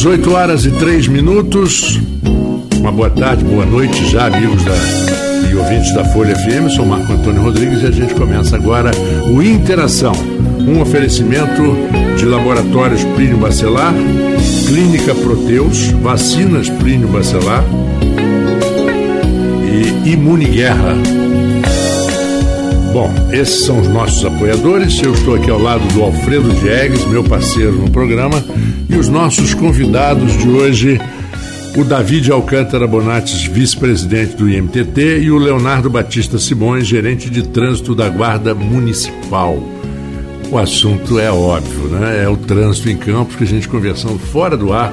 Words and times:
18 0.00 0.32
horas 0.32 0.64
e 0.64 0.70
3 0.70 1.08
minutos. 1.08 2.00
Uma 2.78 2.90
boa 2.90 3.10
tarde, 3.10 3.44
boa 3.44 3.66
noite 3.66 4.10
já, 4.10 4.28
amigos 4.28 4.64
da, 4.64 4.72
e 5.46 5.54
ouvintes 5.54 5.92
da 5.92 6.02
Folha 6.06 6.34
FM. 6.34 6.74
Sou 6.74 6.86
Marco 6.86 7.12
Antônio 7.12 7.42
Rodrigues 7.42 7.82
e 7.82 7.86
a 7.86 7.90
gente 7.90 8.14
começa 8.14 8.56
agora 8.56 8.92
o 9.30 9.42
Interação. 9.42 10.14
Um 10.58 10.80
oferecimento 10.80 11.76
de 12.16 12.24
laboratórios 12.24 13.04
Plínio 13.14 13.36
Bacelar, 13.36 13.92
Clínica 14.66 15.14
Proteus, 15.14 15.88
Vacinas 16.02 16.70
Plínio 16.70 17.08
Bacelar 17.08 17.62
e 19.66 20.12
Imune 20.12 20.46
Guerra. 20.46 20.96
Bom, 22.92 23.08
esses 23.32 23.66
são 23.66 23.80
os 23.80 23.86
nossos 23.86 24.24
apoiadores. 24.24 25.00
Eu 25.00 25.12
estou 25.12 25.36
aqui 25.36 25.48
ao 25.48 25.60
lado 25.60 25.86
do 25.94 26.02
Alfredo 26.02 26.52
Diegues, 26.54 27.04
meu 27.06 27.22
parceiro 27.22 27.72
no 27.72 27.88
programa, 27.88 28.44
e 28.88 28.96
os 28.96 29.08
nossos 29.08 29.54
convidados 29.54 30.36
de 30.36 30.48
hoje, 30.48 31.00
o 31.76 31.84
David 31.84 32.32
Alcântara 32.32 32.88
Bonates, 32.88 33.44
vice-presidente 33.44 34.34
do 34.34 34.50
IMTT, 34.50 35.20
e 35.20 35.30
o 35.30 35.38
Leonardo 35.38 35.88
Batista 35.88 36.36
Simões, 36.36 36.84
gerente 36.84 37.30
de 37.30 37.44
trânsito 37.44 37.94
da 37.94 38.08
Guarda 38.08 38.56
Municipal. 38.56 39.62
O 40.50 40.58
assunto 40.58 41.20
é 41.20 41.30
óbvio, 41.30 41.84
né? 41.90 42.24
É 42.24 42.28
o 42.28 42.36
trânsito 42.36 42.90
em 42.90 42.96
campos 42.96 43.36
que 43.36 43.44
a 43.44 43.46
gente 43.46 43.68
conversando 43.68 44.18
fora 44.18 44.56
do 44.56 44.72
ar, 44.72 44.92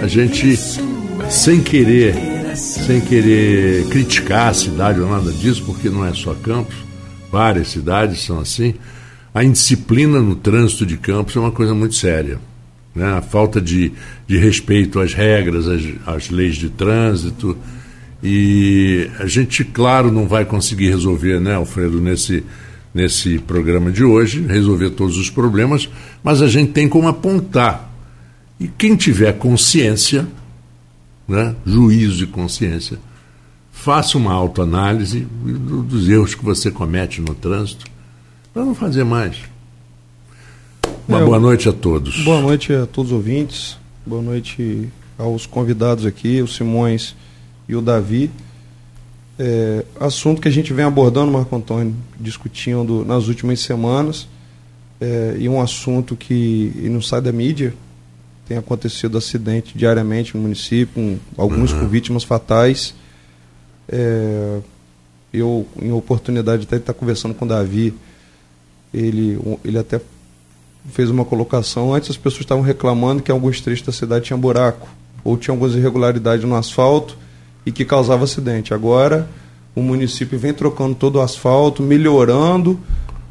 a 0.00 0.06
gente 0.06 0.56
sem 1.28 1.60
querer, 1.60 2.14
sem 2.54 3.00
querer 3.00 3.86
criticar 3.86 4.50
a 4.50 4.54
cidade 4.54 5.00
ou 5.00 5.10
nada 5.10 5.32
disso, 5.32 5.64
porque 5.66 5.90
não 5.90 6.06
é 6.06 6.14
só 6.14 6.32
Campos, 6.34 6.93
várias 7.34 7.66
cidades 7.66 8.22
são 8.22 8.38
assim. 8.38 8.74
A 9.34 9.42
indisciplina 9.42 10.20
no 10.20 10.36
trânsito 10.36 10.86
de 10.86 10.96
Campos 10.96 11.34
é 11.34 11.40
uma 11.40 11.50
coisa 11.50 11.74
muito 11.74 11.96
séria. 11.96 12.38
Né? 12.94 13.12
A 13.12 13.20
falta 13.20 13.60
de, 13.60 13.90
de 14.24 14.38
respeito 14.38 15.00
às 15.00 15.12
regras, 15.14 15.66
às, 15.66 15.82
às 16.06 16.30
leis 16.30 16.54
de 16.54 16.68
trânsito. 16.68 17.58
E 18.22 19.10
a 19.18 19.26
gente, 19.26 19.64
claro, 19.64 20.12
não 20.12 20.28
vai 20.28 20.44
conseguir 20.44 20.90
resolver, 20.90 21.40
né, 21.40 21.56
Alfredo, 21.56 22.00
nesse, 22.00 22.44
nesse 22.94 23.40
programa 23.40 23.90
de 23.90 24.04
hoje, 24.04 24.40
resolver 24.46 24.90
todos 24.90 25.18
os 25.18 25.28
problemas, 25.28 25.88
mas 26.22 26.40
a 26.40 26.46
gente 26.46 26.70
tem 26.70 26.88
como 26.88 27.08
apontar. 27.08 27.92
E 28.60 28.68
quem 28.68 28.94
tiver 28.94 29.32
consciência, 29.32 30.24
né, 31.26 31.56
juízo 31.66 32.22
e 32.22 32.28
consciência, 32.28 32.96
faça 33.74 34.16
uma 34.16 34.32
autoanálise 34.32 35.20
dos 35.20 36.08
erros 36.08 36.34
que 36.34 36.42
você 36.42 36.70
comete 36.70 37.20
no 37.20 37.34
trânsito 37.34 37.84
para 38.52 38.64
não 38.64 38.74
fazer 38.74 39.04
mais. 39.04 39.36
Uma 41.06 41.20
é, 41.20 41.24
boa 41.24 41.38
noite 41.38 41.68
a 41.68 41.72
todos. 41.72 42.24
Boa 42.24 42.40
noite 42.40 42.72
a 42.72 42.86
todos 42.86 43.10
os 43.10 43.16
ouvintes. 43.16 43.76
Boa 44.06 44.22
noite 44.22 44.88
aos 45.18 45.44
convidados 45.44 46.06
aqui, 46.06 46.40
o 46.40 46.48
Simões 46.48 47.14
e 47.68 47.76
o 47.76 47.82
Davi. 47.82 48.30
É, 49.38 49.84
assunto 50.00 50.40
que 50.40 50.48
a 50.48 50.50
gente 50.50 50.72
vem 50.72 50.84
abordando, 50.84 51.30
Marco 51.32 51.54
Antônio, 51.54 51.94
discutindo 52.18 53.04
nas 53.04 53.26
últimas 53.26 53.60
semanas, 53.60 54.28
é, 55.00 55.36
e 55.38 55.48
um 55.48 55.60
assunto 55.60 56.16
que 56.16 56.72
não 56.84 57.02
sai 57.02 57.20
da 57.20 57.32
mídia. 57.32 57.74
Tem 58.46 58.56
acontecido 58.56 59.18
acidente 59.18 59.76
diariamente 59.76 60.36
no 60.36 60.42
município, 60.42 60.94
com, 60.94 61.18
alguns 61.36 61.72
uhum. 61.72 61.80
com 61.80 61.88
vítimas 61.88 62.22
fatais. 62.24 62.94
É, 63.88 64.60
eu, 65.32 65.66
em 65.80 65.92
oportunidade 65.92 66.62
até 66.64 66.76
de 66.76 66.82
estar 66.82 66.94
conversando 66.94 67.34
com 67.34 67.44
o 67.44 67.48
Davi, 67.48 67.94
ele, 68.92 69.38
ele 69.64 69.78
até 69.78 70.00
fez 70.92 71.10
uma 71.10 71.24
colocação. 71.24 71.92
Antes 71.92 72.10
as 72.10 72.16
pessoas 72.16 72.42
estavam 72.42 72.62
reclamando 72.62 73.22
que 73.22 73.32
alguns 73.32 73.60
trechos 73.60 73.84
da 73.84 73.92
cidade 73.92 74.26
tinham 74.26 74.38
buraco, 74.38 74.88
ou 75.24 75.36
tinha 75.36 75.52
algumas 75.52 75.74
irregularidades 75.74 76.44
no 76.46 76.54
asfalto 76.54 77.16
e 77.66 77.72
que 77.72 77.84
causava 77.84 78.24
acidente. 78.24 78.72
Agora 78.72 79.28
o 79.74 79.82
município 79.82 80.38
vem 80.38 80.54
trocando 80.54 80.94
todo 80.94 81.16
o 81.16 81.20
asfalto, 81.20 81.82
melhorando 81.82 82.78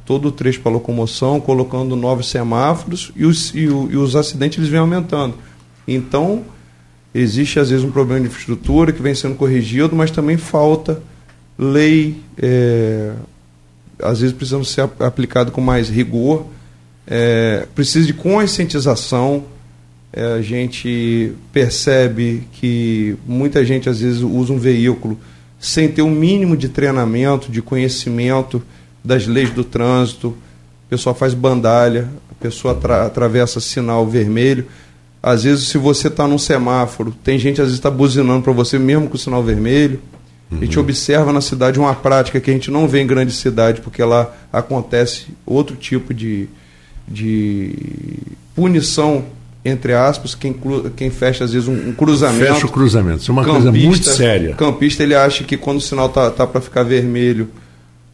todo 0.05 0.28
o 0.28 0.31
trecho 0.31 0.59
para 0.59 0.73
locomoção, 0.73 1.39
colocando 1.39 1.95
novos 1.95 2.28
semáforos 2.28 3.11
e 3.16 3.25
os, 3.25 3.53
e, 3.53 3.61
e 3.61 3.67
os 3.67 4.16
acidentes 4.16 4.57
eles 4.57 4.69
vêm 4.69 4.79
aumentando. 4.79 5.35
Então, 5.88 6.44
existe 7.13 7.59
às 7.59 7.69
vezes 7.69 7.85
um 7.85 7.91
problema 7.91 8.22
de 8.22 8.28
infraestrutura 8.28 8.91
que 8.91 9.01
vem 9.01 9.13
sendo 9.13 9.35
corrigido, 9.35 9.96
mas 9.96 10.12
também 10.12 10.38
falta 10.38 11.01
lei, 11.57 12.22
é, 12.38 13.13
às 14.01 14.19
vezes 14.19 14.35
precisam 14.35 14.63
ser 14.63 14.90
aplicado 15.00 15.52
com 15.52 15.62
mais 15.62 15.90
rigor, 15.90 16.47
é, 17.07 17.68
precisa 17.75 18.06
de 18.07 18.13
conscientização. 18.13 19.46
É, 20.12 20.34
a 20.34 20.41
gente 20.41 21.34
percebe 21.52 22.47
que 22.53 23.16
muita 23.25 23.66
gente 23.66 23.90
às 23.90 24.00
vezes 24.00 24.22
usa 24.22 24.53
um 24.53 24.59
veículo 24.59 25.18
sem 25.59 25.88
ter 25.88 26.02
o 26.02 26.06
um 26.06 26.12
mínimo 26.12 26.57
de 26.57 26.69
treinamento, 26.69 27.52
de 27.52 27.62
conhecimento 27.62 28.62
das 29.03 29.25
leis 29.25 29.50
do 29.50 29.63
trânsito. 29.63 30.28
O 30.28 30.90
pessoal 30.90 31.16
faz 31.16 31.34
bandalha, 31.34 32.09
a 32.29 32.34
pessoa 32.35 32.73
atra 32.73 33.06
atravessa 33.06 33.59
sinal 33.59 34.06
vermelho 34.07 34.68
às 35.25 35.45
vezes, 35.45 35.69
se 35.69 35.78
você 35.78 36.09
está 36.09 36.28
num 36.28 36.38
semáforo, 36.38 37.16
tem 37.23 37.39
gente 37.39 37.61
às 37.61 37.67
vezes 37.67 37.79
está 37.79 37.89
buzinando 37.89 38.41
para 38.41 38.51
você 38.51 38.78
mesmo 38.78 39.07
com 39.07 39.16
o 39.16 39.17
sinal 39.17 39.41
vermelho. 39.41 40.01
Uhum. 40.51 40.57
A 40.57 40.66
gente 40.66 40.78
uhum. 40.78 40.84
observa 40.84 41.31
na 41.31 41.39
cidade 41.39 41.79
uma 41.79 41.95
prática 41.95 42.41
que 42.41 42.51
a 42.51 42.53
gente 42.53 42.69
não 42.69 42.89
vê 42.89 43.01
em 43.01 43.07
grande 43.07 43.31
cidade, 43.31 43.79
porque 43.79 44.03
lá 44.03 44.29
acontece 44.51 45.28
outro 45.45 45.78
tipo 45.78 46.13
de, 46.13 46.50
de 47.07 47.73
punição, 48.53 49.23
entre 49.63 49.94
aspas, 49.94 50.35
quem, 50.35 50.53
quem 50.97 51.09
fecha 51.09 51.45
às 51.45 51.53
vezes 51.53 51.69
um, 51.69 51.90
um 51.90 51.94
cruzamento. 51.94 52.55
Fecha 52.55 52.66
o 52.66 52.69
cruzamento, 52.69 53.22
isso 53.22 53.31
é 53.31 53.34
uma 53.34 53.45
campista, 53.45 53.72
coisa 53.72 53.88
muito 53.88 54.09
séria. 54.09 54.55
Campista 54.55 55.03
ele 55.03 55.16
acha 55.16 55.45
que 55.45 55.55
quando 55.55 55.78
o 55.78 55.81
sinal 55.81 56.09
tá, 56.09 56.29
tá 56.31 56.45
para 56.45 56.59
ficar 56.59 56.84
vermelho, 56.84 57.47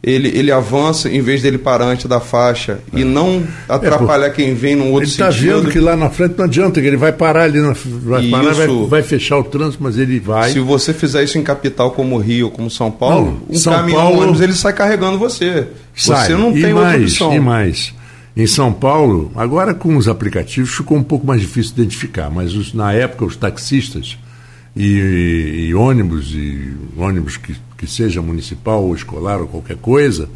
ele, 0.02 0.28
ele 0.28 0.50
avança 0.50 1.10
em 1.10 1.20
vez 1.20 1.42
dele 1.42 1.58
parar 1.58 1.84
antes 1.84 2.06
da 2.06 2.20
faixa 2.20 2.78
é. 2.92 3.00
e 3.00 3.04
não 3.04 3.46
atrapalhar 3.68 4.28
é, 4.28 4.30
quem 4.30 4.54
vem 4.54 4.74
num 4.74 4.92
outro 4.92 5.08
ele 5.08 5.16
tá 5.16 5.30
sentido. 5.30 5.44
Ele 5.44 5.50
está 5.50 5.60
vendo 5.60 5.72
que 5.72 5.78
lá 5.78 5.96
na 5.96 6.08
frente 6.08 6.34
não 6.38 6.46
adianta, 6.46 6.80
que 6.80 6.86
ele 6.86 6.96
vai 6.96 7.12
parar 7.12 7.42
ali, 7.42 7.60
na, 7.60 7.74
vai, 7.74 8.30
parar, 8.30 8.54
vai, 8.54 8.66
vai, 8.66 9.02
fechar 9.02 9.38
o 9.38 9.44
trânsito, 9.44 9.82
mas 9.82 9.98
ele 9.98 10.18
vai. 10.18 10.52
Se 10.52 10.60
você 10.60 10.94
fizer 10.94 11.22
isso 11.22 11.36
em 11.36 11.42
capital 11.42 11.90
como 11.90 12.16
Rio, 12.16 12.50
como 12.50 12.70
São 12.70 12.90
Paulo, 12.90 13.42
não, 13.46 13.54
um 13.54 13.58
São 13.58 13.74
caminhão 13.74 14.00
Paulo, 14.00 14.22
ônibus 14.22 14.40
ele 14.40 14.54
sai 14.54 14.72
carregando 14.72 15.18
você. 15.18 15.68
Sai. 15.94 16.26
Você 16.26 16.34
não 16.34 16.56
e 16.56 16.62
tem 16.62 16.72
mais, 16.72 16.86
outra 16.86 17.02
opção. 17.02 17.34
E 17.34 17.40
mais. 17.40 17.94
Em 18.34 18.46
São 18.46 18.72
Paulo, 18.72 19.30
agora 19.34 19.74
com 19.74 19.96
os 19.98 20.08
aplicativos 20.08 20.70
ficou 20.70 20.96
um 20.96 21.02
pouco 21.02 21.26
mais 21.26 21.42
difícil 21.42 21.74
de 21.74 21.82
identificar, 21.82 22.30
mas 22.30 22.54
os, 22.54 22.72
na 22.72 22.90
época 22.92 23.26
os 23.26 23.36
taxistas 23.36 24.16
e, 24.74 25.66
e 25.68 25.74
ônibus, 25.74 26.32
e 26.32 26.74
ônibus 26.96 27.36
que, 27.36 27.56
que 27.76 27.86
seja 27.86 28.22
municipal 28.22 28.82
ou 28.84 28.94
escolar 28.94 29.40
ou 29.40 29.48
qualquer 29.48 29.76
coisa, 29.76 30.28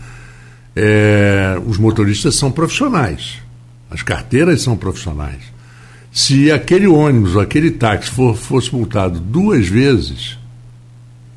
é, 0.75 1.56
os 1.67 1.78
motoristas 1.78 2.34
são 2.34 2.50
profissionais. 2.50 3.39
As 3.91 4.03
carteiras 4.03 4.62
são 4.62 4.77
profissionais. 4.77 5.41
Se 6.12 6.50
aquele 6.50 6.87
ônibus 6.87 7.37
ou 7.37 7.41
aquele 7.41 7.71
táxi 7.71 8.11
for, 8.11 8.37
fosse 8.37 8.75
multado 8.75 9.21
duas 9.21 9.69
vezes 9.69 10.39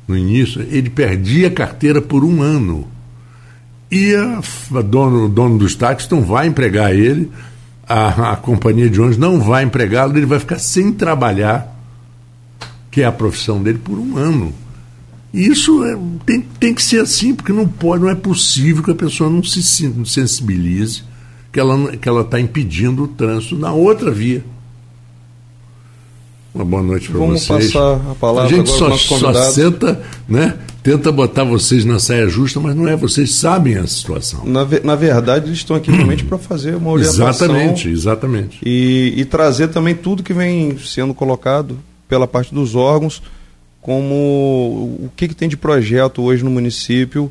no 0.06 0.16
início, 0.16 0.62
ele 0.62 0.90
perdia 0.90 1.48
a 1.48 1.52
carteira 1.52 2.00
por 2.00 2.24
um 2.24 2.42
ano. 2.42 2.88
E 3.90 4.14
a, 4.14 4.40
a 4.78 4.82
dono, 4.82 5.26
o 5.26 5.28
dono 5.28 5.58
dos 5.58 5.74
táxis 5.74 6.08
não 6.10 6.22
vai 6.22 6.46
empregar 6.46 6.92
ele, 6.92 7.30
a, 7.86 8.32
a 8.32 8.36
companhia 8.36 8.90
de 8.90 9.00
ônibus 9.00 9.18
não 9.18 9.40
vai 9.40 9.64
empregá-lo, 9.64 10.16
ele 10.16 10.26
vai 10.26 10.38
ficar 10.38 10.58
sem 10.58 10.92
trabalhar 10.92 11.77
que 12.98 13.02
é 13.02 13.06
a 13.06 13.12
profissão 13.12 13.62
dele, 13.62 13.78
por 13.78 13.96
um 13.96 14.16
ano. 14.16 14.52
E 15.32 15.46
isso 15.46 15.84
é, 15.84 15.96
tem, 16.26 16.40
tem 16.58 16.74
que 16.74 16.82
ser 16.82 17.00
assim, 17.00 17.32
porque 17.32 17.52
não 17.52 17.68
pode, 17.68 18.02
não 18.02 18.10
é 18.10 18.14
possível 18.16 18.82
que 18.82 18.90
a 18.90 18.94
pessoa 18.94 19.30
não 19.30 19.40
se 19.40 19.62
sensibilize 19.62 21.04
que 21.52 21.60
ela 21.60 21.96
que 21.96 22.08
ela 22.08 22.22
está 22.22 22.40
impedindo 22.40 23.04
o 23.04 23.06
trânsito 23.06 23.56
na 23.56 23.72
outra 23.72 24.10
via. 24.10 24.44
Uma 26.52 26.64
boa 26.64 26.82
noite 26.82 27.08
para 27.08 27.20
vocês. 27.20 27.46
Vamos 27.46 27.72
passar 27.72 28.10
a 28.10 28.14
palavra 28.16 28.52
a 28.52 28.56
gente 28.58 28.68
só, 28.68 28.90
só 28.96 29.32
senta, 29.52 30.02
né? 30.28 30.58
Tenta 30.82 31.12
botar 31.12 31.44
vocês 31.44 31.84
na 31.84 32.00
saia 32.00 32.28
justa, 32.28 32.58
mas 32.58 32.74
não 32.74 32.88
é. 32.88 32.96
Vocês 32.96 33.32
sabem 33.32 33.76
a 33.76 33.86
situação. 33.86 34.44
Na, 34.44 34.66
na 34.82 34.96
verdade, 34.96 35.46
eles 35.46 35.58
estão 35.58 35.76
aqui 35.76 35.92
realmente 35.92 36.24
para 36.24 36.36
fazer 36.36 36.74
uma 36.74 36.90
orientação. 36.90 37.28
Exatamente, 37.28 37.88
exatamente. 37.88 38.58
E, 38.66 39.14
e 39.16 39.24
trazer 39.24 39.68
também 39.68 39.94
tudo 39.94 40.20
que 40.20 40.34
vem 40.34 40.76
sendo 40.78 41.14
colocado 41.14 41.78
pela 42.08 42.26
parte 42.26 42.54
dos 42.54 42.74
órgãos, 42.74 43.22
como 43.80 44.14
o 44.14 45.10
que, 45.16 45.28
que 45.28 45.34
tem 45.34 45.48
de 45.48 45.56
projeto 45.56 46.22
hoje 46.22 46.42
no 46.42 46.50
município 46.50 47.30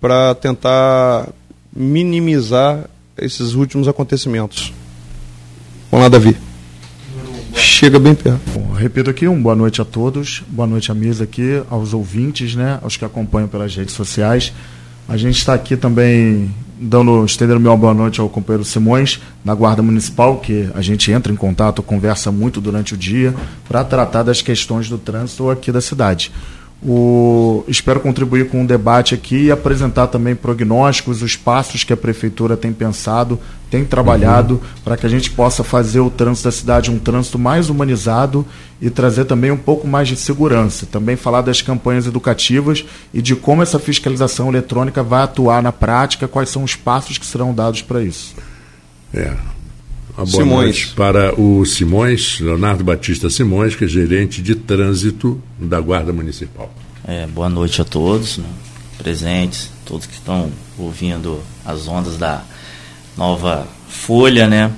para 0.00 0.34
tentar 0.34 1.28
minimizar 1.74 2.88
esses 3.16 3.54
últimos 3.54 3.88
acontecimentos. 3.88 4.72
Vamos 5.90 6.04
lá, 6.04 6.08
Davi. 6.08 6.36
Chega 7.54 7.98
bem 7.98 8.14
perto. 8.14 8.40
Bom, 8.52 8.72
repito 8.72 9.10
aqui, 9.10 9.26
um 9.26 9.40
boa 9.40 9.56
noite 9.56 9.80
a 9.80 9.84
todos, 9.84 10.42
boa 10.48 10.66
noite 10.66 10.90
à 10.90 10.94
mesa 10.94 11.24
aqui, 11.24 11.62
aos 11.70 11.94
ouvintes, 11.94 12.54
né, 12.54 12.78
aos 12.82 12.96
que 12.96 13.04
acompanham 13.04 13.48
pelas 13.48 13.74
redes 13.74 13.94
sociais. 13.94 14.52
A 15.08 15.16
gente 15.16 15.38
está 15.38 15.54
aqui 15.54 15.76
também 15.76 16.54
dando, 16.80 17.24
estendendo 17.24 17.60
meu 17.60 17.76
boa 17.76 17.94
noite 17.94 18.20
ao 18.20 18.28
companheiro 18.28 18.64
Simões, 18.64 19.20
na 19.44 19.54
Guarda 19.54 19.82
Municipal, 19.82 20.38
que 20.38 20.68
a 20.74 20.80
gente 20.80 21.10
entra 21.10 21.32
em 21.32 21.36
contato, 21.36 21.82
conversa 21.82 22.30
muito 22.30 22.60
durante 22.60 22.94
o 22.94 22.96
dia, 22.96 23.34
para 23.68 23.84
tratar 23.84 24.22
das 24.22 24.40
questões 24.40 24.88
do 24.88 24.98
trânsito 24.98 25.50
aqui 25.50 25.72
da 25.72 25.80
cidade. 25.80 26.30
O, 26.80 27.64
espero 27.66 27.98
contribuir 27.98 28.48
com 28.48 28.60
um 28.60 28.66
debate 28.66 29.12
aqui 29.12 29.46
e 29.46 29.50
apresentar 29.50 30.06
também 30.06 30.36
prognósticos, 30.36 31.22
os 31.22 31.34
passos 31.34 31.82
que 31.82 31.92
a 31.92 31.96
prefeitura 31.96 32.56
tem 32.56 32.72
pensado, 32.72 33.38
tem 33.68 33.84
trabalhado 33.84 34.54
uhum. 34.54 34.82
para 34.84 34.96
que 34.96 35.04
a 35.04 35.08
gente 35.08 35.28
possa 35.30 35.64
fazer 35.64 35.98
o 35.98 36.08
trânsito 36.08 36.46
da 36.46 36.52
cidade 36.52 36.90
um 36.90 36.98
trânsito 36.98 37.36
mais 37.36 37.68
humanizado 37.68 38.46
e 38.80 38.88
trazer 38.90 39.24
também 39.24 39.50
um 39.50 39.56
pouco 39.56 39.88
mais 39.88 40.06
de 40.06 40.14
segurança. 40.14 40.86
Também 40.86 41.16
falar 41.16 41.42
das 41.42 41.60
campanhas 41.60 42.06
educativas 42.06 42.84
e 43.12 43.20
de 43.20 43.34
como 43.34 43.60
essa 43.60 43.80
fiscalização 43.80 44.48
eletrônica 44.48 45.02
vai 45.02 45.22
atuar 45.22 45.60
na 45.60 45.72
prática, 45.72 46.28
quais 46.28 46.48
são 46.48 46.62
os 46.62 46.76
passos 46.76 47.18
que 47.18 47.26
serão 47.26 47.52
dados 47.52 47.82
para 47.82 48.04
isso. 48.04 48.36
É, 49.12 49.32
uma 50.18 50.26
boa 50.26 50.42
Simões. 50.42 50.64
noite 50.64 50.88
para 50.96 51.40
o 51.40 51.64
Simões, 51.64 52.40
Leonardo 52.40 52.82
Batista 52.82 53.30
Simões, 53.30 53.76
que 53.76 53.84
é 53.84 53.88
gerente 53.88 54.42
de 54.42 54.56
trânsito 54.56 55.40
da 55.58 55.80
Guarda 55.80 56.12
Municipal. 56.12 56.72
É, 57.06 57.26
boa 57.26 57.48
noite 57.48 57.80
a 57.80 57.84
todos 57.84 58.38
né, 58.38 58.44
presentes, 58.98 59.70
todos 59.86 60.06
que 60.06 60.14
estão 60.14 60.50
ouvindo 60.76 61.40
as 61.64 61.86
ondas 61.86 62.16
da 62.16 62.42
nova 63.16 63.66
Folha, 63.88 64.48
né? 64.48 64.72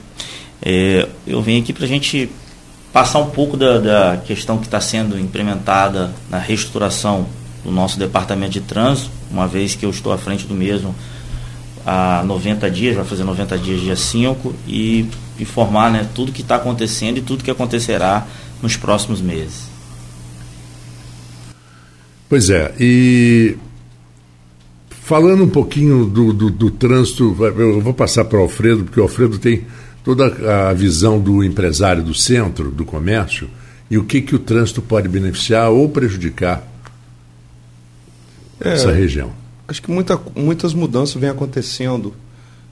É, 0.63 1.09
eu 1.27 1.41
vim 1.41 1.61
aqui 1.61 1.73
para 1.73 1.85
a 1.85 1.89
gente 1.89 2.31
passar 2.93 3.19
um 3.19 3.31
pouco 3.31 3.57
da, 3.57 3.79
da 3.79 4.17
questão 4.19 4.59
que 4.59 4.67
está 4.67 4.81
sendo 4.81 5.19
implementada 5.19 6.13
na 6.29 6.39
reestruturação 6.39 7.27
do 7.65 7.71
nosso 7.71 7.99
departamento 7.99 8.53
de 8.53 8.61
trânsito, 8.61 9.11
uma 9.31 9.49
vez 9.49 9.75
que 9.75 9.87
eu 9.87 9.91
estou 9.91 10.13
à 10.13 10.19
frente 10.19 10.47
do 10.47 10.55
mesmo 10.55 10.95
há 11.85 12.23
90 12.25 12.71
dias, 12.71 12.97
vai 12.97 13.05
fazer 13.05 13.25
90 13.25 13.59
dias 13.59 13.81
dia 13.81 13.97
5, 13.97 14.55
e 14.67 15.07
informar 15.43 15.91
né, 15.91 16.09
tudo 16.15 16.33
que 16.33 16.43
está 16.43 16.57
acontecendo 16.57 17.19
e 17.19 17.23
tudo 17.23 17.45
que 17.45 17.51
acontecerá 17.51 18.27
nos 18.63 18.77
próximos 18.77 19.21
meses. 19.21 19.69
Pois 22.29 22.49
é, 22.49 22.73
e 22.79 23.57
falando 24.89 25.43
um 25.43 25.49
pouquinho 25.49 26.07
do, 26.07 26.33
do, 26.33 26.51
do 26.51 26.71
trânsito, 26.71 27.37
eu 27.41 27.81
vou 27.81 27.93
passar 27.93 28.25
para 28.25 28.39
o 28.39 28.43
Alfredo, 28.43 28.85
porque 28.85 29.01
o 29.01 29.03
Alfredo 29.03 29.39
tem 29.39 29.67
toda 30.05 30.69
a 30.69 30.73
visão 30.73 31.21
do 31.21 31.43
empresário 31.43 32.03
do 32.03 32.15
centro, 32.15 32.71
do 32.71 32.85
comércio, 32.85 33.51
e 33.91 33.99
o 33.99 34.05
que, 34.05 34.21
que 34.21 34.37
o 34.37 34.39
trânsito 34.39 34.81
pode 34.81 35.09
beneficiar 35.09 35.71
ou 35.71 35.89
prejudicar 35.89 36.65
é, 38.61 38.75
essa 38.75 38.93
região. 38.93 39.33
Acho 39.67 39.83
que 39.83 39.91
muita, 39.91 40.21
muitas 40.37 40.75
mudanças 40.75 41.21
vêm 41.21 41.31
acontecendo. 41.31 42.15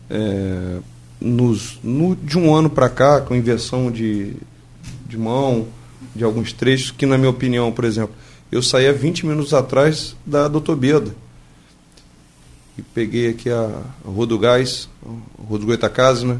É, 0.08 0.78
nos, 1.20 1.78
no, 1.82 2.14
de 2.16 2.38
um 2.38 2.54
ano 2.54 2.70
para 2.70 2.88
cá, 2.88 3.20
com 3.20 3.34
inversão 3.34 3.90
de, 3.90 4.34
de 5.08 5.16
mão, 5.16 5.66
de 6.14 6.24
alguns 6.24 6.52
trechos, 6.52 6.90
que, 6.90 7.06
na 7.06 7.18
minha 7.18 7.30
opinião, 7.30 7.72
por 7.72 7.84
exemplo, 7.84 8.14
eu 8.50 8.62
saía 8.62 8.92
20 8.92 9.26
minutos 9.26 9.52
atrás 9.52 10.16
da 10.24 10.48
Doutor 10.48 10.76
Beda. 10.76 11.14
E 12.76 12.82
peguei 12.82 13.28
aqui 13.28 13.50
a, 13.50 13.82
a 14.04 14.08
Rua 14.08 14.26
do 14.26 14.38
Gás, 14.38 14.88
a 15.04 15.42
Rua 15.42 15.58
do 15.58 15.66
Goitacazes, 15.66 16.22
né? 16.22 16.38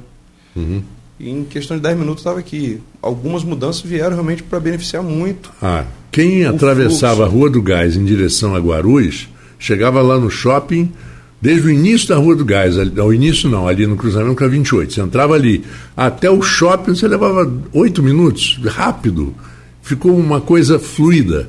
Uhum. 0.55 0.83
E 1.19 1.29
em 1.29 1.45
questão 1.45 1.77
de 1.77 1.83
10 1.83 1.99
minutos 1.99 2.21
estava 2.21 2.39
aqui. 2.39 2.81
Algumas 3.03 3.43
mudanças 3.43 3.83
vieram 3.83 4.13
realmente 4.13 4.45
para 4.45 4.61
beneficiar 4.61 5.03
muito. 5.03 5.53
Ah, 5.61 5.85
quem 6.13 6.45
atravessava 6.45 7.17
fluxo. 7.17 7.31
a 7.31 7.35
Rua 7.35 7.51
do 7.51 7.61
Gás 7.61 7.97
em 7.97 8.05
direção 8.05 8.55
a 8.55 8.61
Guarulhos, 8.61 9.29
chegava 9.59 10.01
lá 10.01 10.17
no 10.17 10.31
shopping 10.31 10.93
Desde 11.41 11.69
o 11.69 11.71
início 11.71 12.09
da 12.09 12.17
Rua 12.17 12.35
do 12.35 12.45
Gás, 12.45 12.75
ao 12.99 13.15
início 13.15 13.49
não, 13.49 13.69
ali 13.69 13.87
no 13.87 13.97
cruzamento 13.97 14.37
com 14.37 14.45
a 14.45 14.49
28. 14.49 14.93
Você 14.93 15.01
entrava 15.01 15.35
ali, 15.35 15.65
até 15.97 16.29
o 16.29 16.43
shopping 16.43 16.95
você 16.95 17.07
levava 17.07 17.51
oito 17.73 18.03
minutos, 18.03 18.59
rápido. 18.65 19.35
Ficou 19.81 20.17
uma 20.17 20.41
coisa 20.41 20.79
fluida. 20.81 21.49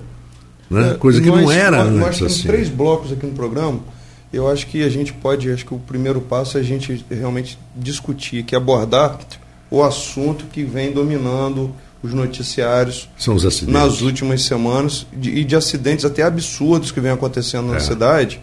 Né? 0.69 0.91
É, 0.91 0.93
coisa 0.93 1.19
que 1.19 1.27
nós, 1.27 1.41
não 1.41 1.51
era 1.51 1.77
nós, 1.77 1.87
antes. 1.87 1.99
Nós 1.99 2.17
temos 2.17 2.33
assim. 2.33 2.47
três 2.47 2.69
blocos 2.69 3.11
aqui 3.11 3.25
no 3.25 3.33
programa. 3.33 3.79
Eu 4.31 4.47
acho 4.47 4.67
que 4.67 4.83
a 4.83 4.89
gente 4.89 5.11
pode, 5.11 5.51
acho 5.51 5.65
que 5.65 5.73
o 5.73 5.79
primeiro 5.79 6.21
passo 6.21 6.57
é 6.57 6.61
a 6.61 6.63
gente 6.63 7.03
realmente 7.09 7.57
discutir, 7.75 8.43
que 8.43 8.53
é 8.53 8.57
abordar 8.59 9.17
o 9.71 9.83
assunto 9.83 10.45
que 10.51 10.63
vem 10.63 10.91
dominando 10.91 11.73
os 12.01 12.13
noticiários 12.13 13.09
São 13.17 13.35
os 13.35 13.45
acidentes. 13.45 13.73
nas 13.73 14.01
últimas 14.01 14.43
semanas 14.43 15.05
de, 15.11 15.31
e 15.31 15.43
de 15.43 15.55
acidentes 15.55 16.05
até 16.05 16.23
absurdos 16.23 16.91
que 16.91 17.01
vem 17.01 17.11
acontecendo 17.11 17.67
na 17.67 17.77
é. 17.77 17.79
cidade 17.79 18.39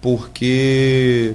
porque 0.00 1.34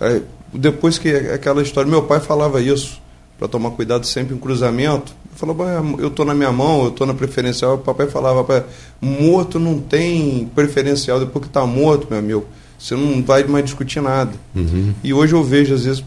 é, 0.00 0.22
depois 0.52 0.98
que 0.98 1.08
aquela 1.08 1.62
história, 1.62 1.90
meu 1.90 2.02
pai 2.02 2.20
falava 2.20 2.60
isso, 2.60 3.00
para 3.38 3.48
tomar 3.48 3.70
cuidado 3.70 4.06
sempre 4.06 4.34
em 4.34 4.38
cruzamento. 4.38 5.14
Eu 5.32 5.36
falava, 5.36 5.82
eu 5.98 6.08
estou 6.08 6.26
na 6.26 6.34
minha 6.34 6.52
mão, 6.52 6.82
eu 6.82 6.88
estou 6.88 7.06
na 7.06 7.14
preferencial. 7.14 7.76
O 7.76 7.78
papai 7.78 8.06
falava, 8.06 8.44
papai, 8.44 8.64
morto 9.00 9.58
não 9.58 9.78
tem 9.78 10.50
preferencial, 10.54 11.18
depois 11.18 11.44
que 11.44 11.48
está 11.48 11.64
morto, 11.64 12.06
meu 12.10 12.18
amigo, 12.18 12.46
você 12.78 12.94
não 12.94 13.22
vai 13.22 13.44
mais 13.44 13.64
discutir 13.64 14.02
nada. 14.02 14.32
Uhum. 14.54 14.92
E 15.02 15.14
hoje 15.14 15.34
eu 15.34 15.42
vejo, 15.42 15.74
às 15.74 15.84
vezes, 15.84 16.04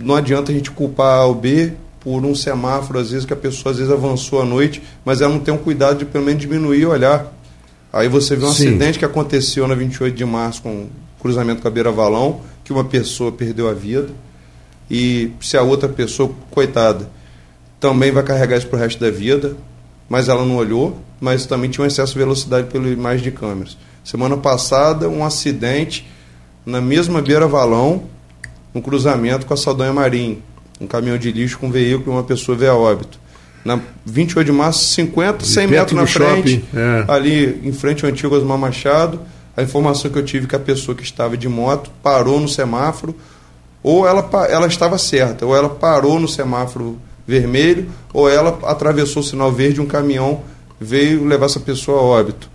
não 0.00 0.14
adianta 0.14 0.52
a 0.52 0.54
gente 0.54 0.70
culpar 0.70 1.26
ou 1.26 1.34
B 1.34 1.72
por 2.00 2.24
um 2.24 2.34
semáforo, 2.34 3.00
às 3.00 3.10
vezes, 3.10 3.26
que 3.26 3.32
a 3.32 3.36
pessoa 3.36 3.72
às 3.72 3.78
vezes 3.78 3.92
avançou 3.92 4.40
à 4.40 4.44
noite, 4.44 4.80
mas 5.04 5.20
ela 5.20 5.32
não 5.32 5.40
tem 5.40 5.52
um 5.52 5.58
cuidado 5.58 5.98
de 5.98 6.04
pelo 6.04 6.24
menos 6.24 6.40
diminuir 6.40 6.80
e 6.80 6.86
olhar. 6.86 7.32
Aí 7.92 8.08
você 8.08 8.36
vê 8.36 8.44
um 8.44 8.52
Sim. 8.52 8.68
acidente 8.68 8.98
que 8.98 9.04
aconteceu 9.04 9.66
na 9.66 9.74
28 9.74 10.14
de 10.14 10.24
março 10.24 10.62
com 10.62 10.88
cruzamento 11.18 11.62
com 11.62 11.68
a 11.68 11.70
Beira 11.70 11.90
Valão, 11.90 12.40
que 12.62 12.72
uma 12.72 12.84
pessoa 12.84 13.32
perdeu 13.32 13.68
a 13.68 13.72
vida. 13.72 14.08
E 14.90 15.32
se 15.40 15.56
a 15.56 15.62
outra 15.62 15.88
pessoa, 15.88 16.32
coitada, 16.50 17.08
também 17.80 18.10
vai 18.10 18.22
carregar 18.22 18.56
isso 18.56 18.66
para 18.66 18.76
o 18.76 18.80
resto 18.80 19.00
da 19.00 19.10
vida, 19.10 19.56
mas 20.08 20.28
ela 20.28 20.44
não 20.44 20.56
olhou, 20.56 20.98
mas 21.20 21.46
também 21.46 21.70
tinha 21.70 21.84
um 21.84 21.86
excesso 21.86 22.12
de 22.12 22.18
velocidade 22.18 22.68
pelo 22.68 22.88
imagem 22.88 23.24
de 23.24 23.30
câmeras. 23.30 23.76
Semana 24.04 24.36
passada, 24.36 25.08
um 25.08 25.24
acidente 25.24 26.06
na 26.64 26.80
mesma 26.80 27.20
Beira 27.20 27.46
Valão, 27.46 28.04
um 28.74 28.80
cruzamento 28.80 29.46
com 29.46 29.54
a 29.54 29.56
Saldanha 29.56 29.92
Marim, 29.92 30.42
um 30.80 30.86
caminhão 30.86 31.18
de 31.18 31.32
lixo 31.32 31.58
com 31.58 31.66
um 31.66 31.70
veículo 31.70 32.12
e 32.12 32.16
uma 32.16 32.24
pessoa 32.24 32.56
veio 32.56 32.72
a 32.72 32.76
óbito 32.76 33.18
na 33.68 33.78
28 34.06 34.46
de 34.46 34.52
março, 34.52 34.94
50, 34.94 35.44
100 35.44 35.66
metros 35.66 35.92
na 35.92 36.06
frente, 36.06 36.64
é. 36.74 37.04
ali 37.06 37.60
em 37.62 37.72
frente 37.72 38.02
ao 38.02 38.10
antigo 38.10 38.34
Osmar 38.34 38.56
Machado. 38.56 39.20
A 39.54 39.62
informação 39.62 40.10
que 40.10 40.18
eu 40.18 40.24
tive 40.24 40.46
é 40.46 40.48
que 40.48 40.56
a 40.56 40.58
pessoa 40.58 40.96
que 40.96 41.02
estava 41.02 41.36
de 41.36 41.48
moto 41.48 41.90
parou 42.02 42.40
no 42.40 42.48
semáforo, 42.48 43.14
ou 43.82 44.08
ela, 44.08 44.26
ela 44.48 44.66
estava 44.66 44.96
certa, 44.96 45.44
ou 45.44 45.54
ela 45.54 45.68
parou 45.68 46.18
no 46.18 46.26
semáforo 46.26 46.98
vermelho, 47.26 47.90
ou 48.14 48.26
ela 48.26 48.58
atravessou 48.64 49.20
o 49.20 49.24
sinal 49.24 49.52
verde, 49.52 49.82
um 49.82 49.86
caminhão 49.86 50.40
veio 50.80 51.26
levar 51.26 51.46
essa 51.46 51.60
pessoa 51.60 51.98
a 51.98 52.02
óbito. 52.02 52.48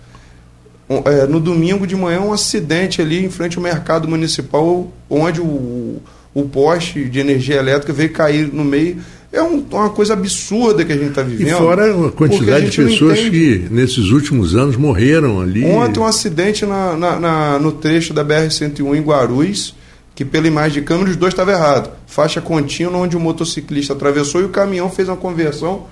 É, 1.04 1.26
no 1.28 1.38
domingo 1.38 1.86
de 1.86 1.94
manhã, 1.94 2.22
um 2.22 2.32
acidente 2.32 3.00
ali 3.00 3.24
em 3.24 3.30
frente 3.30 3.56
ao 3.56 3.62
mercado 3.62 4.08
municipal, 4.08 4.92
onde 5.08 5.40
o, 5.40 6.02
o 6.34 6.42
poste 6.48 7.04
de 7.04 7.20
energia 7.20 7.56
elétrica 7.56 7.92
veio 7.92 8.12
cair 8.12 8.52
no 8.52 8.64
meio 8.64 9.00
é 9.34 9.42
um, 9.42 9.64
uma 9.72 9.90
coisa 9.90 10.12
absurda 10.12 10.84
que 10.84 10.92
a 10.92 10.96
gente 10.96 11.08
está 11.08 11.22
vivendo. 11.22 11.48
E 11.48 11.50
fora 11.50 12.06
a 12.06 12.12
quantidade 12.12 12.66
a 12.66 12.70
de 12.70 12.76
pessoas 12.76 13.18
que 13.18 13.66
nesses 13.68 14.10
últimos 14.10 14.54
anos 14.54 14.76
morreram 14.76 15.40
ali. 15.40 15.64
Ontem 15.64 15.98
um 15.98 16.06
acidente 16.06 16.64
na, 16.64 16.96
na, 16.96 17.18
na 17.18 17.58
no 17.58 17.72
trecho 17.72 18.14
da 18.14 18.24
BR-101 18.24 18.96
em 18.96 19.02
Guarulhos, 19.02 19.74
que 20.14 20.24
pela 20.24 20.46
imagem 20.46 20.80
de 20.80 20.86
câmera 20.86 21.10
os 21.10 21.16
dois 21.16 21.32
estavam 21.32 21.52
errados. 21.52 21.90
Faixa 22.06 22.40
contínua 22.40 22.96
onde 22.96 23.16
o 23.16 23.20
motociclista 23.20 23.92
atravessou 23.92 24.40
e 24.40 24.44
o 24.44 24.50
caminhão 24.50 24.88
fez 24.88 25.08
uma 25.08 25.16
conversão, 25.16 25.86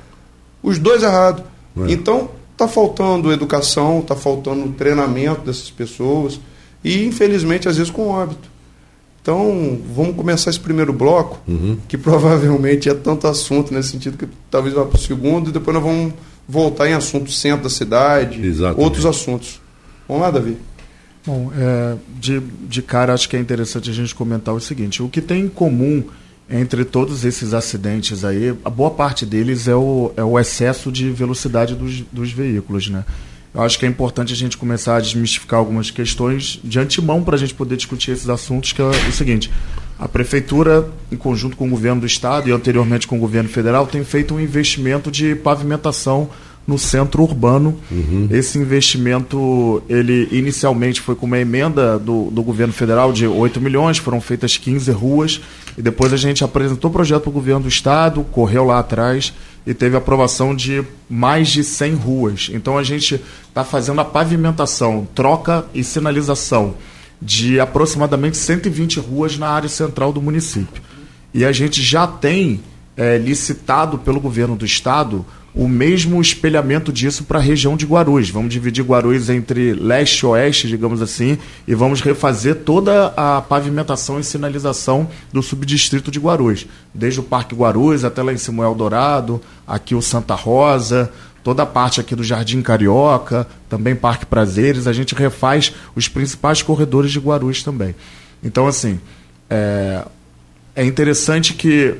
os 0.63 0.79
dois 0.79 1.03
errados. 1.03 1.43
É. 1.77 1.93
Então 1.93 2.31
está 2.53 2.69
faltando 2.69 3.33
educação, 3.33 3.99
está 3.99 4.15
faltando 4.15 4.69
treinamento 4.69 5.41
dessas 5.41 5.69
pessoas 5.69 6.39
e 6.85 7.05
infelizmente 7.05 7.69
às 7.69 7.77
vezes 7.77 7.91
com 7.91 8.09
óbito. 8.09 8.52
Então, 9.23 9.79
vamos 9.95 10.17
começar 10.17 10.51
esse 10.51 10.59
primeiro 10.59 10.93
bloco, 10.93 11.41
uhum. 11.47 11.79
que 11.87 11.97
provavelmente 11.97 12.89
é 12.89 12.95
tanto 12.95 13.29
assunto 13.29 13.73
nesse 13.73 13.91
sentido 13.91 14.19
que 14.19 14.27
talvez 14.51 14.75
vá 14.75 14.85
para 14.85 14.97
o 14.97 15.01
segundo, 15.01 15.49
e 15.49 15.53
depois 15.53 15.75
nós 15.77 15.85
vamos 15.85 16.13
voltar 16.49 16.89
em 16.89 16.93
assuntos 16.93 17.39
centro 17.39 17.63
da 17.63 17.71
cidade, 17.71 18.45
Exatamente. 18.45 18.83
outros 18.83 19.07
assuntos. 19.07 19.61
Vamos 20.09 20.25
lá, 20.25 20.31
Davi. 20.31 20.57
Bom, 21.25 21.53
é, 21.57 21.97
de, 22.19 22.41
de 22.41 22.83
cara 22.83 23.15
acho 23.15 23.29
que 23.29 23.37
é 23.37 23.39
interessante 23.39 23.89
a 23.89 23.93
gente 23.93 24.13
comentar 24.13 24.53
o 24.53 24.61
seguinte: 24.61 25.01
o 25.01 25.09
que 25.09 25.21
tem 25.21 25.45
em 25.45 25.49
comum 25.49 26.03
entre 26.51 26.85
todos 26.85 27.25
esses 27.25 27.55
acidentes 27.55 28.25
aí, 28.25 28.55
a 28.65 28.69
boa 28.69 28.91
parte 28.91 29.25
deles 29.25 29.69
é 29.69 29.75
o, 29.75 30.13
é 30.17 30.25
o 30.25 30.39
excesso 30.39 30.91
de 30.91 31.11
velocidade 31.11 31.77
dos, 31.77 32.01
dos 32.13 32.33
veículos, 32.33 32.89
né? 32.89 33.05
Eu 33.55 33.63
acho 33.63 33.79
que 33.79 33.85
é 33.85 33.89
importante 33.89 34.33
a 34.33 34.37
gente 34.37 34.57
começar 34.57 34.97
a 34.97 35.01
desmistificar 35.01 35.59
algumas 35.59 35.91
questões 35.91 36.59
de 36.65 36.79
antemão 36.79 37.23
para 37.23 37.37
a 37.37 37.39
gente 37.39 37.53
poder 37.53 37.77
discutir 37.77 38.13
esses 38.13 38.29
assuntos, 38.29 38.73
que 38.73 38.81
é 38.81 38.85
o 38.85 39.13
seguinte. 39.13 39.51
A 39.99 40.09
Prefeitura, 40.09 40.89
em 41.11 41.17
conjunto 41.17 41.57
com 41.57 41.67
o 41.67 41.71
governo 41.71 42.01
do 42.01 42.07
Estado 42.07 42.49
e 42.49 42.53
anteriormente 42.53 43.07
com 43.07 43.17
o 43.17 43.21
governo 43.21 43.49
federal, 43.49 43.87
tem 43.87 44.03
feito 44.05 44.35
um 44.35 44.41
investimento 44.41 45.11
de 45.11 45.35
pavimentação 45.35 46.31
no 46.67 46.79
centro 46.79 47.23
urbano. 47.23 47.79
Uhum. 47.91 48.29
Esse 48.31 48.59
investimento, 48.59 49.83
ele 49.89 50.29
inicialmente 50.33 51.01
foi 51.01 51.15
com 51.15 51.27
uma 51.27 51.39
emenda 51.39 51.99
do, 51.99 52.31
do 52.31 52.43
governo 52.43 52.73
federal 52.73 53.13
de 53.13 53.27
8 53.27 53.61
milhões, 53.61 53.99
foram 53.99 54.21
feitas 54.21 54.57
15 54.57 54.91
ruas, 54.93 55.41
e 55.77 55.83
depois 55.83 56.13
a 56.13 56.17
gente 56.17 56.45
apresentou 56.45 56.91
o 56.91 56.93
projeto 56.93 57.23
para 57.23 57.31
o 57.31 57.33
governo 57.33 57.63
do 57.63 57.69
estado, 57.69 58.25
correu 58.25 58.65
lá 58.65 58.79
atrás 58.79 59.33
e 59.67 59.73
teve 59.73 59.97
aprovação 59.97 60.55
de 60.55 60.85
mais 61.09 61.49
de 61.49 61.65
100 61.65 61.95
ruas. 61.95 62.51
Então 62.53 62.77
a 62.77 62.83
gente 62.83 63.21
está 63.49 63.65
fazendo 63.65 64.01
a 64.01 64.05
pavimentação, 64.05 65.07
troca 65.15 65.65
e 65.73 65.83
sinalização 65.83 66.75
de 67.21 67.61
aproximadamente 67.61 68.37
120 68.37 68.99
ruas 68.99 69.39
na 69.39 69.49
área 69.49 69.69
central 69.69 70.13
do 70.13 70.21
município. 70.21 70.83
E 71.33 71.45
a 71.45 71.53
gente 71.53 71.81
já 71.83 72.07
tem 72.07 72.61
é, 72.97 73.17
licitado 73.17 73.99
pelo 73.99 74.21
governo 74.21 74.57
do 74.57 74.67
estado 74.67 75.25
o 75.55 75.69
mesmo 75.69 76.21
espelhamento 76.21 76.93
disso 76.93 77.25
para 77.25 77.39
a 77.39 77.43
região 77.43 77.77
de 77.77 77.85
Guarulhos. 77.85 78.31
Vamos 78.31 78.53
dividir 78.53 78.85
Guarulhos 78.85 79.29
entre 79.29 79.75
leste 79.75 80.21
e 80.21 80.27
oeste, 80.27 80.67
digamos 80.67 81.03
assim, 81.03 81.37
e 81.69 81.75
vamos 81.75 82.01
refazer 82.01 82.57
toda 82.57 83.13
a 83.17 83.41
pavimentação 83.43 84.19
e 84.19 84.25
sinalização 84.25 85.09
do 85.33 85.43
subdistrito 85.43 86.11
de 86.11 86.19
Guarulhos, 86.19 86.67
desde 86.95 87.21
o 87.21 87.23
Parque 87.23 87.55
Guarulhos 87.55 88.05
até 88.05 88.23
lá 88.23 88.33
em 88.33 88.39
Samuel 88.39 88.75
Dourado, 88.75 89.41
aqui 89.67 89.95
o 89.95 90.01
Santa 90.01 90.35
Rosa, 90.35 91.13
toda 91.45 91.65
a 91.65 91.67
parte 91.67 92.01
aqui 92.01 92.15
do 92.15 92.25
Jardim 92.25 92.63
Carioca, 92.63 93.47
também 93.69 93.95
Parque 93.95 94.25
Prazeres, 94.25 94.87
a 94.87 94.93
gente 94.93 95.15
refaz 95.15 95.75
os 95.95 96.09
principais 96.09 96.63
corredores 96.63 97.11
de 97.11 97.19
Guarulhos 97.19 97.63
também. 97.63 97.95
Então, 98.43 98.67
assim, 98.67 98.99
é, 99.51 100.05
é 100.75 100.85
interessante 100.85 101.53
que 101.53 101.97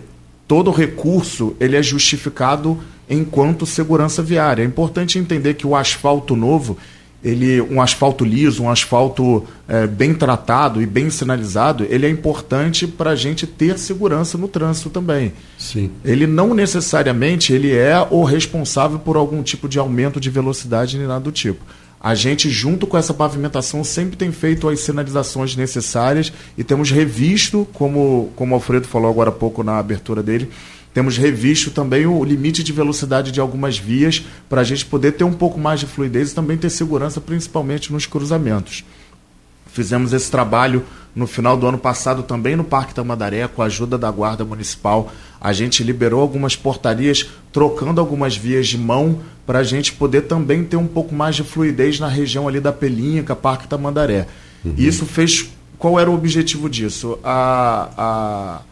todo 0.53 0.71
recurso 0.71 1.57
ele 1.59 1.79
é 1.79 1.83
justificado 1.83 2.79
enquanto 3.09 3.65
segurança 3.65 4.23
viária. 4.23 4.63
É 4.63 4.67
importante 4.67 5.19
entender 5.19 5.55
que 5.55 5.67
o 5.67 5.75
asfalto 5.75 6.37
novo, 6.37 6.77
ele, 7.25 7.63
um 7.63 7.81
asfalto 7.81 8.23
liso, 8.23 8.65
um 8.65 8.69
asfalto 8.69 9.47
é, 9.67 9.87
bem 9.87 10.13
tratado 10.13 10.83
e 10.83 10.85
bem 10.85 11.09
sinalizado, 11.09 11.87
ele 11.89 12.05
é 12.05 12.11
importante 12.11 12.87
para 12.87 13.13
a 13.13 13.17
gente 13.17 13.47
ter 13.47 13.79
segurança 13.79 14.37
no 14.37 14.47
trânsito 14.47 14.91
também. 14.91 15.33
Sim. 15.57 15.91
Ele 16.05 16.27
não 16.27 16.53
necessariamente 16.53 17.55
ele 17.55 17.75
é 17.75 18.07
o 18.11 18.23
responsável 18.23 18.99
por 18.99 19.17
algum 19.17 19.43
tipo 19.43 19.67
de 19.67 19.79
aumento 19.79 20.21
de 20.21 20.29
velocidade 20.29 20.99
nem 20.99 21.07
nada 21.07 21.21
do 21.21 21.33
tipo. 21.33 21.65
A 22.05 22.17
gente, 22.17 22.51
junto 22.51 22.85
com 22.85 22.99
essa 22.99 23.15
pavimentação, 23.15 23.85
sempre 23.85 24.17
tem 24.17 24.33
feito 24.33 24.69
as 24.69 24.81
sinalizações 24.81 25.55
necessárias 25.55 26.33
e 26.59 26.65
temos 26.65 26.91
revisto, 26.91 27.65
como, 27.73 28.33
como 28.35 28.51
o 28.53 28.55
Alfredo 28.57 28.89
falou 28.89 29.09
agora 29.09 29.31
há 29.31 29.33
pouco 29.33 29.63
na 29.63 29.79
abertura 29.79 30.21
dele, 30.21 30.51
temos 30.93 31.17
revisto 31.17 31.71
também 31.71 32.05
o 32.05 32.25
limite 32.25 32.65
de 32.65 32.73
velocidade 32.73 33.31
de 33.31 33.39
algumas 33.41 33.79
vias 33.79 34.25
para 34.49 34.63
a 34.63 34.65
gente 34.65 34.85
poder 34.85 35.13
ter 35.13 35.23
um 35.23 35.33
pouco 35.33 35.61
mais 35.61 35.79
de 35.79 35.87
fluidez 35.87 36.33
e 36.33 36.35
também 36.35 36.59
ter 36.59 36.71
segurança, 36.71 37.21
principalmente 37.21 37.93
nos 37.93 38.05
cruzamentos. 38.05 38.85
Fizemos 39.73 40.13
esse 40.13 40.31
trabalho 40.31 40.85
no 41.15 41.27
final 41.27 41.57
do 41.57 41.67
ano 41.67 41.79
passado 41.79 42.23
também 42.23 42.57
no 42.57 42.65
Parque 42.65 42.95
Tamandaré, 42.95 43.47
com 43.49 43.63
a 43.63 43.67
ajuda 43.67 43.97
da 43.97 44.11
Guarda 44.11 44.45
Municipal. 44.45 45.11
A 45.41 45.53
gente 45.53 45.83
liberou 45.83 46.21
algumas 46.21 46.57
portarias, 46.57 47.31
trocando 47.53 48.01
algumas 48.01 48.37
vias 48.37 48.67
de 48.67 48.77
mão, 48.77 49.21
para 49.47 49.61
a 49.61 49.63
gente 49.63 49.93
poder 49.93 50.23
também 50.23 50.65
ter 50.65 50.77
um 50.77 50.87
pouco 50.87 51.15
mais 51.15 51.37
de 51.37 51.43
fluidez 51.43 51.99
na 51.99 52.09
região 52.09 52.47
ali 52.47 52.61
da 52.61 52.73
Pelinca, 52.73 53.35
Parque 53.35 53.67
Tamandaré. 53.67 54.27
Uhum. 54.65 54.75
E 54.77 54.87
isso 54.87 55.05
fez. 55.07 55.51
Qual 55.79 55.99
era 55.99 56.09
o 56.11 56.15
objetivo 56.15 56.71
disso? 56.71 57.19
A, 57.25 57.89
a, 57.97 58.63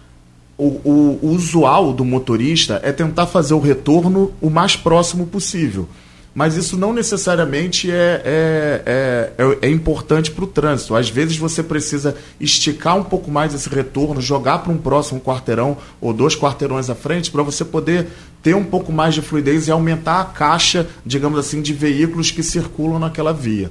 o, 0.57 0.67
o, 0.85 1.19
o 1.23 1.31
usual 1.31 1.93
do 1.93 2.05
motorista 2.05 2.81
é 2.85 2.93
tentar 2.93 3.27
fazer 3.27 3.55
o 3.55 3.59
retorno 3.59 4.33
o 4.41 4.49
mais 4.49 4.77
próximo 4.77 5.27
possível 5.27 5.89
mas 6.35 6.57
isso 6.57 6.77
não 6.77 6.93
necessariamente 6.93 7.91
é, 7.91 8.23
é, 8.25 8.83
é, 8.87 9.45
é, 9.45 9.59
é 9.63 9.71
importante 9.71 10.31
para 10.31 10.45
o 10.45 10.47
trânsito. 10.47 10.95
Às 10.95 11.11
vezes 11.11 11.37
você 11.37 11.63
precisa 11.63 12.17
esticar 12.39 12.97
um 12.97 13.03
pouco 13.03 13.31
mais 13.31 13.53
esse 13.53 13.69
retorno, 13.69 14.21
jogar 14.21 14.59
para 14.59 14.73
um 14.73 14.79
próximo 14.79 15.21
quarteirão 15.21 15.77
ou 16.01 16.13
dois 16.13 16.37
quarteirões 16.37 16.89
à 16.89 16.95
frente, 16.95 17.31
para 17.31 17.43
você 17.43 17.65
poder 17.65 18.07
ter 18.43 18.55
um 18.55 18.65
pouco 18.65 18.93
mais 18.93 19.15
de 19.15 19.23
fluidez 19.23 19.67
e 19.67 19.73
aumentar 19.73 20.21
a 20.21 20.25
caixa, 20.25 20.87
digamos 21.05 21.39
assim, 21.39 21.61
de 21.61 21.75
veículos 21.75 22.31
que 22.31 22.43
circulam 22.43 22.99
naquela 22.99 23.33
via. 23.33 23.71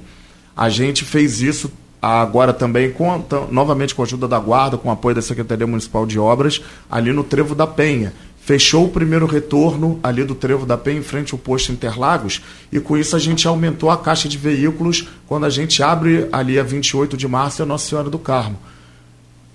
A 0.56 0.68
gente 0.68 1.04
fez 1.04 1.40
isso 1.40 1.72
agora 2.00 2.52
também, 2.52 2.90
com, 2.90 3.22
novamente 3.50 3.94
com 3.94 4.02
a 4.02 4.04
ajuda 4.04 4.26
da 4.26 4.38
Guarda, 4.38 4.78
com 4.78 4.88
o 4.88 4.92
apoio 4.92 5.14
da 5.14 5.22
Secretaria 5.22 5.66
Municipal 5.66 6.06
de 6.06 6.18
Obras, 6.18 6.62
ali 6.90 7.12
no 7.12 7.22
Trevo 7.22 7.54
da 7.54 7.66
Penha 7.66 8.12
fechou 8.42 8.86
o 8.86 8.88
primeiro 8.88 9.26
retorno 9.26 10.00
ali 10.02 10.24
do 10.24 10.34
Trevo 10.34 10.66
da 10.66 10.76
Penha 10.76 10.98
em 10.98 11.02
frente 11.02 11.32
ao 11.32 11.38
posto 11.38 11.70
Interlagos 11.70 12.42
e 12.72 12.80
com 12.80 12.96
isso 12.96 13.14
a 13.14 13.18
gente 13.18 13.46
aumentou 13.46 13.90
a 13.90 13.98
caixa 13.98 14.28
de 14.28 14.38
veículos 14.38 15.08
quando 15.26 15.46
a 15.46 15.50
gente 15.50 15.82
abre 15.82 16.26
ali 16.32 16.58
a 16.58 16.62
28 16.62 17.16
de 17.16 17.28
março 17.28 17.62
a 17.62 17.66
Nossa 17.66 17.88
Senhora 17.88 18.10
do 18.10 18.18
Carmo. 18.18 18.58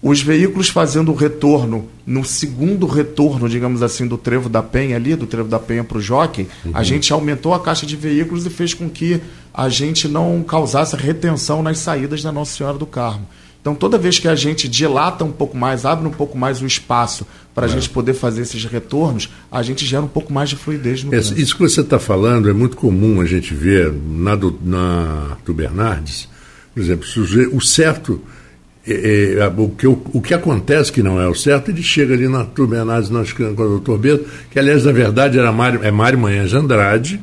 Os 0.01 0.21
veículos 0.21 0.69
fazendo 0.69 1.11
o 1.11 1.15
retorno, 1.15 1.89
no 2.05 2.23
segundo 2.23 2.85
retorno, 2.85 3.49
digamos 3.49 3.81
assim, 3.81 4.05
do 4.05 4.19
Trevo 4.19 4.47
da 4.47 4.61
Penha 4.61 4.97
ali, 4.97 5.15
do 5.15 5.25
Trevo 5.25 5.49
da 5.49 5.57
Penha 5.57 5.83
para 5.83 5.97
o 5.97 6.01
Jockey, 6.01 6.47
uhum. 6.63 6.71
a 6.75 6.83
gente 6.83 7.11
aumentou 7.11 7.55
a 7.55 7.59
caixa 7.59 7.87
de 7.87 7.95
veículos 7.95 8.45
e 8.45 8.51
fez 8.51 8.71
com 8.71 8.87
que 8.87 9.19
a 9.51 9.67
gente 9.67 10.07
não 10.07 10.43
causasse 10.43 10.95
retenção 10.95 11.63
nas 11.63 11.79
saídas 11.79 12.21
da 12.21 12.31
Nossa 12.31 12.55
Senhora 12.55 12.77
do 12.77 12.85
Carmo. 12.85 13.27
Então, 13.65 13.73
toda 13.73 13.97
vez 13.97 14.19
que 14.19 14.27
a 14.27 14.35
gente 14.35 14.67
dilata 14.67 15.25
um 15.25 15.31
pouco 15.31 15.57
mais, 15.57 15.87
abre 15.87 16.07
um 16.07 16.11
pouco 16.11 16.37
mais 16.37 16.61
o 16.61 16.67
espaço 16.67 17.25
para 17.51 17.65
a 17.65 17.69
é. 17.69 17.71
gente 17.71 17.89
poder 17.89 18.13
fazer 18.13 18.43
esses 18.43 18.63
retornos, 18.63 19.27
a 19.51 19.63
gente 19.63 19.83
gera 19.83 20.03
um 20.03 20.07
pouco 20.07 20.31
mais 20.31 20.51
de 20.51 20.55
fluidez 20.55 21.03
no 21.03 21.11
Esse, 21.15 21.41
Isso 21.41 21.55
que 21.55 21.63
você 21.63 21.81
está 21.81 21.97
falando 21.97 22.47
é 22.47 22.53
muito 22.53 22.77
comum 22.77 23.21
a 23.21 23.25
gente 23.25 23.55
ver 23.55 23.91
na 23.91 24.35
do, 24.35 24.55
na 24.63 25.35
do 25.43 25.51
Bernardes. 25.51 26.29
Por 26.75 26.79
exemplo, 26.79 27.07
o 27.53 27.59
certo, 27.59 28.21
é, 28.87 29.37
é, 29.39 29.47
o, 29.47 29.69
que, 29.69 29.87
o, 29.87 29.99
o, 30.13 30.21
que 30.21 30.35
acontece 30.35 30.91
que 30.91 31.01
não 31.01 31.19
é 31.19 31.27
o 31.27 31.33
certo, 31.33 31.71
ele 31.71 31.81
chega 31.81 32.13
ali 32.13 32.27
na 32.27 32.43
do 32.43 32.67
Bernardes, 32.67 33.09
nós, 33.09 33.33
com 33.33 33.45
o 33.45 33.55
doutor 33.55 33.97
Beto, 33.97 34.29
que 34.51 34.59
aliás, 34.59 34.85
na 34.85 34.91
verdade, 34.91 35.39
era 35.39 35.51
Mário, 35.51 35.83
é 35.83 35.89
Mário 35.89 36.19
Manhã 36.19 36.45
de 36.45 36.55
Andrade, 36.55 37.19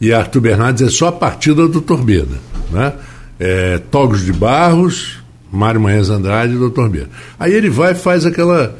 e 0.00 0.12
Arthur 0.12 0.40
Bernardes 0.40 0.82
é 0.82 0.90
só 0.90 1.06
a 1.06 1.12
partida 1.12 1.62
do 1.62 1.68
Doutor 1.68 2.02
Beda. 2.02 2.40
Né? 2.72 2.92
É, 3.38 3.78
Togos 3.78 4.24
de 4.24 4.32
Barros, 4.32 5.19
Mário 5.50 5.80
Manhães 5.80 6.10
Andrade 6.10 6.54
e 6.54 6.58
doutor 6.58 6.88
Beira. 6.88 7.08
Aí 7.38 7.52
ele 7.52 7.68
vai 7.68 7.92
e 7.92 7.96
faz 7.96 8.24
aquela. 8.24 8.78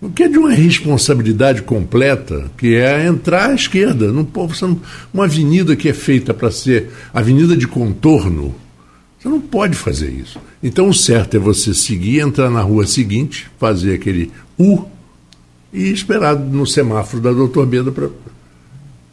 O 0.00 0.10
que 0.10 0.22
é 0.22 0.28
de 0.28 0.38
uma 0.38 0.52
responsabilidade 0.52 1.62
completa, 1.62 2.50
que 2.56 2.76
é 2.76 3.06
entrar 3.06 3.50
à 3.50 3.54
esquerda. 3.54 4.12
Não, 4.12 4.22
você 4.24 4.64
não, 4.64 4.80
uma 5.12 5.24
avenida 5.24 5.74
que 5.74 5.88
é 5.88 5.92
feita 5.92 6.32
para 6.32 6.52
ser 6.52 6.90
avenida 7.12 7.56
de 7.56 7.66
contorno, 7.66 8.54
você 9.18 9.28
não 9.28 9.40
pode 9.40 9.76
fazer 9.76 10.10
isso. 10.10 10.38
Então 10.62 10.88
o 10.88 10.94
certo 10.94 11.36
é 11.36 11.40
você 11.40 11.74
seguir, 11.74 12.20
entrar 12.20 12.48
na 12.48 12.60
rua 12.60 12.86
seguinte, 12.86 13.50
fazer 13.58 13.94
aquele 13.94 14.30
U 14.56 14.84
e 15.72 15.90
esperar 15.90 16.36
no 16.36 16.64
semáforo 16.64 17.20
da 17.20 17.32
doutor 17.32 17.66
Beda 17.66 17.90
pra, 17.90 18.08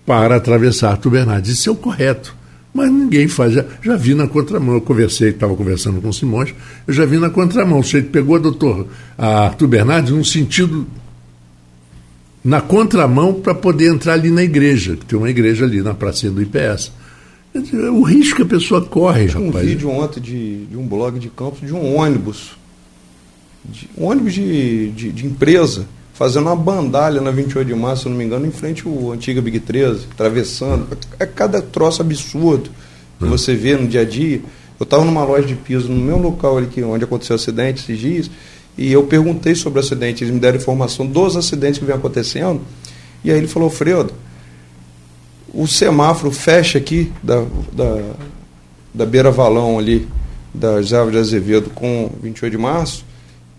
para 0.06 0.36
atravessar 0.36 0.92
Arthur 0.92 1.10
Bernardes. 1.10 1.52
Isso 1.52 1.70
é 1.70 1.72
o 1.72 1.76
correto. 1.76 2.36
Mas 2.76 2.92
ninguém 2.92 3.26
faz. 3.30 3.54
Já, 3.54 3.64
já 3.82 3.96
vi 3.96 4.14
na 4.14 4.28
contramão. 4.28 4.76
Eu 4.76 4.82
conversei, 4.82 5.30
estava 5.30 5.56
conversando 5.56 6.02
com 6.02 6.10
o 6.10 6.14
Simões, 6.14 6.54
eu 6.86 6.94
já 6.94 7.06
vi 7.06 7.18
na 7.18 7.30
contramão. 7.30 7.80
O 7.80 7.84
sujeito 7.84 8.10
pegou 8.10 8.36
a 8.36 8.40
doutor 8.40 8.86
a 9.18 9.46
Arthur 9.46 9.68
Bernardes 9.70 10.12
num 10.12 10.26
sentido 10.26 10.86
na 12.44 12.60
contramão 12.60 13.34
para 13.34 13.56
poder 13.56 13.94
entrar 13.94 14.12
ali 14.14 14.30
na 14.30 14.44
igreja, 14.44 14.98
que 14.98 15.06
tem 15.06 15.18
uma 15.18 15.30
igreja 15.30 15.64
ali 15.64 15.82
na 15.82 15.94
pracinha 15.94 16.34
do 16.34 16.42
IPS. 16.42 16.92
O 17.94 18.04
risco 18.04 18.36
que 18.36 18.42
a 18.42 18.46
pessoa 18.46 18.82
corre, 18.84 19.30
Tinha 19.30 19.46
rapaz. 19.46 19.64
um 19.64 19.68
vídeo 19.70 19.90
ontem 19.90 20.20
de, 20.20 20.66
de 20.66 20.76
um 20.78 20.86
blog 20.86 21.18
de 21.18 21.30
campos 21.30 21.66
de 21.66 21.74
um 21.74 21.96
ônibus. 21.96 22.58
De, 23.64 23.90
um 23.98 24.04
ônibus 24.04 24.34
de, 24.34 24.92
de, 24.92 25.12
de 25.14 25.26
empresa 25.26 25.88
fazendo 26.16 26.46
uma 26.48 26.56
bandalha 26.56 27.20
na 27.20 27.30
28 27.30 27.68
de 27.68 27.76
março, 27.76 28.04
se 28.04 28.10
não 28.10 28.16
me 28.16 28.24
engano, 28.24 28.48
em 28.48 28.52
frente 28.52 28.88
ao 28.88 29.12
antiga 29.12 29.42
Big 29.42 29.60
13, 29.60 30.08
atravessando. 30.12 30.98
É 31.20 31.26
cada 31.26 31.62
troço 31.62 32.02
absurdo 32.02 32.70
que 33.20 33.26
você 33.26 33.54
vê 33.54 33.76
no 33.76 33.86
dia 33.86 34.02
a 34.02 34.06
dia. 34.06 34.42
Eu 34.80 34.86
estava 34.86 35.04
numa 35.04 35.26
loja 35.26 35.46
de 35.46 35.56
piso 35.56 35.90
no 35.90 36.02
meu 36.02 36.18
local 36.18 36.58
ali 36.58 36.70
onde 36.84 37.04
aconteceu 37.04 37.36
o 37.36 37.40
acidente 37.40 37.84
esses 37.84 38.00
dias, 38.00 38.32
e 38.78 38.92
eu 38.92 39.04
perguntei 39.04 39.56
sobre 39.56 39.80
o 39.80 39.84
acidente, 39.84 40.24
eles 40.24 40.34
me 40.34 40.40
deram 40.40 40.58
informação 40.58 41.06
dos 41.06 41.36
acidentes 41.36 41.80
que 41.80 41.86
vem 41.86 41.96
acontecendo, 41.96 42.62
e 43.24 43.32
aí 43.32 43.38
ele 43.38 43.48
falou, 43.48 43.70
Fredo, 43.70 44.14
o 45.54 45.66
semáforo 45.66 46.32
fecha 46.32 46.78
aqui 46.78 47.12
da, 47.24 47.46
da, 47.72 48.02
da 48.94 49.06
beira 49.06 49.32
valão 49.32 49.80
ali, 49.80 50.08
da 50.54 50.82
José 50.82 51.06
de 51.12 51.18
Azevedo 51.18 51.70
com 51.70 52.12
28 52.22 52.52
de 52.52 52.58
março, 52.58 53.06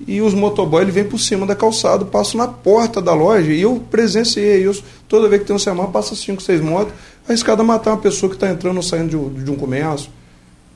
e 0.05 0.21
os 0.21 0.35
motoboys 0.35 0.83
ele 0.83 0.93
vem 0.93 1.05
por 1.05 1.19
cima 1.19 1.47
da 1.47 1.55
calçada, 1.55 2.05
passam 2.05 2.39
na 2.39 2.49
porta 2.49 3.01
da 3.01 3.15
loja 3.15 3.51
e 3.51 3.63
eu 3.63 3.83
presenciei 3.91 4.69
isso. 4.69 4.85
Toda 5.09 5.29
vez 5.29 5.41
que 5.41 5.47
tem 5.47 5.57
um 5.57 5.59
semáforo, 5.59 5.93
passa 5.93 6.15
cinco, 6.15 6.43
seis 6.43 6.61
motos, 6.61 6.93
arriscado 7.27 7.63
a 7.63 7.65
matar 7.65 7.93
uma 7.93 7.99
pessoa 7.99 8.29
que 8.29 8.37
está 8.37 8.51
entrando 8.51 8.77
ou 8.77 8.83
saindo 8.83 9.31
de, 9.31 9.45
de, 9.45 9.51
um 9.51 9.57
comércio. 9.57 10.11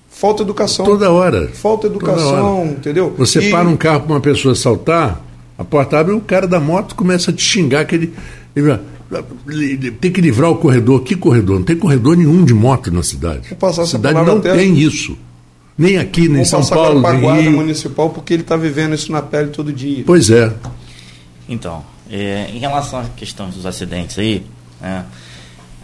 Falta 0.08 0.42
educação. 0.42 0.86
Toda 0.86 1.10
hora. 1.10 1.48
Falta 1.48 1.86
educação, 1.86 2.66
entendeu? 2.66 3.14
Você 3.18 3.40
e... 3.40 3.50
para 3.50 3.68
um 3.68 3.76
carro 3.76 4.00
para 4.00 4.12
uma 4.14 4.20
pessoa 4.20 4.54
saltar, 4.54 5.22
a 5.58 5.64
porta 5.64 5.98
abre 5.98 6.14
e 6.14 6.16
o 6.16 6.20
cara 6.20 6.48
da 6.48 6.58
moto 6.58 6.94
começa 6.94 7.30
a 7.30 7.34
te 7.34 7.42
xingar 7.42 7.84
que 7.84 7.94
ele, 7.94 8.14
ele 8.56 9.90
tem 9.92 10.10
que 10.10 10.20
livrar 10.20 10.50
o 10.50 10.56
corredor. 10.56 11.02
Que 11.02 11.14
corredor? 11.14 11.58
Não 11.58 11.64
tem 11.64 11.76
corredor 11.76 12.16
nenhum 12.16 12.44
de 12.44 12.54
moto 12.54 12.90
na 12.90 13.02
cidade. 13.02 13.56
A 13.60 13.86
cidade 13.86 14.24
não 14.24 14.40
tem 14.40 14.78
isso. 14.78 15.16
Nem 15.80 15.96
aqui, 15.96 16.28
nem 16.28 16.42
em 16.42 16.44
São 16.44 16.62
Paulo, 16.62 17.00
nem 17.00 17.20
guarda 17.22 17.40
Rio. 17.40 17.52
municipal, 17.52 18.10
porque 18.10 18.34
ele 18.34 18.42
está 18.42 18.54
vivendo 18.54 18.94
isso 18.94 19.10
na 19.10 19.22
pele 19.22 19.48
todo 19.48 19.72
dia. 19.72 20.04
Pois 20.04 20.28
é. 20.28 20.54
Então, 21.48 21.82
é, 22.10 22.50
em 22.52 22.58
relação 22.58 23.00
à 23.00 23.04
questão 23.16 23.48
dos 23.48 23.64
acidentes 23.64 24.18
aí, 24.18 24.44
né, 24.78 25.06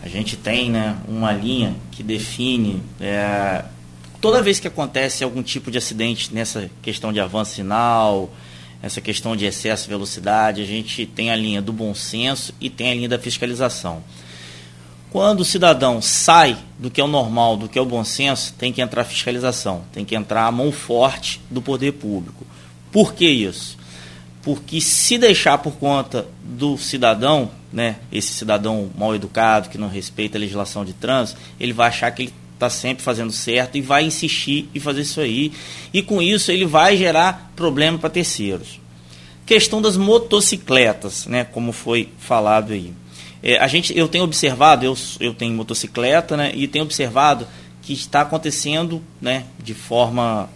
a 0.03 0.07
gente 0.07 0.37
tem 0.37 0.71
né, 0.71 0.99
uma 1.09 1.33
linha 1.33 1.75
que 1.91 2.03
define 2.03 2.83
é, 3.00 3.65
toda 4.21 4.43
vez 4.43 4.61
que 4.61 4.69
acontece 4.69 5.25
algum 5.25 5.43
tipo 5.43 5.71
de 5.71 5.79
acidente 5.79 6.29
nessa 6.31 6.71
questão 6.83 7.11
de 7.11 7.19
avanço 7.19 7.55
sinal, 7.55 8.31
essa 8.83 9.00
questão 9.00 9.35
de 9.35 9.47
excesso 9.47 9.85
de 9.85 9.88
velocidade, 9.88 10.61
a 10.61 10.67
gente 10.67 11.07
tem 11.07 11.31
a 11.31 11.37
linha 11.37 11.62
do 11.62 11.73
bom 11.73 11.95
senso 11.95 12.53
e 12.61 12.69
tem 12.69 12.91
a 12.91 12.95
linha 12.95 13.09
da 13.09 13.19
fiscalização. 13.19 14.05
Quando 15.16 15.40
o 15.40 15.44
cidadão 15.46 16.02
sai 16.02 16.58
do 16.78 16.90
que 16.90 17.00
é 17.00 17.04
o 17.04 17.06
normal, 17.06 17.56
do 17.56 17.70
que 17.70 17.78
é 17.78 17.80
o 17.80 17.87
bom 17.87 18.04
senso, 18.04 18.52
tem 18.52 18.70
que 18.70 18.82
entrar 18.82 19.02
fiscalização, 19.02 19.82
tem 19.90 20.04
que 20.04 20.14
entrar 20.14 20.44
a 20.44 20.52
mão 20.52 20.70
forte 20.70 21.40
do 21.50 21.62
poder 21.62 21.92
público. 21.92 22.46
Por 22.92 23.14
que 23.14 23.26
isso? 23.26 23.78
Porque 24.42 24.78
se 24.78 25.16
deixar 25.16 25.56
por 25.56 25.73
conta 25.76 26.26
do 26.44 26.76
cidadão, 26.76 27.50
né, 27.73 27.96
esse 28.12 28.35
cidadão 28.35 28.90
mal 28.94 29.14
educado, 29.14 29.70
que 29.70 29.78
não 29.78 29.88
respeita 29.88 30.37
a 30.37 30.40
legislação 30.40 30.85
de 30.85 30.92
trânsito, 30.92 31.40
ele 31.58 31.73
vai 31.73 31.88
achar 31.88 32.11
que 32.11 32.25
ele 32.25 32.35
está 32.52 32.68
sempre 32.68 33.02
fazendo 33.02 33.32
certo 33.32 33.78
e 33.78 33.80
vai 33.80 34.04
insistir 34.04 34.68
e 34.75 34.78
fazer 34.78 35.00
isso 35.00 35.23
aí. 35.23 35.50
E 35.94 36.02
com 36.02 36.20
isso 36.20 36.52
ele 36.52 36.66
vai 36.66 36.94
gerar 36.94 37.52
problema 37.56 37.96
para 37.96 38.11
terceiros. 38.11 38.78
Questão 39.46 39.80
das 39.80 39.96
motocicletas, 39.96 41.25
né, 41.25 41.42
como 41.42 41.73
foi 41.73 42.11
falado 42.18 42.75
aí. 42.75 42.92
É, 43.43 43.59
a 43.59 43.66
gente, 43.66 43.97
eu 43.97 44.09
tenho 44.09 44.25
observado, 44.25 44.85
eu, 44.85 44.97
eu 45.21 45.35
tenho 45.35 45.55
motocicleta, 45.55 46.37
né, 46.37 46.52
e 46.55 46.66
tenho 46.66 46.85
observado 46.85 47.47
que 47.83 47.93
está 47.93 48.23
acontecendo, 48.23 49.02
né, 49.21 49.45
de 49.62 49.75
forma 49.75 50.49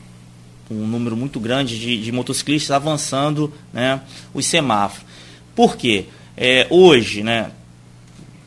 um 0.70 0.86
número 0.86 1.16
muito 1.16 1.40
grande 1.40 1.78
de, 1.78 2.00
de 2.00 2.12
motociclistas 2.12 2.70
avançando, 2.70 3.52
né, 3.72 4.00
os 4.32 4.46
semáforos. 4.46 5.06
Por 5.54 5.76
quê? 5.76 6.06
É, 6.36 6.66
hoje, 6.70 7.22
né, 7.22 7.50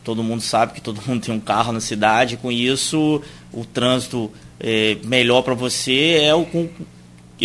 todo 0.04 0.24
mundo 0.24 0.42
sabe 0.42 0.74
que 0.74 0.82
todo 0.82 1.02
mundo 1.08 1.24
tem 1.24 1.34
um 1.34 1.40
carro 1.40 1.72
na 1.72 1.80
cidade, 1.80 2.38
com 2.38 2.52
isso 2.52 3.22
o 3.52 3.63
trânsito 3.66 4.32
é, 4.60 4.98
melhor 5.04 5.42
para 5.44 5.54
você 5.54 6.20
é 6.22 6.34
o 6.34 6.46
com, 6.46 6.70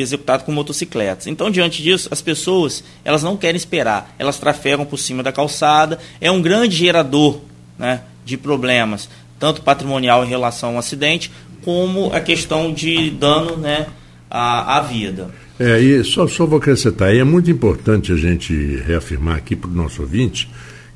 executado 0.00 0.44
com 0.44 0.52
motocicletas. 0.52 1.26
Então, 1.26 1.50
diante 1.50 1.82
disso, 1.82 2.08
as 2.10 2.22
pessoas 2.22 2.84
elas 3.04 3.22
não 3.22 3.36
querem 3.36 3.56
esperar, 3.56 4.14
elas 4.18 4.38
trafegam 4.38 4.84
por 4.84 4.98
cima 4.98 5.22
da 5.22 5.32
calçada, 5.32 5.98
é 6.20 6.30
um 6.30 6.40
grande 6.40 6.76
gerador 6.76 7.40
né, 7.78 8.02
de 8.24 8.36
problemas, 8.36 9.08
tanto 9.38 9.62
patrimonial 9.62 10.24
em 10.24 10.28
relação 10.28 10.70
ao 10.70 10.78
acidente, 10.78 11.30
como 11.62 12.12
a 12.12 12.20
questão 12.20 12.72
de 12.72 13.10
dano 13.10 13.56
né, 13.56 13.86
à, 14.30 14.78
à 14.78 14.80
vida. 14.80 15.30
É, 15.58 15.80
e 15.80 16.04
só, 16.04 16.26
só 16.28 16.46
vou 16.46 16.58
acrescentar, 16.58 17.14
e 17.14 17.18
é 17.18 17.24
muito 17.24 17.50
importante 17.50 18.12
a 18.12 18.16
gente 18.16 18.76
reafirmar 18.86 19.36
aqui 19.36 19.56
para 19.56 19.68
o 19.68 19.74
nosso 19.74 20.02
ouvinte 20.02 20.48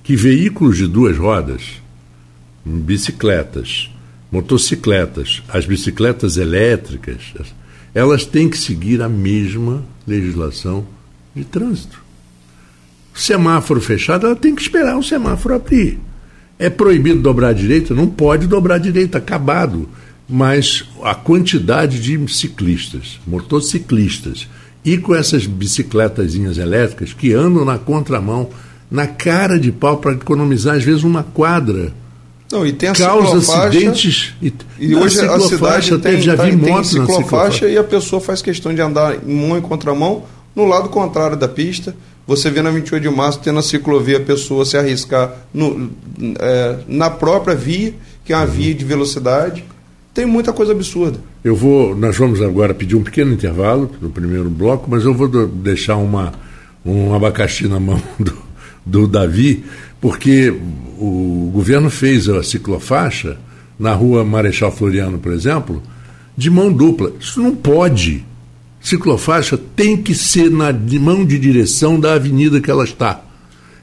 que 0.05 0.15
veículos 0.15 0.77
de 0.77 0.87
duas 0.87 1.17
rodas, 1.17 1.63
bicicletas, 2.65 3.91
motocicletas, 4.31 5.43
as 5.49 5.67
bicicletas 5.67 6.37
elétricas, 6.37 7.35
elas 7.95 8.25
têm 8.25 8.49
que 8.49 8.57
seguir 8.57 9.03
a 9.03 9.09
mesma 9.09 9.85
legislação 10.07 10.87
de 11.35 11.45
trânsito. 11.45 12.03
Semáforo 13.15 13.81
fechado, 13.81 14.27
ela 14.27 14.37
tem 14.37 14.55
que 14.55 14.63
esperar 14.63 14.97
o 14.97 15.03
semáforo 15.03 15.55
abrir. 15.55 15.99
É 16.59 16.71
proibido 16.71 17.21
dobrar 17.21 17.49
à 17.49 17.53
direita? 17.53 17.95
Não 17.95 18.09
pode 18.09 18.47
dobrar 18.47 18.77
à 18.77 18.79
direita, 18.79 19.19
acabado. 19.19 19.89
Mas 20.29 20.85
a 21.03 21.15
quantidade 21.15 22.01
de 22.01 22.33
ciclistas, 22.33 23.21
motociclistas, 23.27 24.49
e 24.85 24.97
com 24.97 25.15
essas 25.15 25.47
bicicletazinhas 25.47 26.59
elétricas 26.59 27.13
que 27.13 27.35
andam 27.35 27.65
na 27.65 27.79
contramão, 27.79 28.49
na 28.91 29.07
cara 29.07 29.59
de 29.59 29.71
pau, 29.71 29.99
para 29.99 30.13
economizar, 30.13 30.77
às 30.77 30.85
vezes, 30.85 31.03
uma 31.03 31.23
quadra 31.23 31.93
não, 32.53 32.67
e 32.67 32.73
tem 32.73 32.93
causa 32.93 33.39
acidentes. 33.39 34.35
E, 34.43 34.53
e 34.79 34.95
hoje 34.95 35.19
a, 35.25 35.41
cidade 35.41 35.99
tem, 35.99 36.21
já 36.21 36.35
vi 36.35 36.51
tem, 36.51 36.59
tem 36.59 36.85
ciclofaixa 36.85 37.67
e 37.67 37.79
a 37.79 37.83
pessoa 37.83 38.21
faz 38.21 38.43
questão 38.43 38.75
de 38.75 38.81
andar 38.83 39.27
em 39.27 39.35
mão 39.35 39.57
e 39.57 39.63
contramão 39.63 40.25
no 40.55 40.67
lado 40.67 40.91
contrário 40.91 41.35
da 41.35 41.49
pista. 41.49 41.97
Você 42.27 42.51
vê 42.51 42.61
na 42.61 42.71
28 42.71 43.03
de 43.03 43.09
março, 43.09 43.41
tendo 43.41 43.59
a 43.59 43.63
ciclovia, 43.63 44.19
a 44.19 44.21
pessoa 44.21 44.67
se 44.67 44.77
arriscar 44.77 45.35
no, 45.53 45.91
é, 46.39 46.77
na 46.87 47.09
própria 47.09 47.57
via, 47.57 47.95
que 48.23 48.35
é 48.35 48.37
uma 48.37 48.45
uhum. 48.45 48.51
via 48.51 48.75
de 48.75 48.85
velocidade. 48.85 49.65
Tem 50.13 50.27
muita 50.27 50.53
coisa 50.53 50.73
absurda. 50.73 51.19
Eu 51.43 51.57
vou, 51.57 51.97
nós 51.97 52.17
vamos 52.19 52.43
agora 52.43 52.75
pedir 52.75 52.97
um 52.97 53.03
pequeno 53.03 53.33
intervalo 53.33 53.91
no 54.01 54.11
primeiro 54.11 54.51
bloco, 54.51 54.89
mas 54.91 55.05
eu 55.05 55.15
vou 55.15 55.27
do, 55.27 55.47
deixar 55.47 55.97
uma, 55.97 56.33
um 56.85 57.15
abacaxi 57.15 57.67
na 57.67 57.81
mão 57.81 58.01
do, 58.21 58.37
do 58.85 59.09
Davi, 59.09 59.65
porque 60.01 60.55
o 61.03 61.51
governo 61.51 61.91
fez 61.91 62.29
a 62.29 62.43
ciclofaixa 62.43 63.37
na 63.79 63.93
rua 63.93 64.25
Marechal 64.25 64.71
Floriano, 64.71 65.19
por 65.19 65.33
exemplo, 65.33 65.83
de 66.37 66.49
mão 66.49 66.73
dupla. 66.73 67.13
Isso 67.19 67.41
não 67.41 67.55
pode. 67.55 68.25
Ciclofaixa 68.81 69.59
tem 69.75 69.97
que 69.97 70.15
ser 70.15 70.51
na 70.51 70.73
mão 71.01 71.25
de 71.25 71.39
direção 71.39 71.99
da 71.99 72.15
avenida 72.15 72.61
que 72.61 72.71
ela 72.71 72.85
está. 72.85 73.21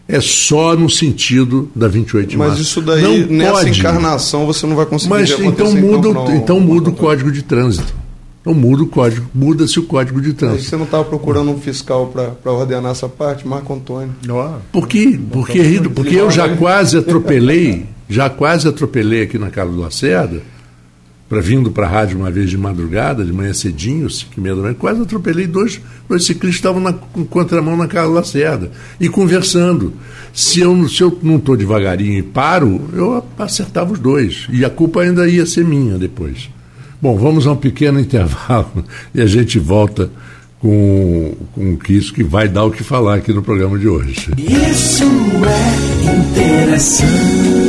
É 0.08 0.22
só 0.22 0.76
no 0.76 0.90
sentido 0.90 1.70
da 1.76 1.88
28 1.88 2.30
de 2.30 2.38
Mas 2.38 2.48
março. 2.48 2.62
Mas 2.62 2.68
isso 2.68 2.82
daí, 2.82 3.26
não 3.26 3.38
nessa 3.38 3.52
pode. 3.52 3.80
encarnação, 3.80 4.46
você 4.46 4.66
não 4.66 4.76
vai 4.76 4.86
conseguir 4.86 5.10
Mas 5.10 5.30
então 5.30 5.76
muda, 5.76 6.10
então, 6.10 6.36
então 6.36 6.60
muda 6.60 6.90
o 6.90 6.94
código 6.94 7.32
de 7.32 7.44
trânsito. 7.44 7.94
Então 8.42 8.54
muda 8.54 8.84
o 8.84 8.88
código, 8.88 9.28
muda-se 9.34 9.80
o 9.80 9.84
código 9.84 10.22
de 10.22 10.34
trânsito. 10.34 10.70
você 10.70 10.78
não 10.78 10.86
estava 10.86 11.04
procurando 11.04 11.52
um 11.52 11.60
fiscal 11.60 12.08
para 12.08 12.52
ordenar 12.52 12.92
essa 12.92 13.10
parte, 13.10 13.46
Marco 13.46 13.74
Antônio? 13.74 14.14
Por 14.72 14.88
quê? 14.88 15.20
Porque, 15.30 15.82
porque 15.94 16.16
eu 16.16 16.32
já 16.32 16.56
quase 16.56 16.98
atropelei, 16.98 17.86
já 18.08 18.30
quase 18.30 18.68
atropelei 18.68 19.24
aqui 19.24 19.38
na 19.38 19.50
Carlos 19.50 19.78
Lacerda, 19.78 20.42
para 21.28 21.42
vindo 21.42 21.70
para 21.70 21.86
a 21.86 21.90
rádio 21.90 22.18
uma 22.18 22.32
vez 22.32 22.50
de 22.50 22.58
madrugada, 22.58 23.24
de 23.24 23.32
manhã 23.32 23.54
cedinho, 23.54 24.10
5 24.10 24.32
e 24.36 24.42
meia 24.42 24.56
da 24.56 24.62
manhã, 24.64 24.74
quase 24.74 25.02
atropelei 25.02 25.46
dois, 25.46 25.80
dois 26.08 26.24
ciclistas 26.24 26.62
que 26.62 26.68
estavam 26.68 26.82
na 26.82 26.94
com 26.94 27.24
contramão 27.24 27.78
na 27.78 27.88
Carlos 27.88 28.16
Lacerda 28.16 28.72
e 29.00 29.08
conversando. 29.10 29.94
Se 30.34 30.62
eu, 30.62 30.90
se 30.90 31.04
eu 31.04 31.20
não 31.22 31.36
estou 31.36 31.56
devagarinho 31.56 32.18
e 32.18 32.24
paro, 32.24 32.90
eu 32.94 33.24
acertava 33.38 33.94
os 33.94 34.00
dois. 34.00 34.48
E 34.50 34.66
a 34.66 34.70
culpa 34.70 35.02
ainda 35.02 35.28
ia 35.28 35.46
ser 35.46 35.64
minha 35.64 36.00
depois. 36.00 36.50
Bom, 37.02 37.18
vamos 37.18 37.48
a 37.48 37.52
um 37.52 37.56
pequeno 37.56 38.00
intervalo 38.02 38.84
e 39.14 39.22
a 39.22 39.26
gente 39.26 39.58
volta 39.60 40.10
com, 40.60 41.34
com 41.56 41.78
isso 41.90 42.14
que 42.14 42.24
vai 42.24 42.48
dar 42.48 42.66
o 42.66 42.72
que 42.72 42.84
falar 42.84 43.16
aqui 43.16 43.32
no 43.32 43.42
programa 43.42 43.78
de 43.78 43.88
hoje. 43.88 44.32
Isso 44.38 45.06
é 45.46 46.16
interessante. 46.16 47.69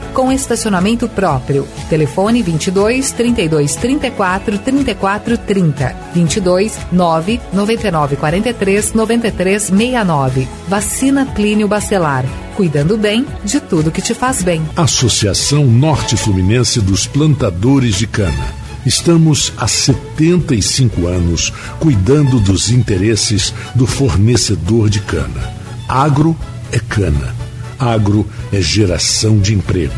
com 0.13 0.31
estacionamento 0.31 1.07
próprio. 1.07 1.67
Telefone 1.89 2.41
22 2.41 3.11
32 3.11 3.75
34 3.75 4.57
34 4.59 5.37
30. 5.37 5.95
22 6.13 6.77
9 6.91 7.41
99 7.53 8.15
43 8.15 8.93
93 8.93 9.63
69. 9.63 10.47
Vacina 10.67 11.25
Plínio 11.25 11.67
Bacelar. 11.67 12.25
Cuidando 12.55 12.97
bem 12.97 13.25
de 13.43 13.59
tudo 13.59 13.91
que 13.91 14.01
te 14.01 14.13
faz 14.13 14.43
bem. 14.43 14.61
Associação 14.75 15.65
Norte 15.65 16.15
Fluminense 16.17 16.81
dos 16.81 17.07
Plantadores 17.07 17.95
de 17.95 18.07
Cana. 18.07 18.61
Estamos 18.85 19.53
há 19.57 19.67
75 19.67 21.07
anos 21.07 21.53
cuidando 21.79 22.39
dos 22.39 22.71
interesses 22.71 23.53
do 23.75 23.85
fornecedor 23.85 24.89
de 24.89 24.99
cana. 25.01 25.53
Agro 25.87 26.35
é 26.71 26.79
cana 26.79 27.50
Agro 27.81 28.27
é 28.53 28.61
geração 28.61 29.39
de 29.39 29.55
emprego. 29.55 29.95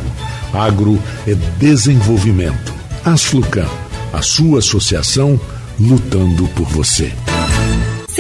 Agro 0.54 0.98
é 1.28 1.36
desenvolvimento. 1.60 2.74
Asflucan, 3.04 3.68
a 4.14 4.22
sua 4.22 4.60
associação 4.60 5.38
lutando 5.78 6.48
por 6.56 6.66
você. 6.70 7.12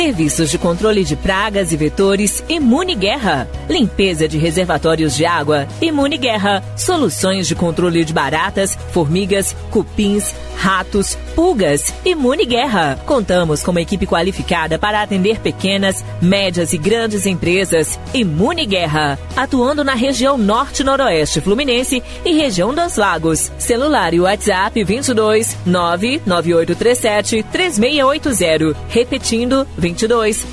Serviços 0.04 0.52
de 0.52 0.58
controle 0.58 1.06
de 1.06 1.16
pragas 1.16 1.72
e 1.72 1.78
vetores 1.78 2.44
Imune 2.50 2.94
Guerra. 2.94 3.48
Limpeza 3.70 4.28
de 4.28 4.38
reservatórios 4.38 5.16
de 5.16 5.26
água 5.26 5.66
Imune 5.82 6.18
Guerra. 6.18 6.62
Soluções 6.76 7.48
de 7.48 7.56
controle 7.56 8.04
de 8.04 8.12
baratas, 8.12 8.78
formigas, 8.92 9.56
cupins, 9.72 10.36
ratos, 10.58 11.18
pulgas 11.34 11.94
Imune 12.04 12.46
Guerra. 12.46 13.00
Contamos 13.06 13.64
com 13.64 13.72
uma 13.72 13.80
equipe 13.80 14.06
qualificada 14.06 14.78
para 14.78 15.02
atender 15.02 15.40
pequenas, 15.40 16.04
médias 16.22 16.74
e 16.74 16.78
grandes 16.78 17.26
empresas 17.26 17.98
Imune 18.14 18.66
Guerra. 18.66 19.18
Atuando 19.38 19.86
na 19.86 19.96
região 19.96 20.38
norte-noroeste 20.38 21.40
fluminense 21.40 22.04
e 22.26 22.34
região 22.34 22.74
dos 22.74 22.98
lagos. 22.98 23.50
Celular 23.58 24.14
e 24.14 24.20
WhatsApp 24.20 24.84
22 24.84 25.58
99837 25.66 27.42
3680. 27.54 28.76
Repetindo 28.90 29.66
22 29.78 29.93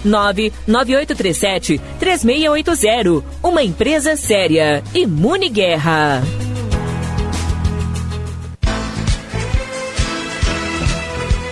99837 0.05 1.81
3680. 1.99 3.25
Uma 3.43 3.63
empresa 3.63 4.17
séria. 4.17 4.83
Imune 4.95 5.49
Guerra. 5.49 6.23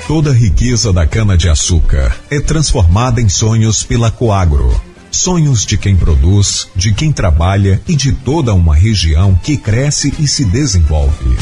Toda 0.08 0.30
a 0.30 0.32
riqueza 0.32 0.90
da 0.90 1.06
cana-de-açúcar 1.06 2.16
é 2.30 2.40
transformada 2.40 3.20
em 3.20 3.28
sonhos 3.28 3.82
pela 3.82 4.10
Coagro. 4.10 4.68
Sonhos 5.10 5.66
de 5.66 5.76
quem 5.76 5.94
produz, 5.96 6.66
de 6.74 6.94
quem 6.94 7.12
trabalha 7.12 7.78
e 7.86 7.94
de 7.94 8.12
toda 8.12 8.54
uma 8.54 8.74
região 8.74 9.34
que 9.34 9.58
cresce 9.58 10.14
e 10.18 10.26
se 10.26 10.46
desenvolve. 10.46 11.36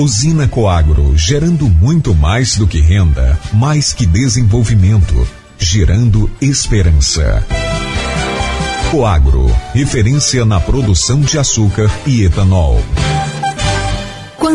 Usina 0.00 0.48
Coagro, 0.48 1.16
gerando 1.16 1.68
muito 1.68 2.12
mais 2.16 2.56
do 2.56 2.66
que 2.66 2.80
renda, 2.80 3.38
mais 3.52 3.92
que 3.92 4.04
desenvolvimento, 4.04 5.14
gerando 5.56 6.28
esperança. 6.40 7.46
Coagro, 8.90 9.46
referência 9.72 10.44
na 10.44 10.58
produção 10.58 11.20
de 11.20 11.38
açúcar 11.38 11.88
e 12.04 12.24
etanol. 12.24 12.82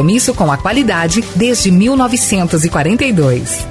compromisso 0.00 0.32
com 0.32 0.50
a 0.50 0.56
qualidade 0.56 1.22
desde 1.36 1.70
1942. 1.70 3.66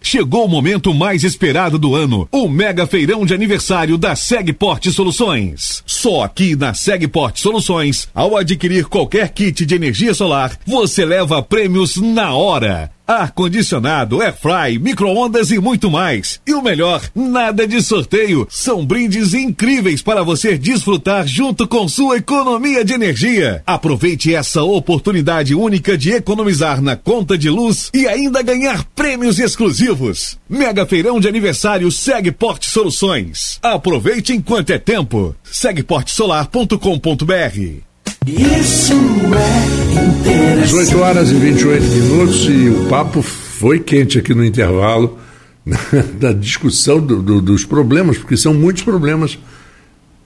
Chegou 0.00 0.44
o 0.44 0.48
momento 0.48 0.92
mais 0.92 1.22
esperado 1.22 1.78
do 1.78 1.94
ano, 1.94 2.28
o 2.32 2.48
mega 2.48 2.84
feirão 2.84 3.24
de 3.24 3.32
aniversário 3.32 3.96
da 3.96 4.16
Segport 4.16 4.84
Soluções. 4.90 5.80
Só 5.86 6.24
aqui 6.24 6.56
na 6.56 6.74
Segport 6.74 7.38
Soluções, 7.38 8.08
ao 8.12 8.36
adquirir 8.36 8.86
qualquer 8.86 9.28
kit 9.28 9.64
de 9.64 9.74
energia 9.76 10.12
solar, 10.12 10.58
você 10.66 11.04
leva 11.04 11.40
prêmios 11.40 11.96
na 11.96 12.34
hora 12.34 12.90
ar-condicionado, 13.06 14.20
airfry, 14.20 14.78
micro-ondas 14.78 15.50
e 15.50 15.58
muito 15.58 15.90
mais. 15.90 16.40
E 16.46 16.54
o 16.54 16.62
melhor, 16.62 17.02
nada 17.14 17.66
de 17.66 17.82
sorteio. 17.82 18.46
São 18.50 18.84
brindes 18.84 19.34
incríveis 19.34 20.02
para 20.02 20.22
você 20.22 20.56
desfrutar 20.56 21.26
junto 21.26 21.68
com 21.68 21.88
sua 21.88 22.16
economia 22.16 22.84
de 22.84 22.92
energia. 22.92 23.62
Aproveite 23.66 24.34
essa 24.34 24.62
oportunidade 24.62 25.54
única 25.54 25.96
de 25.96 26.12
economizar 26.12 26.80
na 26.80 26.96
conta 26.96 27.36
de 27.36 27.50
luz 27.50 27.90
e 27.94 28.06
ainda 28.06 28.42
ganhar 28.42 28.84
prêmios 28.94 29.38
exclusivos. 29.38 30.38
Mega 30.48 30.86
Feirão 30.86 31.20
de 31.20 31.28
Aniversário 31.28 31.90
Segue 31.90 32.32
Porte 32.32 32.70
Soluções. 32.70 33.58
Aproveite 33.62 34.32
enquanto 34.32 34.70
é 34.70 34.78
tempo. 34.78 35.34
segueportesolar.com.br 35.44 37.91
isso 38.26 38.94
é 38.94 39.94
interessante. 39.94 40.62
18 40.62 40.98
horas 40.98 41.30
e 41.30 41.34
28 41.34 41.84
minutos 41.84 42.44
e 42.48 42.68
o 42.68 42.88
papo 42.88 43.22
foi 43.22 43.80
quente 43.80 44.18
aqui 44.18 44.34
no 44.34 44.44
intervalo 44.44 45.18
da 46.18 46.32
discussão 46.32 47.00
do, 47.00 47.22
do, 47.22 47.40
dos 47.40 47.64
problemas, 47.64 48.18
porque 48.18 48.36
são 48.36 48.54
muitos 48.54 48.82
problemas 48.82 49.38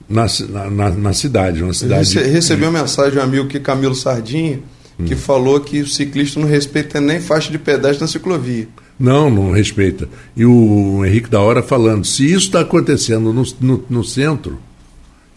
na, 0.09 0.25
na, 0.69 0.89
na 0.89 1.13
cidade. 1.13 1.63
Uma 1.63 1.73
cidade... 1.73 2.17
Recebi 2.19 2.63
uma 2.63 2.81
mensagem 2.81 3.13
de 3.13 3.19
um 3.19 3.21
amigo 3.21 3.47
que 3.47 3.59
Camilo 3.59 3.95
Sardinha, 3.95 4.59
que 5.05 5.13
hum. 5.13 5.17
falou 5.17 5.59
que 5.59 5.81
o 5.81 5.87
ciclista 5.87 6.39
não 6.39 6.47
respeita 6.47 7.01
nem 7.01 7.19
faixa 7.19 7.51
de 7.51 7.57
pedestre 7.57 8.01
na 8.01 8.07
ciclovia. 8.07 8.67
Não, 8.99 9.29
não 9.29 9.51
respeita. 9.51 10.09
E 10.35 10.43
o 10.43 11.05
Henrique 11.05 11.29
da 11.29 11.39
Hora 11.39 11.61
falando, 11.61 12.05
se 12.05 12.25
isso 12.25 12.47
está 12.47 12.61
acontecendo 12.61 13.31
no, 13.31 13.43
no, 13.59 13.83
no 13.89 14.03
centro, 14.03 14.59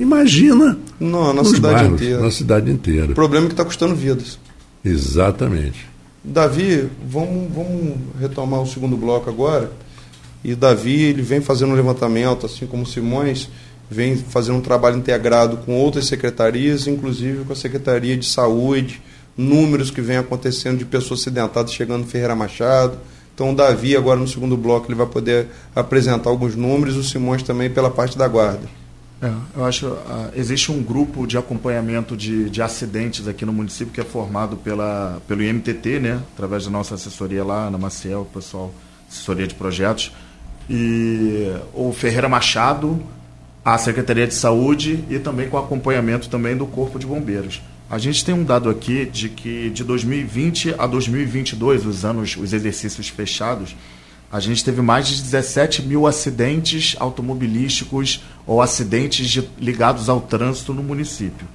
Imagina. 0.00 0.78
Não, 0.98 1.34
na 1.34 1.44
cidade 1.44 1.74
bairros, 1.74 2.00
inteira. 2.00 2.20
Na 2.22 2.30
cidade 2.30 2.70
inteira. 2.70 3.12
O 3.12 3.14
problema 3.14 3.44
é 3.44 3.48
que 3.48 3.52
está 3.52 3.64
custando 3.66 3.94
vidas. 3.94 4.38
Exatamente. 4.82 5.86
Davi, 6.24 6.88
vamos, 7.06 7.52
vamos 7.52 7.98
retomar 8.18 8.62
o 8.62 8.66
segundo 8.66 8.96
bloco 8.96 9.28
agora. 9.28 9.70
E 10.42 10.54
Davi, 10.54 11.02
ele 11.02 11.20
vem 11.20 11.42
fazendo 11.42 11.72
um 11.72 11.74
levantamento, 11.74 12.46
assim 12.46 12.66
como 12.66 12.86
Simões, 12.86 13.50
vem 13.90 14.16
fazendo 14.16 14.56
um 14.56 14.62
trabalho 14.62 14.96
integrado 14.96 15.58
com 15.58 15.74
outras 15.76 16.06
secretarias, 16.06 16.86
inclusive 16.86 17.44
com 17.44 17.52
a 17.52 17.56
Secretaria 17.56 18.16
de 18.16 18.24
Saúde, 18.24 19.02
números 19.36 19.90
que 19.90 20.00
vem 20.00 20.16
acontecendo 20.16 20.78
de 20.78 20.86
pessoas 20.86 21.20
acidentadas 21.20 21.74
chegando 21.74 22.04
no 22.04 22.06
Ferreira 22.06 22.34
Machado. 22.34 22.96
Então 23.34 23.52
o 23.52 23.54
Davi, 23.54 23.94
agora 23.94 24.18
no 24.18 24.26
segundo 24.26 24.56
bloco, 24.56 24.86
ele 24.86 24.94
vai 24.94 25.06
poder 25.06 25.48
apresentar 25.76 26.30
alguns 26.30 26.56
números, 26.56 26.96
o 26.96 27.04
Simões 27.04 27.42
também 27.42 27.68
pela 27.68 27.90
parte 27.90 28.16
da 28.16 28.26
guarda. 28.26 28.79
É, 29.22 29.30
eu 29.54 29.64
acho 29.66 29.86
uh, 29.86 30.30
existe 30.34 30.72
um 30.72 30.82
grupo 30.82 31.26
de 31.26 31.36
acompanhamento 31.36 32.16
de, 32.16 32.48
de 32.48 32.62
acidentes 32.62 33.28
aqui 33.28 33.44
no 33.44 33.52
município 33.52 33.92
que 33.92 34.00
é 34.00 34.04
formado 34.04 34.56
pela, 34.56 35.20
pelo 35.28 35.42
IMTT, 35.42 36.00
né, 36.00 36.22
através 36.32 36.64
da 36.64 36.70
nossa 36.70 36.94
assessoria 36.94 37.44
lá 37.44 37.70
na 37.70 37.76
Maciel, 37.76 38.26
pessoal, 38.32 38.72
assessoria 39.10 39.46
de 39.46 39.54
projetos, 39.54 40.10
e 40.70 41.52
o 41.74 41.92
Ferreira 41.92 42.30
Machado, 42.30 43.02
a 43.62 43.76
Secretaria 43.76 44.26
de 44.26 44.34
Saúde 44.34 45.04
e 45.10 45.18
também 45.18 45.50
com 45.50 45.58
acompanhamento 45.58 46.30
também 46.30 46.56
do 46.56 46.64
Corpo 46.64 46.98
de 46.98 47.06
Bombeiros. 47.06 47.60
A 47.90 47.98
gente 47.98 48.24
tem 48.24 48.34
um 48.34 48.44
dado 48.44 48.70
aqui 48.70 49.04
de 49.04 49.28
que 49.28 49.68
de 49.68 49.84
2020 49.84 50.76
a 50.78 50.86
2022, 50.86 51.84
os 51.84 52.04
anos, 52.04 52.36
os 52.36 52.52
exercícios 52.54 53.08
fechados, 53.08 53.76
a 54.32 54.38
gente 54.38 54.64
teve 54.64 54.80
mais 54.80 55.08
de 55.08 55.22
17 55.22 55.82
mil 55.82 56.06
acidentes 56.06 56.94
automobilísticos 57.00 58.22
ou 58.46 58.62
acidentes 58.62 59.28
de, 59.28 59.48
ligados 59.58 60.08
ao 60.08 60.20
trânsito 60.20 60.72
no 60.72 60.82
município. 60.82 61.48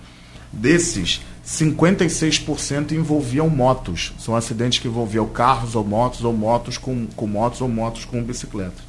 Desses, 0.52 1.22
56% 1.46 2.92
envolviam 2.92 3.50
motos. 3.50 4.14
São 4.20 4.36
acidentes 4.36 4.80
que 4.80 4.88
envolviam 4.88 5.28
carros 5.28 5.76
ou 5.76 5.86
motos, 5.86 6.24
ou 6.24 6.34
motos 6.34 6.78
com, 6.78 7.08
com 7.16 7.28
motos 7.28 7.62
ou 7.62 7.70
motos 7.70 8.04
com 8.04 8.22
bicicleta. 8.22 8.84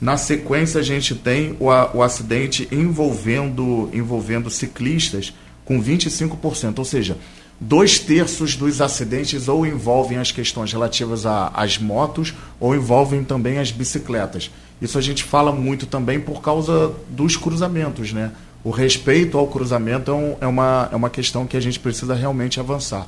Na 0.00 0.16
sequência, 0.16 0.80
a 0.80 0.84
gente 0.84 1.14
tem 1.14 1.56
o, 1.58 1.66
o 1.66 2.02
acidente 2.02 2.68
envolvendo, 2.70 3.88
envolvendo 3.92 4.50
ciclistas 4.50 5.32
com 5.64 5.82
25%, 5.82 6.78
ou 6.78 6.84
seja, 6.84 7.16
dois 7.60 7.98
terços 7.98 8.54
dos 8.54 8.80
acidentes 8.80 9.48
ou 9.48 9.66
envolvem 9.66 10.18
as 10.18 10.30
questões 10.30 10.72
relativas 10.72 11.24
às 11.26 11.78
motos 11.78 12.34
ou 12.60 12.74
envolvem 12.74 13.24
também 13.24 13.58
as 13.58 13.70
bicicletas. 13.70 14.50
Isso 14.80 14.98
a 14.98 15.00
gente 15.00 15.24
fala 15.24 15.52
muito 15.52 15.86
também 15.86 16.20
por 16.20 16.42
causa 16.42 16.92
dos 17.08 17.36
cruzamentos, 17.36 18.12
né? 18.12 18.32
O 18.62 18.70
respeito 18.70 19.38
ao 19.38 19.46
cruzamento 19.46 20.10
é, 20.10 20.14
um, 20.14 20.36
é, 20.40 20.46
uma, 20.46 20.88
é 20.92 20.96
uma 20.96 21.08
questão 21.08 21.46
que 21.46 21.56
a 21.56 21.60
gente 21.60 21.78
precisa 21.78 22.14
realmente 22.14 22.58
avançar. 22.60 23.06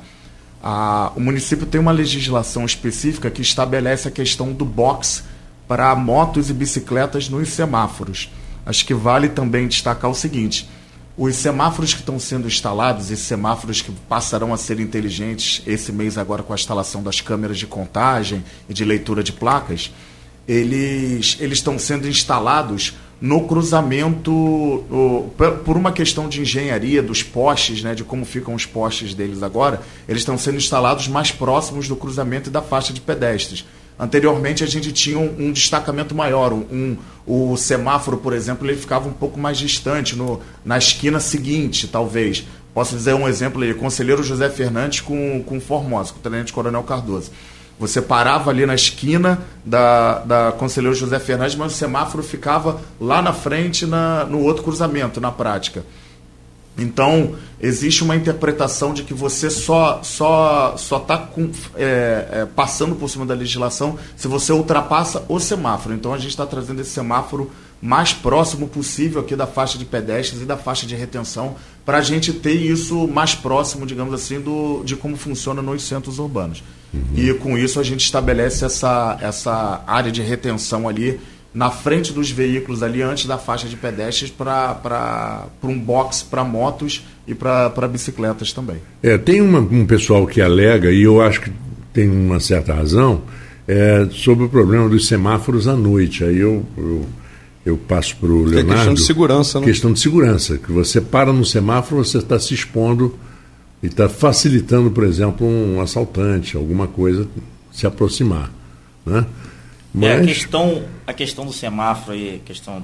A, 0.63 1.11
o 1.15 1.19
município 1.19 1.65
tem 1.65 1.79
uma 1.79 1.91
legislação 1.91 2.65
específica 2.65 3.29
que 3.29 3.41
estabelece 3.41 4.07
a 4.07 4.11
questão 4.11 4.51
do 4.51 4.65
box 4.65 5.23
para 5.67 5.93
motos 5.95 6.49
e 6.49 6.53
bicicletas 6.53 7.29
nos 7.29 7.49
semáforos. 7.49 8.31
Acho 8.65 8.85
que 8.85 8.93
vale 8.93 9.29
também 9.29 9.67
destacar 9.67 10.09
o 10.09 10.15
seguinte: 10.15 10.67
os 11.19 11.35
semáforos 11.35 11.93
que 11.93 11.99
estão 11.99 12.17
sendo 12.17 12.47
instalados, 12.47 13.11
esses 13.11 13.25
semáforos 13.25 13.81
que 13.81 13.91
passarão 14.07 14.53
a 14.53 14.57
ser 14.57 14.79
inteligentes 14.79 15.61
esse 15.67 15.91
mês 15.91 16.17
agora 16.17 16.41
com 16.41 16.53
a 16.53 16.55
instalação 16.55 17.03
das 17.03 17.19
câmeras 17.19 17.57
de 17.57 17.67
contagem 17.67 18.41
e 18.69 18.73
de 18.73 18.85
leitura 18.85 19.21
de 19.21 19.33
placas, 19.33 19.91
eles, 20.47 21.35
eles 21.41 21.57
estão 21.57 21.77
sendo 21.77 22.07
instalados 22.07 22.93
no 23.21 23.45
cruzamento, 23.47 24.31
o, 24.31 25.31
por 25.65 25.75
uma 25.75 25.91
questão 25.91 26.29
de 26.29 26.41
engenharia 26.41 27.03
dos 27.03 27.21
postes, 27.21 27.83
né, 27.83 27.93
de 27.93 28.03
como 28.03 28.25
ficam 28.25 28.53
os 28.53 28.65
postes 28.65 29.13
deles 29.13 29.43
agora, 29.43 29.81
eles 30.07 30.21
estão 30.21 30.37
sendo 30.37 30.57
instalados 30.57 31.07
mais 31.07 31.31
próximos 31.31 31.87
do 31.87 31.95
cruzamento 31.95 32.49
e 32.49 32.51
da 32.51 32.61
faixa 32.61 32.93
de 32.93 33.01
pedestres. 33.01 33.65
Anteriormente 33.99 34.63
a 34.63 34.67
gente 34.67 34.93
tinha 34.93 35.19
um, 35.19 35.47
um 35.47 35.51
destacamento 35.51 36.15
maior, 36.15 36.53
um, 36.53 36.95
o 37.27 37.57
semáforo, 37.57 38.15
por 38.15 38.31
exemplo, 38.31 38.65
ele 38.65 38.77
ficava 38.77 39.09
um 39.09 39.13
pouco 39.13 39.37
mais 39.37 39.57
distante, 39.57 40.15
no, 40.15 40.39
na 40.63 40.77
esquina 40.77 41.19
seguinte, 41.19 41.87
talvez. 41.89 42.45
Posso 42.73 42.95
dizer 42.95 43.13
um 43.13 43.27
exemplo 43.27 43.61
aí, 43.61 43.73
Conselheiro 43.73 44.23
José 44.23 44.49
Fernandes 44.49 45.01
com, 45.01 45.43
com 45.43 45.59
Formosa, 45.59 46.13
com 46.13 46.19
o 46.19 46.21
Tenente 46.21 46.53
Coronel 46.53 46.83
Cardoso. 46.83 47.31
Você 47.79 48.01
parava 48.01 48.49
ali 48.49 48.65
na 48.65 48.75
esquina 48.75 49.39
da, 49.65 50.19
da 50.19 50.51
Conselheiro 50.51 50.93
José 50.93 51.17
Fernandes, 51.17 51.55
mas 51.55 51.73
o 51.73 51.75
semáforo 51.75 52.21
ficava 52.21 52.81
lá 52.99 53.21
na 53.21 53.31
frente, 53.31 53.85
na, 53.85 54.25
no 54.25 54.41
outro 54.41 54.63
cruzamento, 54.63 55.21
na 55.21 55.31
prática. 55.31 55.85
Então, 56.77 57.35
existe 57.59 58.03
uma 58.03 58.15
interpretação 58.15 58.93
de 58.93 59.03
que 59.03 59.13
você 59.13 59.49
só 59.49 60.01
só 60.03 60.75
só 60.77 60.97
está 60.97 61.29
é, 61.75 62.27
é, 62.31 62.45
passando 62.45 62.95
por 62.95 63.09
cima 63.09 63.25
da 63.25 63.33
legislação 63.33 63.97
se 64.15 64.27
você 64.27 64.51
ultrapassa 64.51 65.23
o 65.27 65.39
semáforo. 65.39 65.95
Então, 65.95 66.13
a 66.13 66.17
gente 66.17 66.31
está 66.31 66.45
trazendo 66.45 66.81
esse 66.81 66.91
semáforo 66.91 67.49
mais 67.81 68.11
próximo 68.11 68.67
possível 68.67 69.21
aqui 69.21 69.35
da 69.35 69.47
faixa 69.47 69.77
de 69.77 69.85
pedestres 69.85 70.41
e 70.41 70.45
da 70.45 70.57
faixa 70.57 70.85
de 70.85 70.95
retenção 70.95 71.55
para 71.85 71.99
a 71.99 72.01
gente 72.01 72.33
ter 72.33 72.53
isso 72.53 73.07
mais 73.07 73.33
próximo, 73.33 73.85
digamos 73.85 74.13
assim, 74.13 74.39
do, 74.39 74.83
de 74.83 74.97
como 74.97 75.15
funciona 75.15 75.61
nos 75.61 75.83
centros 75.83 76.19
urbanos. 76.19 76.61
Uhum. 76.93 77.01
E 77.15 77.33
com 77.33 77.57
isso 77.57 77.79
a 77.79 77.83
gente 77.83 78.03
estabelece 78.03 78.65
essa, 78.65 79.17
essa 79.21 79.83
área 79.85 80.11
de 80.11 80.21
retenção 80.21 80.87
ali 80.87 81.19
na 81.53 81.71
frente 81.71 82.13
dos 82.13 82.29
veículos 82.29 82.83
ali 82.83 83.01
antes 83.01 83.25
da 83.25 83.37
faixa 83.37 83.67
de 83.67 83.75
pedestres 83.75 84.31
para 84.31 85.47
um 85.63 85.79
box 85.79 86.23
para 86.23 86.43
motos 86.43 87.03
e 87.27 87.33
para 87.33 87.87
bicicletas 87.87 88.53
também. 88.53 88.77
É, 89.01 89.17
tem 89.17 89.41
uma, 89.41 89.59
um 89.59 89.85
pessoal 89.85 90.25
que 90.27 90.41
alega, 90.41 90.91
e 90.91 91.03
eu 91.03 91.21
acho 91.21 91.41
que 91.41 91.51
tem 91.93 92.09
uma 92.09 92.39
certa 92.39 92.73
razão, 92.73 93.23
é, 93.67 94.07
sobre 94.11 94.45
o 94.45 94.49
problema 94.49 94.87
dos 94.89 95.07
semáforos 95.07 95.67
à 95.67 95.75
noite. 95.75 96.23
Aí 96.23 96.37
eu, 96.37 96.65
eu, 96.77 97.05
eu 97.65 97.77
passo 97.77 98.15
para 98.17 98.29
o 98.29 98.43
Leonardo. 98.43 98.71
É 98.71 98.75
questão 98.75 98.93
de 98.93 99.01
segurança, 99.01 99.59
né? 99.59 99.65
Questão 99.65 99.93
de 99.93 99.99
segurança, 99.99 100.57
que 100.57 100.71
você 100.71 101.01
para 101.01 101.33
no 101.33 101.45
semáforo, 101.45 102.03
você 102.03 102.17
está 102.19 102.39
se 102.39 102.53
expondo 102.53 103.15
e 103.81 103.87
está 103.87 104.09
facilitando, 104.09 104.91
por 104.91 105.03
exemplo, 105.03 105.47
um 105.47 105.79
assaltante, 105.81 106.57
alguma 106.57 106.87
coisa 106.87 107.27
se 107.71 107.87
aproximar. 107.87 108.51
Né? 109.05 109.25
Mas... 109.93 110.09
É, 110.09 110.15
a, 110.15 110.25
questão, 110.25 110.83
a 111.07 111.13
questão 111.13 111.45
do 111.45 111.53
semáforo 111.53 112.13
aí, 112.13 112.41
questão 112.45 112.83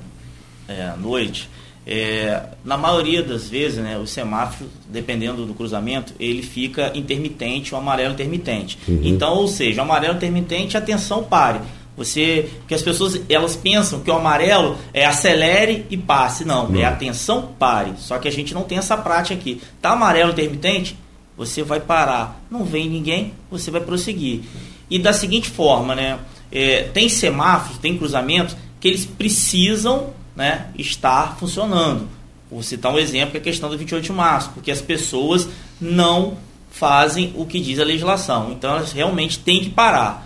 é, 0.67 0.83
à 0.87 0.95
noite, 0.95 1.49
é, 1.85 2.41
na 2.63 2.77
maioria 2.77 3.21
das 3.21 3.47
vezes, 3.47 3.77
né, 3.77 3.97
o 3.97 4.07
semáforo, 4.07 4.69
dependendo 4.89 5.45
do 5.45 5.53
cruzamento, 5.53 6.13
ele 6.19 6.41
fica 6.41 6.91
intermitente, 6.95 7.75
o 7.75 7.77
amarelo 7.77 8.13
intermitente. 8.13 8.79
Uhum. 8.87 9.01
Então, 9.03 9.35
ou 9.35 9.47
seja, 9.47 9.81
o 9.81 9.85
amarelo 9.85 10.15
intermitente, 10.15 10.75
atenção, 10.75 11.23
pare. 11.23 11.59
Você, 11.97 12.49
que 12.67 12.73
as 12.73 12.81
pessoas 12.81 13.21
elas 13.29 13.55
pensam 13.55 14.01
que 14.01 14.11
o 14.11 14.15
amarelo 14.15 14.77
é 14.93 15.05
acelere 15.05 15.85
e 15.89 15.95
passe, 15.95 16.43
não, 16.43 16.67
não, 16.67 16.79
é 16.79 16.85
atenção, 16.85 17.53
pare. 17.57 17.93
Só 17.97 18.17
que 18.17 18.27
a 18.27 18.31
gente 18.31 18.53
não 18.53 18.63
tem 18.63 18.77
essa 18.77 18.97
prática 18.97 19.39
aqui. 19.39 19.61
Tá 19.81 19.91
amarelo 19.91 20.31
intermitente, 20.31 20.97
você 21.37 21.63
vai 21.63 21.79
parar. 21.79 22.41
Não 22.51 22.65
vem 22.65 22.89
ninguém, 22.89 23.33
você 23.49 23.71
vai 23.71 23.81
prosseguir. 23.81 24.41
E 24.89 24.99
da 24.99 25.13
seguinte 25.13 25.49
forma, 25.49 25.95
né? 25.95 26.19
é, 26.55 26.83
tem 26.83 27.09
semáforos, 27.09 27.77
tem 27.77 27.97
cruzamentos 27.97 28.55
que 28.79 28.87
eles 28.87 29.05
precisam 29.05 30.13
né, 30.35 30.67
estar 30.77 31.37
funcionando. 31.37 32.07
Vou 32.49 32.63
citar 32.63 32.93
um 32.93 32.99
exemplo, 32.99 33.31
que 33.31 33.37
é 33.37 33.39
a 33.39 33.43
questão 33.43 33.69
do 33.69 33.77
28 33.77 34.03
de 34.03 34.11
março, 34.11 34.51
porque 34.53 34.71
as 34.71 34.81
pessoas 34.81 35.49
não 35.81 36.37
fazem 36.69 37.33
o 37.35 37.45
que 37.45 37.59
diz 37.59 37.79
a 37.79 37.83
legislação. 37.83 38.51
Então 38.51 38.71
elas 38.71 38.91
realmente 38.91 39.39
têm 39.39 39.61
que 39.61 39.69
parar. 39.69 40.24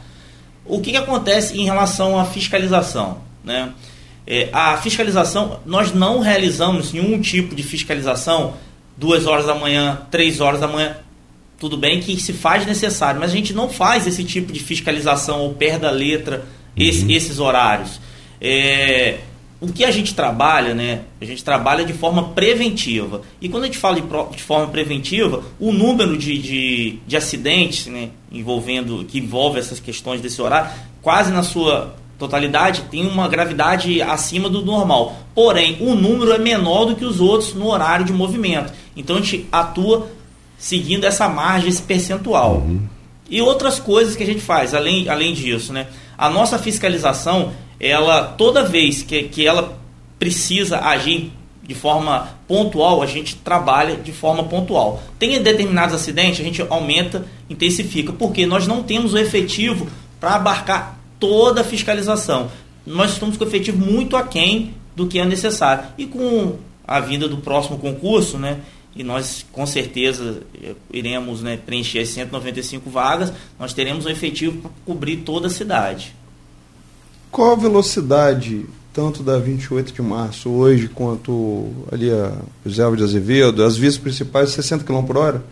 O 0.66 0.80
que, 0.82 0.92
que 0.92 0.98
acontece 0.98 1.60
em 1.60 1.66
relação 1.66 2.20
à 2.20 2.26
fiscalização? 2.26 3.20
Né? 3.44 3.72
É, 4.28 4.50
a 4.54 4.78
fiscalização, 4.78 5.60
nós 5.66 5.94
não 5.94 6.20
realizamos 6.20 6.94
nenhum 6.94 7.20
tipo 7.20 7.56
de 7.56 7.64
fiscalização 7.64 8.54
duas 8.96 9.26
horas 9.26 9.46
da 9.46 9.56
manhã, 9.56 10.02
três 10.12 10.42
horas 10.42 10.60
da 10.60 10.68
manhã, 10.68 10.98
tudo 11.58 11.78
bem 11.78 12.00
que 12.02 12.20
se 12.20 12.34
faz 12.34 12.66
necessário, 12.66 13.20
mas 13.20 13.32
a 13.32 13.34
gente 13.34 13.54
não 13.54 13.70
faz 13.70 14.06
esse 14.06 14.24
tipo 14.24 14.52
de 14.52 14.60
fiscalização 14.60 15.40
ao 15.40 15.50
pé 15.52 15.80
da 15.80 15.90
letra, 15.90 16.46
esse, 16.76 17.04
uhum. 17.04 17.12
esses 17.12 17.40
horários. 17.40 18.00
É, 18.42 19.20
o 19.62 19.68
que 19.68 19.84
a 19.84 19.92
gente 19.92 20.14
trabalha, 20.14 20.74
né? 20.74 21.02
A 21.20 21.26
gente 21.26 21.44
trabalha 21.44 21.84
de 21.84 21.92
forma 21.92 22.30
preventiva. 22.30 23.22
E 23.42 23.50
quando 23.50 23.64
a 23.64 23.66
gente 23.66 23.78
fala 23.78 24.00
de, 24.32 24.42
forma 24.42 24.68
preventiva, 24.68 25.44
o 25.60 25.72
número 25.72 26.18
de, 26.18 26.38
de, 26.38 27.00
de, 27.06 27.18
acidentes 27.18 27.88
né, 27.88 28.10
envolvendo, 28.32 29.04
que 29.06 29.20
envolve 29.20 29.60
essas 29.60 29.80
questões 29.80 30.22
desse 30.22 30.42
horário, 30.42 30.72
quase 31.02 31.32
na 31.32 31.44
sua 31.44 31.94
totalidade, 32.18 32.84
tem 32.90 33.06
uma 33.06 33.28
gravidade 33.28 34.02
acima 34.02 34.50
do 34.50 34.62
normal. 34.62 35.18
Porém, 35.36 35.78
o 35.82 35.94
número 35.94 36.32
é 36.32 36.38
menor 36.38 36.86
do 36.86 36.96
que 36.96 37.04
os 37.04 37.20
outros 37.20 37.54
no 37.54 37.68
horário 37.68 38.06
de 38.06 38.14
movimento. 38.14 38.72
Então 38.96 39.18
a 39.18 39.20
gente 39.22 39.46
atua 39.52 40.10
seguindo 40.58 41.06
essa 41.06 41.28
margem, 41.28 41.70
esse 41.70 41.82
percentual. 41.82 42.58
Uhum. 42.58 42.82
E 43.30 43.42
outras 43.42 43.80
coisas 43.80 44.16
que 44.16 44.24
a 44.24 44.26
gente 44.26 44.42
faz, 44.42 44.74
além, 44.74 45.08
além 45.08 45.34
disso, 45.34 45.72
né? 45.72 45.88
A 46.18 46.30
nossa 46.30 46.58
fiscalização, 46.58 47.52
ela 47.80 48.24
toda 48.24 48.64
vez 48.64 49.04
que, 49.04 49.24
que 49.24 49.48
ela 49.48 49.78
precisa 50.18 50.80
agir 50.80 51.32
de 51.64 51.76
forma 51.76 52.30
pontual, 52.48 53.00
a 53.02 53.06
gente 53.06 53.36
trabalha 53.36 53.96
de 53.96 54.12
forma 54.12 54.44
pontual. 54.44 55.04
Tem 55.20 55.40
determinados 55.42 55.94
acidentes, 55.94 56.40
a 56.40 56.44
gente 56.44 56.66
aumenta, 56.68 57.26
intensifica, 57.48 58.12
porque 58.12 58.46
nós 58.48 58.66
não 58.66 58.82
temos 58.82 59.14
o 59.14 59.18
efetivo 59.20 59.88
para 60.20 60.34
abarcar 60.34 61.00
toda 61.20 61.62
a 61.62 61.64
fiscalização. 61.64 62.50
Nós 62.86 63.12
estamos 63.12 63.38
com 63.38 63.44
o 63.44 63.48
efetivo 63.48 63.78
muito 63.78 64.18
aquém 64.18 64.74
do 64.96 65.06
que 65.06 65.20
é 65.20 65.26
necessário. 65.26 65.86
E 65.96 66.08
com 66.08 66.56
a 66.88 67.00
vinda 67.00 67.28
do 67.28 67.38
próximo 67.38 67.78
concurso, 67.78 68.40
né, 68.40 68.62
e 68.96 69.04
nós 69.04 69.46
com 69.52 69.66
certeza 69.68 70.42
iremos 70.92 71.44
né, 71.44 71.56
preencher 71.56 72.00
as 72.00 72.10
195 72.10 72.90
vagas, 72.90 73.32
nós 73.60 73.74
teremos 73.74 74.08
um 74.08 74.10
efetivo 74.10 74.58
para 74.60 74.72
cobrir 74.86 75.18
toda 75.18 75.48
a 75.48 75.52
cidade. 75.52 76.16
Qual 77.32 77.52
a 77.52 77.56
velocidade, 77.56 78.66
tanto 78.94 79.22
da 79.22 79.38
28 79.38 79.94
de 79.94 80.02
março 80.02 80.50
hoje, 80.50 80.88
quanto 80.88 81.70
ali 81.92 82.12
a 82.12 82.34
José 82.66 82.96
de 82.96 83.04
Azevedo, 83.04 83.64
as 83.64 83.78
vias 83.78 83.98
principais, 83.98 84.50
60 84.52 84.84
km 84.84 85.04
por 85.04 85.18
hora? 85.18 85.44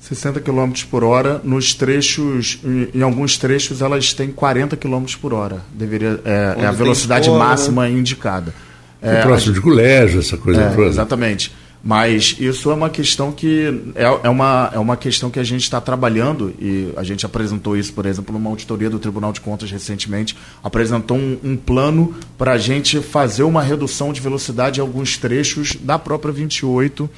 60 0.00 0.40
km 0.40 0.72
por 0.88 1.02
hora, 1.02 1.40
nos 1.42 1.74
trechos, 1.74 2.60
em, 2.64 2.98
em, 2.98 3.02
alguns 3.02 3.36
trechos 3.36 3.82
elas 3.82 4.12
têm 4.12 4.30
40 4.30 4.76
km 4.76 5.04
por 5.20 5.34
hora. 5.34 5.62
Deveria, 5.72 6.20
é, 6.24 6.56
é 6.58 6.66
a 6.66 6.70
velocidade 6.70 7.26
escola, 7.26 7.44
máxima 7.44 7.82
né? 7.82 7.90
indicada. 7.90 8.54
É, 9.02 9.22
próximo 9.22 9.54
de 9.54 9.60
colégio, 9.60 10.20
essa 10.20 10.36
coisa 10.36 10.62
é, 10.62 10.70
toda. 10.70 10.88
Exatamente. 10.88 11.52
Mas 11.86 12.34
isso 12.40 12.68
é 12.68 12.74
uma 12.74 12.90
questão 12.90 13.30
que 13.30 13.92
é, 13.94 14.02
é 14.02 14.28
uma, 14.28 14.70
é 14.74 14.78
uma 14.80 14.96
questão 14.96 15.30
que 15.30 15.38
a 15.38 15.44
gente 15.44 15.62
está 15.62 15.80
trabalhando 15.80 16.52
e 16.58 16.92
a 16.96 17.04
gente 17.04 17.24
apresentou 17.24 17.76
isso, 17.76 17.92
por 17.92 18.04
exemplo, 18.06 18.32
numa 18.32 18.50
auditoria 18.50 18.90
do 18.90 18.98
Tribunal 18.98 19.32
de 19.32 19.40
Contas 19.40 19.70
recentemente, 19.70 20.36
apresentou 20.64 21.16
um, 21.16 21.38
um 21.44 21.56
plano 21.56 22.12
para 22.36 22.54
a 22.54 22.58
gente 22.58 23.00
fazer 23.00 23.44
uma 23.44 23.62
redução 23.62 24.12
de 24.12 24.20
velocidade 24.20 24.80
em 24.80 24.82
alguns 24.82 25.16
trechos 25.16 25.76
da 25.80 25.96
própria 25.96 26.32
28 26.32 27.08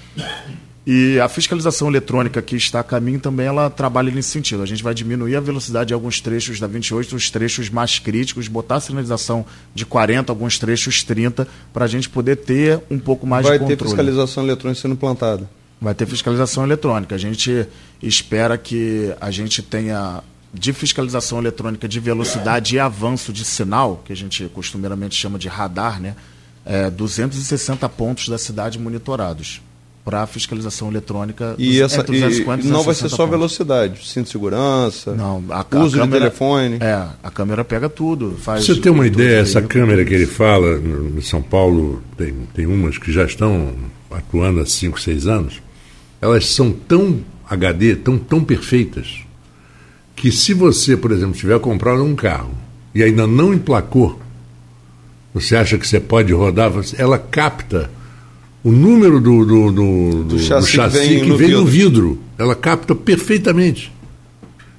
e 0.91 1.21
a 1.21 1.29
fiscalização 1.29 1.87
eletrônica 1.89 2.41
que 2.41 2.57
está 2.57 2.81
a 2.81 2.83
caminho 2.83 3.21
também 3.21 3.45
ela 3.45 3.69
trabalha 3.69 4.11
nesse 4.11 4.31
sentido. 4.31 4.63
A 4.63 4.67
gente 4.67 4.83
vai 4.83 4.95
diminuir 4.95 5.37
a 5.37 5.41
velocidade 5.41 5.93
em 5.93 5.95
alguns 5.95 6.19
trechos 6.19 6.59
da 6.59 6.67
28, 6.67 7.15
os 7.15 7.31
trechos 7.31 7.69
mais 7.69 7.99
críticos, 7.99 8.49
botar 8.49 8.77
a 8.77 8.81
sinalização 8.81 9.45
de 9.75 9.85
40, 9.85 10.33
alguns 10.33 10.59
trechos 10.59 11.03
30, 11.03 11.47
para 11.75 11.85
a 11.85 11.89
gente 11.89 12.09
poder 12.09 12.37
ter 12.37 12.81
um 12.91 12.99
pouco 12.99 13.27
mais 13.27 13.45
vai 13.45 13.59
de 13.59 13.59
controle. 13.59 13.77
Vai 13.77 13.87
ter 13.87 13.97
fiscalização 13.97 14.45
eletrônica 14.45 14.81
sendo 14.81 14.93
implantada? 14.95 15.51
Vai 15.79 15.95
ter 15.95 16.07
fiscalização 16.07 16.65
eletrônica. 16.65 17.15
A 17.15 17.19
gente 17.19 17.69
espera 18.03 18.57
que 18.57 19.15
a 19.21 19.31
gente 19.31 19.61
tenha 19.61 20.23
de 20.55 20.73
fiscalização 20.73 21.39
eletrônica 21.39 21.87
de 21.87 22.01
velocidade 22.01 22.77
e 22.77 22.79
avanço 22.79 23.31
de 23.31 23.45
sinal, 23.45 24.03
que 24.07 24.13
a 24.15 24.17
gente 24.17 24.47
costumeiramente 24.55 25.15
chama 25.15 25.39
de 25.39 25.49
radar, 25.49 26.01
né? 26.01 26.17
É, 26.65 26.89
260 26.89 27.87
pontos 27.91 28.27
da 28.31 28.39
cidade 28.39 28.79
monitorados 28.79 29.61
para 30.09 30.27
fiscalização 30.27 30.89
eletrônica. 30.89 31.55
E, 31.59 31.83
essa, 31.83 32.03
e 32.11 32.67
não 32.67 32.83
vai 32.83 32.95
ser 32.95 33.11
só 33.11 33.19
pontos. 33.19 33.31
velocidade, 33.31 34.09
cinto 34.09 34.25
de 34.25 34.31
segurança, 34.33 35.15
não, 35.15 35.45
a, 35.51 35.61
uso 35.81 35.99
a 35.99 36.01
câmera, 36.01 36.07
de 36.07 36.11
telefone. 36.11 36.79
É, 36.81 37.07
a 37.23 37.31
câmera 37.31 37.63
pega 37.63 37.91
tudo. 37.91 38.35
Faz 38.39 38.65
Você 38.65 38.77
tem 38.77 38.91
uma 38.91 39.07
ideia, 39.07 39.41
essa 39.41 39.61
câmera 39.61 40.07
que 40.07 40.15
ele 40.15 40.25
fala, 40.25 40.81
em 40.81 41.21
São 41.21 41.43
Paulo 41.43 42.03
tem, 42.17 42.35
tem 42.55 42.65
umas 42.65 42.97
que 42.97 43.13
já 43.13 43.25
estão 43.25 43.75
atuando 44.11 44.61
há 44.61 44.67
5, 44.67 44.99
6 44.99 45.27
anos, 45.27 45.61
elas 46.23 46.47
são 46.47 46.73
tão 46.73 47.21
HD, 47.47 47.95
tão, 47.97 48.17
tão 48.17 48.43
perfeitas, 48.43 49.19
que 50.17 50.33
se 50.33 50.55
você, 50.55 50.97
por 50.97 51.13
exemplo, 51.13 51.35
tiver 51.35 51.61
comprado 51.61 52.03
um 52.03 52.17
carro 52.17 52.55
e 52.95 53.03
ainda 53.03 53.27
não 53.27 53.53
emplacou, 53.53 54.19
você 55.35 55.55
acha 55.55 55.77
que 55.77 55.87
você 55.87 56.01
pode 56.01 56.33
rodar, 56.33 56.73
ela 56.97 57.19
capta 57.19 57.91
o 58.63 58.73
número 58.73 59.21
do, 59.21 59.45
do, 59.45 59.73
do, 59.73 59.73
do, 59.73 60.25
do 60.25 60.39
chassi, 60.39 60.67
do 60.67 60.67
chassi, 60.67 60.99
que 60.99 61.09
vem, 61.09 61.21
que 61.21 61.29
no, 61.29 61.37
vem 61.37 61.47
vidro. 61.49 61.61
no, 61.61 61.67
vidro. 61.67 62.19
Ela 62.39 62.55
capta 62.55 62.95
perfeitamente. 62.95 63.93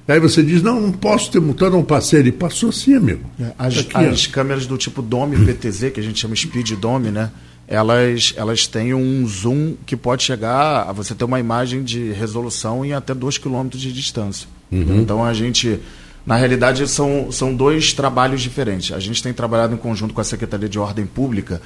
Aí 0.06 0.18
você 0.18 0.42
diz, 0.42 0.60
não, 0.60 0.80
não 0.80 0.92
posso 0.92 1.30
ter 1.30 1.40
multado 1.40 1.76
um 1.76 1.84
parceiro. 1.84 2.26
E 2.28 2.32
passou 2.32 2.72
sim, 2.72 2.94
amigo. 2.94 3.22
É, 3.40 3.52
as, 3.58 3.78
Aqui, 3.78 3.96
as 3.96 4.26
câmeras 4.26 4.66
do 4.66 4.76
tipo 4.76 5.00
Dome 5.00 5.36
PTZ, 5.46 5.90
que 5.92 6.00
a 6.00 6.02
gente 6.02 6.18
chama 6.18 6.34
Speed 6.34 6.72
Dome, 6.72 7.10
né? 7.10 7.30
Elas, 7.68 8.34
elas 8.36 8.66
têm 8.66 8.92
um 8.92 9.24
zoom 9.28 9.76
que 9.86 9.96
pode 9.96 10.24
chegar 10.24 10.88
a 10.88 10.92
você 10.92 11.14
ter 11.14 11.24
uma 11.24 11.38
imagem 11.38 11.84
de 11.84 12.10
resolução 12.10 12.84
em 12.84 12.92
até 12.92 13.14
2 13.14 13.38
km 13.38 13.68
de 13.68 13.92
distância. 13.92 14.48
Uhum. 14.72 15.00
Então 15.00 15.24
a 15.24 15.32
gente. 15.32 15.78
Na 16.26 16.36
realidade, 16.36 16.86
são, 16.86 17.32
são 17.32 17.54
dois 17.54 17.94
trabalhos 17.94 18.42
diferentes. 18.42 18.92
A 18.92 19.00
gente 19.00 19.22
tem 19.22 19.32
trabalhado 19.32 19.74
em 19.74 19.78
conjunto 19.78 20.12
com 20.12 20.20
a 20.20 20.24
Secretaria 20.24 20.68
de 20.68 20.78
Ordem 20.78 21.06
Pública, 21.06 21.62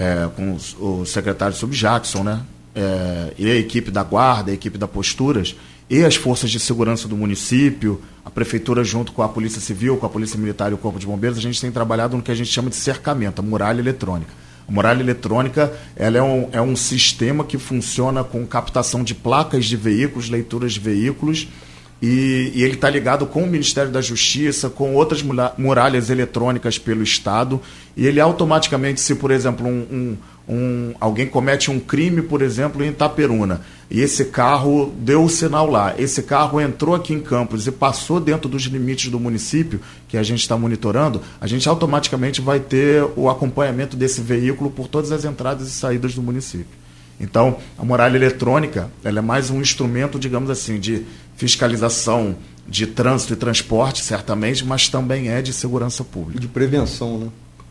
é, 0.00 0.30
com 0.34 0.56
o 0.80 1.04
secretário 1.04 1.54
Sub 1.54 1.76
Jackson, 1.76 2.24
né? 2.24 2.40
É, 2.74 3.34
e 3.38 3.50
a 3.50 3.54
equipe 3.54 3.90
da 3.90 4.02
Guarda, 4.02 4.50
a 4.50 4.54
equipe 4.54 4.78
da 4.78 4.88
Posturas, 4.88 5.54
e 5.90 6.02
as 6.02 6.16
forças 6.16 6.50
de 6.50 6.58
segurança 6.58 7.06
do 7.06 7.16
município, 7.16 8.00
a 8.24 8.30
prefeitura 8.30 8.82
junto 8.82 9.12
com 9.12 9.22
a 9.22 9.28
Polícia 9.28 9.60
Civil, 9.60 9.98
com 9.98 10.06
a 10.06 10.08
Polícia 10.08 10.38
Militar 10.38 10.70
e 10.70 10.74
o 10.74 10.78
Corpo 10.78 10.98
de 10.98 11.06
Bombeiros, 11.06 11.36
a 11.36 11.42
gente 11.42 11.60
tem 11.60 11.70
trabalhado 11.70 12.16
no 12.16 12.22
que 12.22 12.30
a 12.30 12.34
gente 12.34 12.48
chama 12.48 12.70
de 12.70 12.76
cercamento, 12.76 13.40
a 13.40 13.42
muralha 13.42 13.80
eletrônica. 13.80 14.32
A 14.66 14.72
muralha 14.72 15.00
eletrônica 15.00 15.70
ela 15.96 16.16
é, 16.16 16.22
um, 16.22 16.48
é 16.52 16.62
um 16.62 16.76
sistema 16.76 17.44
que 17.44 17.58
funciona 17.58 18.24
com 18.24 18.46
captação 18.46 19.02
de 19.02 19.14
placas 19.14 19.66
de 19.66 19.76
veículos, 19.76 20.30
leituras 20.30 20.72
de 20.72 20.80
veículos, 20.80 21.48
e, 22.00 22.52
e 22.54 22.62
ele 22.62 22.74
está 22.74 22.88
ligado 22.88 23.26
com 23.26 23.42
o 23.42 23.46
Ministério 23.46 23.90
da 23.90 24.00
Justiça, 24.00 24.70
com 24.70 24.94
outras 24.94 25.22
muralhas 25.56 26.10
eletrônicas 26.10 26.78
pelo 26.78 27.02
Estado, 27.02 27.60
e 27.96 28.06
ele 28.06 28.20
automaticamente, 28.20 29.00
se 29.00 29.14
por 29.14 29.30
exemplo 29.30 29.66
um, 29.66 29.86
um 29.90 30.16
um, 30.50 30.94
alguém 30.98 31.28
comete 31.28 31.70
um 31.70 31.78
crime, 31.78 32.22
por 32.22 32.42
exemplo, 32.42 32.84
em 32.84 32.88
Itaperuna, 32.88 33.60
e 33.88 34.00
esse 34.00 34.26
carro 34.26 34.92
deu 34.98 35.22
o 35.22 35.28
sinal 35.28 35.70
lá, 35.70 35.94
esse 35.96 36.22
carro 36.24 36.60
entrou 36.60 36.94
aqui 36.94 37.14
em 37.14 37.20
Campos 37.20 37.68
e 37.68 37.72
passou 37.72 38.18
dentro 38.18 38.48
dos 38.48 38.64
limites 38.64 39.10
do 39.10 39.20
município, 39.20 39.80
que 40.08 40.16
a 40.16 40.22
gente 40.24 40.40
está 40.40 40.56
monitorando, 40.56 41.22
a 41.40 41.46
gente 41.46 41.68
automaticamente 41.68 42.40
vai 42.40 42.58
ter 42.58 43.04
o 43.14 43.30
acompanhamento 43.30 43.96
desse 43.96 44.20
veículo 44.20 44.70
por 44.70 44.88
todas 44.88 45.12
as 45.12 45.24
entradas 45.24 45.68
e 45.68 45.70
saídas 45.70 46.14
do 46.14 46.22
município. 46.22 46.80
Então, 47.20 47.58
a 47.78 47.84
muralha 47.84 48.16
eletrônica 48.16 48.90
ela 49.04 49.18
é 49.18 49.22
mais 49.22 49.50
um 49.50 49.60
instrumento, 49.60 50.18
digamos 50.18 50.50
assim, 50.50 50.80
de 50.80 51.04
fiscalização 51.40 52.36
de 52.68 52.86
trânsito 52.86 53.32
e 53.32 53.36
transporte, 53.36 54.04
certamente, 54.04 54.62
mas 54.62 54.90
também 54.90 55.30
é 55.30 55.40
de 55.40 55.54
segurança 55.54 56.04
pública. 56.04 56.38
De 56.38 56.46
prevenção, 56.46 57.18
né? 57.18 57.28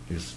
Isso. 0.09 0.35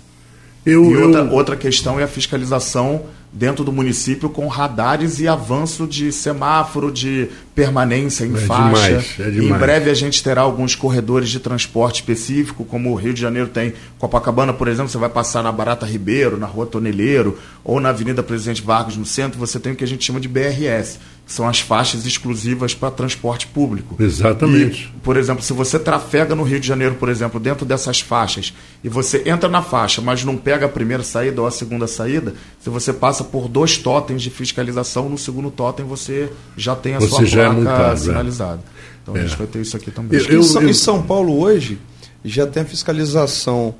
Eu, 0.67 0.85
e 0.91 0.97
outra, 0.99 1.21
eu... 1.23 1.33
outra 1.33 1.57
questão 1.57 1.99
é 1.99 2.05
a 2.05 2.09
fiscalização 2.09 3.07
dentro 3.33 3.65
do 3.65 3.73
município 3.73 4.29
com 4.29 4.47
radares 4.47 5.19
e 5.19 5.27
avanço 5.27 5.87
de 5.87 6.13
semáforo, 6.13 6.93
de 6.93 7.31
permanência 7.55 8.27
em 8.27 8.35
é 8.35 8.39
faixa. 8.39 8.89
Demais, 8.89 9.15
é 9.19 9.31
demais. 9.31 9.51
Em 9.51 9.59
breve 9.59 9.91
a 9.91 9.95
gente 9.95 10.23
terá 10.23 10.43
alguns 10.43 10.75
corredores 10.75 11.31
de 11.31 11.41
transporte 11.41 11.97
específico, 11.97 12.65
como 12.65 12.93
o 12.93 12.95
Rio 12.95 13.15
de 13.15 13.21
Janeiro 13.23 13.49
tem 13.49 13.73
Copacabana, 13.99 14.53
por 14.53 14.69
exemplo, 14.69 14.91
você 14.91 14.99
vai 14.99 15.09
passar 15.09 15.43
na 15.43 15.51
Barata 15.51 15.87
Ribeiro, 15.87 16.37
na 16.37 16.47
Rua 16.47 16.67
Toneleiro, 16.67 17.39
ou 17.65 17.81
na 17.81 17.89
Avenida 17.89 18.23
Presidente 18.23 18.61
Vargas 18.61 18.97
no 18.97 19.07
centro, 19.07 19.39
você 19.39 19.59
tem 19.59 19.73
o 19.73 19.77
que 19.77 19.85
a 19.85 19.89
gente 19.89 20.05
chama 20.05 20.21
de 20.21 20.29
BRS, 20.29 20.99
são 21.33 21.49
as 21.49 21.61
faixas 21.61 22.05
exclusivas 22.05 22.75
para 22.75 22.91
transporte 22.91 23.47
público. 23.47 23.97
Exatamente. 23.99 24.93
E, 24.95 25.01
por 25.01 25.17
exemplo, 25.17 25.43
se 25.43 25.55
você 25.55 25.79
trafega 25.79 26.35
no 26.35 26.43
Rio 26.43 26.61
de 26.61 26.69
Janeiro, 26.69 26.97
por 26.97 27.09
exemplo, 27.09 27.41
dentro 27.41 27.65
dessas 27.65 28.01
faixas, 28.01 28.53
e 28.85 28.89
você 28.89 29.23
entra 29.25 29.49
na 29.49 29.63
faixa, 29.63 30.03
mas 30.03 30.23
não 30.25 30.37
pega 30.37 30.67
a 30.67 30.69
primeira 30.69 31.03
saída 31.03 31.41
ou 31.41 31.47
a 31.47 31.51
segunda 31.51 31.87
saída, 31.87 32.35
se 32.61 32.69
você 32.69 32.93
passa 32.93 33.25
por 33.25 33.49
dois 33.49 33.79
totens 33.79 34.21
de 34.21 34.29
fiscalização, 34.29 35.09
no 35.09 35.17
segundo 35.17 35.51
totem 35.51 35.87
você 35.87 36.31
já 36.55 36.77
tem 36.77 36.97
a 36.97 37.01
você 37.01 37.09
sua 37.09 37.21
placa 37.21 37.41
é 37.41 37.49
multado, 37.49 37.99
sinalizada. 37.99 38.63
Então 39.03 39.17
é. 39.17 39.21
a 39.21 39.23
gente 39.27 39.39
vai 39.39 39.47
ter 39.47 39.63
isso 39.63 39.75
aqui 39.75 39.91
também. 39.91 40.21
Eu, 40.21 40.27
eu, 40.27 40.41
em, 40.41 40.43
São, 40.43 40.63
eu... 40.63 40.69
em, 40.69 40.75
São, 40.75 41.03
Paulo 41.03 41.41
hoje 41.41 41.79
já 42.23 42.47
tem 42.47 42.63
a 42.63 42.67
fiscalização 42.67 43.75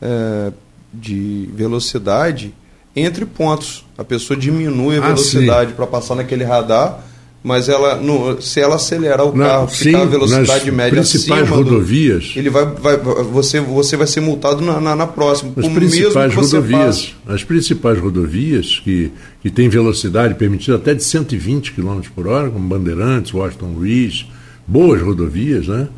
é, 0.00 0.52
de 0.92 1.50
velocidade 1.52 2.54
entre 2.94 3.24
pontos. 3.24 3.84
A 3.96 4.04
pessoa 4.04 4.38
diminui 4.38 4.96
a 4.96 5.04
ah, 5.04 5.06
velocidade 5.08 5.72
para 5.72 5.86
passar 5.86 6.14
naquele 6.14 6.44
radar, 6.44 7.00
mas 7.42 7.68
ela 7.68 7.96
no, 7.96 8.40
se 8.40 8.58
ela 8.58 8.76
acelerar 8.76 9.26
o 9.26 9.32
carro, 9.32 9.68
sim, 9.68 9.84
ficar 9.84 10.02
a 10.02 10.04
velocidade 10.06 10.70
média 10.70 10.92
principais 10.92 11.46
rodovias, 11.46 12.32
do, 12.32 12.38
ele 12.38 12.48
vai, 12.48 12.64
vai, 12.64 12.96
você, 12.96 13.60
você 13.60 13.98
vai 13.98 14.06
ser 14.06 14.20
multado 14.20 14.64
na, 14.64 14.80
na, 14.80 14.96
na 14.96 15.06
próxima. 15.06 15.52
As 15.56 15.68
principais 15.68 16.34
rodovias, 16.34 17.14
as 17.26 17.44
principais 17.44 17.98
rodovias 17.98 18.80
que, 18.82 19.12
que 19.42 19.50
têm 19.50 19.68
velocidade 19.68 20.34
permitida 20.34 20.76
até 20.76 20.94
de 20.94 21.04
120 21.04 21.72
km 21.72 22.00
por 22.14 22.26
hora, 22.26 22.48
como 22.48 22.66
Bandeirantes, 22.66 23.34
Washington 23.34 23.74
Luiz, 23.74 24.26
boas 24.66 25.02
rodovias, 25.02 25.68
né? 25.68 25.88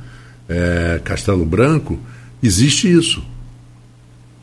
É, 0.48 1.00
Castelo 1.04 1.44
Branco, 1.44 1.98
existe 2.42 2.92
isso. 2.92 3.22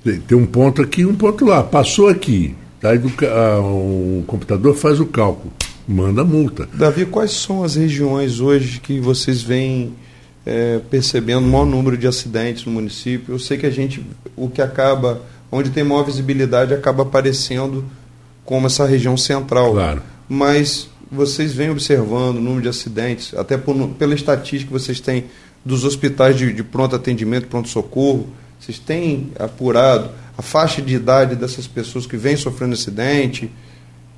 Tem 0.03 0.37
um 0.37 0.45
ponto 0.45 0.81
aqui 0.81 1.05
um 1.05 1.15
ponto 1.15 1.45
lá. 1.45 1.63
Passou 1.63 2.07
aqui. 2.07 2.55
Aí 2.83 2.99
a, 2.99 3.59
o 3.59 4.23
computador 4.27 4.75
faz 4.75 4.99
o 4.99 5.05
cálculo, 5.05 5.53
manda 5.87 6.21
multa. 6.23 6.67
Davi, 6.73 7.05
quais 7.05 7.31
são 7.31 7.63
as 7.63 7.75
regiões 7.75 8.41
hoje 8.41 8.81
que 8.81 8.99
vocês 8.99 9.41
vêm 9.41 9.93
é, 10.45 10.81
percebendo 10.89 11.45
o 11.45 11.49
maior 11.49 11.65
número 11.65 11.97
de 11.97 12.07
acidentes 12.07 12.65
no 12.65 12.73
município? 12.73 13.35
Eu 13.35 13.39
sei 13.39 13.57
que 13.57 13.65
a 13.65 13.69
gente, 13.69 14.05
o 14.35 14.49
que 14.49 14.61
acaba, 14.61 15.21
onde 15.49 15.69
tem 15.69 15.81
maior 15.81 16.03
visibilidade, 16.03 16.73
acaba 16.73 17.03
aparecendo 17.03 17.85
como 18.43 18.67
essa 18.67 18.85
região 18.85 19.15
central. 19.15 19.71
Claro. 19.71 20.01
Mas 20.27 20.89
vocês 21.09 21.53
vêm 21.53 21.69
observando 21.69 22.37
o 22.37 22.41
número 22.41 22.63
de 22.63 22.67
acidentes, 22.67 23.33
até 23.35 23.57
por, 23.57 23.75
pela 23.91 24.13
estatística 24.13 24.73
que 24.73 24.73
vocês 24.73 24.99
têm 24.99 25.25
dos 25.63 25.85
hospitais 25.85 26.35
de, 26.35 26.51
de 26.51 26.63
pronto 26.63 26.97
atendimento, 26.97 27.47
pronto-socorro, 27.47 28.27
vocês 28.63 28.79
têm 28.79 29.31
apurado 29.37 30.09
a 30.37 30.41
faixa 30.41 30.81
de 30.81 30.95
idade 30.95 31.35
dessas 31.35 31.67
pessoas 31.67 32.05
que 32.05 32.15
vêm 32.15 32.37
sofrendo 32.37 32.73
acidente? 32.73 33.51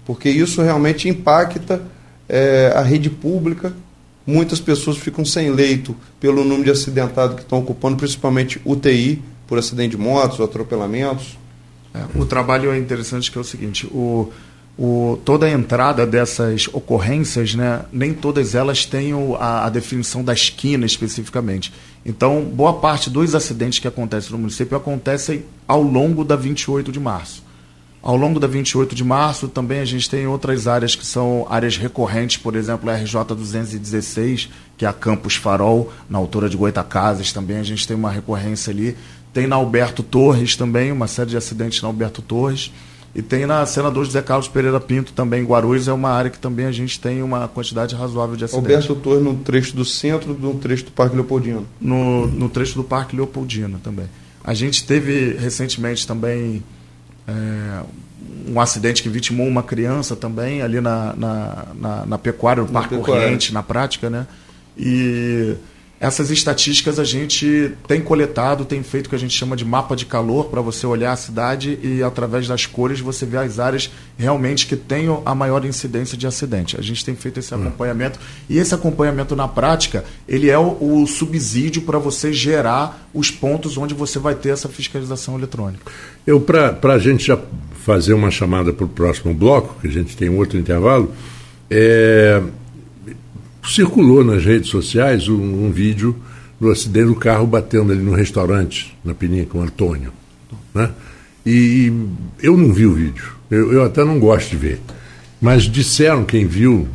Porque 0.06 0.30
isso 0.30 0.62
realmente 0.62 1.10
impacta 1.10 1.82
é, 2.30 2.72
a 2.76 2.82
rede 2.82 3.10
pública. 3.10 3.74
Muitas 4.26 4.60
pessoas 4.60 4.98
ficam 4.98 5.26
sem 5.26 5.50
leito 5.50 5.96
pelo 6.20 6.44
número 6.44 6.66
de 6.66 6.70
acidentados 6.70 7.38
que 7.38 7.42
estão 7.42 7.58
ocupando, 7.58 7.98
principalmente 7.98 8.62
UTI, 8.64 9.20
por 9.48 9.58
acidente 9.58 9.96
de 9.96 9.98
motos, 9.98 10.40
atropelamentos. 10.40 11.40
É, 11.92 12.04
o 12.16 12.24
trabalho 12.24 12.72
é 12.72 12.78
interessante 12.78 13.32
que 13.32 13.38
é 13.40 13.42
o 13.42 13.44
seguinte, 13.44 13.88
o, 13.88 14.32
o, 14.78 15.18
toda 15.24 15.46
a 15.46 15.50
entrada 15.50 16.06
dessas 16.06 16.68
ocorrências, 16.72 17.56
né, 17.56 17.84
nem 17.92 18.14
todas 18.14 18.56
elas 18.56 18.86
têm 18.86 19.14
a, 19.40 19.66
a, 19.66 19.70
definição 19.70 20.24
da 20.24 20.34
esquina 20.34 20.86
especificamente. 20.86 21.72
Então, 22.06 22.42
boa 22.44 22.74
parte 22.74 23.10
dos 23.10 23.34
acidentes 23.34 23.80
que 23.80 23.88
acontecem 23.88 24.32
no 24.32 24.38
município 24.38 24.76
acontecem 24.76 25.46
ao 25.68 25.82
longo 25.82 26.24
da 26.24 26.36
28 26.36 26.92
de 26.92 27.00
março. 27.00 27.44
Ao 28.04 28.16
longo 28.16 28.40
da 28.40 28.46
28 28.46 28.94
de 28.94 29.04
março, 29.04 29.48
também 29.48 29.80
a 29.80 29.86
gente 29.86 30.08
tem 30.08 30.28
outras 30.28 30.68
áreas 30.68 30.94
que 30.94 31.04
são 31.04 31.48
áreas 31.50 31.76
recorrentes, 31.76 32.38
por 32.38 32.56
exemplo, 32.56 32.88
a 32.88 32.94
RJ 32.94 33.24
216, 33.36 34.50
que 34.78 34.86
é 34.86 34.88
a 34.88 34.94
Campus 34.94 35.38
Farol, 35.38 35.92
na 36.08 36.20
altura 36.20 36.48
de 36.48 36.56
Goitacazes, 36.56 37.34
também 37.34 37.58
a 37.58 37.64
gente 37.64 37.88
tem 37.88 37.98
uma 37.98 38.12
recorrência 38.12 38.72
ali. 38.72 38.96
Tem 39.34 39.48
na 39.48 39.56
Alberto 39.56 40.04
Torres 40.04 40.56
também, 40.56 40.92
uma 40.92 41.08
série 41.08 41.32
de 41.32 41.38
acidentes 41.38 41.82
na 41.82 41.88
Alberto 41.88 42.22
Torres. 42.22 42.72
E 43.16 43.22
tem 43.22 43.46
na 43.46 43.66
Senador 43.66 44.04
José 44.04 44.22
Carlos 44.22 44.50
Pereira 44.50 44.78
Pinto 44.78 45.14
também, 45.14 45.42
Guarulhos, 45.46 45.88
é 45.88 45.94
uma 45.94 46.10
área 46.10 46.30
que 46.30 46.38
também 46.38 46.66
a 46.66 46.72
gente 46.72 47.00
tem 47.00 47.24
uma 47.24 47.48
quantidade 47.48 47.96
razoável 47.96 48.36
de 48.36 48.44
acidentes. 48.44 48.90
Alberto 48.90 48.96
Torres 48.96 49.24
no 49.24 49.36
trecho 49.36 49.74
do 49.74 49.86
centro, 49.86 50.34
no 50.34 50.56
trecho 50.56 50.84
do 50.84 50.92
Parque 50.92 51.16
Leopoldino. 51.16 51.66
No, 51.80 52.28
no 52.28 52.50
trecho 52.50 52.76
do 52.76 52.84
Parque 52.84 53.16
Leopoldino 53.16 53.80
também. 53.80 54.08
A 54.44 54.54
gente 54.54 54.86
teve 54.86 55.32
recentemente 55.40 56.06
também 56.06 56.62
é, 57.26 57.84
um 58.50 58.60
acidente 58.60 59.02
que 59.02 59.08
vitimou 59.08 59.48
uma 59.48 59.64
criança 59.64 60.14
também, 60.14 60.62
ali 60.62 60.82
na, 60.82 61.16
na, 61.16 61.66
na, 61.74 62.06
na 62.06 62.18
pecuária, 62.18 62.64
no 62.64 62.70
Parque 62.70 62.98
Corrente, 62.98 63.54
na 63.54 63.64
prática, 63.64 64.10
né? 64.10 64.28
E 64.78 65.56
essas 66.00 66.30
estatísticas 66.30 67.00
a 67.00 67.04
gente 67.04 67.72
tem 67.88 68.02
coletado, 68.02 68.66
tem 68.66 68.84
feito 68.84 69.08
o 69.08 69.10
que 69.10 69.16
a 69.16 69.20
gente 69.20 69.34
chama 69.34 69.56
de 69.56 69.64
mapa 69.64 69.96
de 69.96 70.06
calor 70.06 70.46
para 70.46 70.60
você 70.60 70.86
olhar 70.86 71.14
a 71.14 71.16
cidade 71.16 71.80
e 71.82 72.04
através 72.04 72.48
das 72.48 72.66
cores 72.66 73.00
você 73.00 73.26
ver 73.26 73.38
as 73.38 73.60
áreas 73.60 73.90
realmente 74.18 74.68
que 74.68 74.76
têm 74.76 75.08
a 75.26 75.34
maior 75.34 75.64
incidência 75.64 76.18
de 76.18 76.28
acidente. 76.28 76.78
A 76.78 76.82
gente 76.82 77.04
tem 77.04 77.16
feito 77.16 77.40
esse 77.40 77.54
hum. 77.56 77.62
acompanhamento 77.62 78.20
e 78.50 78.58
esse 78.58 78.76
acompanhamento 78.76 79.36
na 79.36 79.48
prática 79.48 80.04
ele 80.28 80.50
é 80.50 80.60
o, 80.60 80.78
o 80.80 81.08
subsídio 81.08 81.82
para 81.84 81.98
você 81.98 82.34
gerar 82.34 83.10
os 83.14 83.32
pontos 83.32 83.78
onde 83.78 83.94
você 83.94 84.20
vai 84.20 84.36
ter 84.36 84.50
essa 84.50 84.68
fiscalização 84.68 85.38
eletrônica. 85.38 85.92
Eu 86.28 86.42
para 86.42 86.94
a 86.94 87.00
gente 87.00 87.26
já 87.26 87.40
fazer 87.86 88.14
uma 88.14 88.32
chamada 88.32 88.74
para 88.74 88.86
o 88.86 88.90
próximo 88.90 89.34
bloco, 89.34 89.80
que 89.80 89.88
a 89.88 89.92
gente 89.92 90.18
tem 90.18 90.28
outro 90.28 90.58
intervalo, 90.58 91.14
é, 91.70 92.42
circulou 93.68 94.24
nas 94.24 94.44
redes 94.44 94.70
sociais 94.70 95.28
um, 95.28 95.66
um, 95.66 95.72
vídeo 95.72 96.16
do 96.60 96.70
acidente 96.70 97.08
do 97.08 97.16
carro 97.16 97.46
batendo 97.46 97.92
ali 97.92 98.02
no 98.02 98.14
restaurante, 98.14 98.96
na 99.04 99.14
Peninha 99.14 99.46
com 99.46 99.60
o 99.60 99.62
Antônio. 99.62 100.12
Né? 100.74 100.90
E 101.46 101.92
eu 102.42 102.58
não 102.58 102.74
vi 102.74 102.86
o 102.86 102.94
vídeo, 102.94 103.32
eu, 103.52 103.74
eu, 103.74 103.84
até 103.84 104.04
não 104.04 104.20
gosto 104.20 104.52
de 104.52 104.58
ver. 104.58 104.80
Mas 105.42 105.64
disseram, 105.64 106.24
quem 106.24 106.48
viu, 106.48 106.88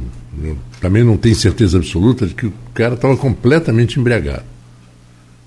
também 0.80 1.04
não 1.04 1.16
tem 1.16 1.34
certeza 1.34 1.78
absoluta 1.78 2.26
de 2.26 2.34
que 2.34 2.46
o 2.46 2.52
cara 2.74 2.94
estava 2.94 3.16
completamente 3.16 4.00
embriagado. 4.00 4.44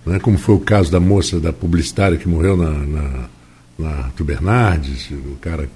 Né? 0.06 0.20
Como 0.20 0.38
foi 0.38 0.56
o 0.56 0.60
caso 0.60 0.92
da 0.92 1.00
moça 1.00 1.40
da 1.40 1.52
publicitária 1.52 2.18
que 2.18 2.28
morreu 2.28 2.56
na, 2.56 2.72
na, 2.72 3.30
na 3.78 4.12
Bernardes, 4.24 5.10
o 5.12 5.38
cara 5.42 5.68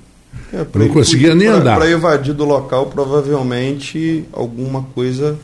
é, 0.54 0.66
não 0.76 0.90
conseguia 0.90 1.36
nem 1.36 1.48
pra, 1.48 1.58
andar. 1.58 1.78
Para 1.78 1.90
evadir 1.90 2.34
do 2.34 2.46
local, 2.46 2.88
provavelmente 2.88 4.26
alguma 4.32 4.84
coisa. 4.84 5.38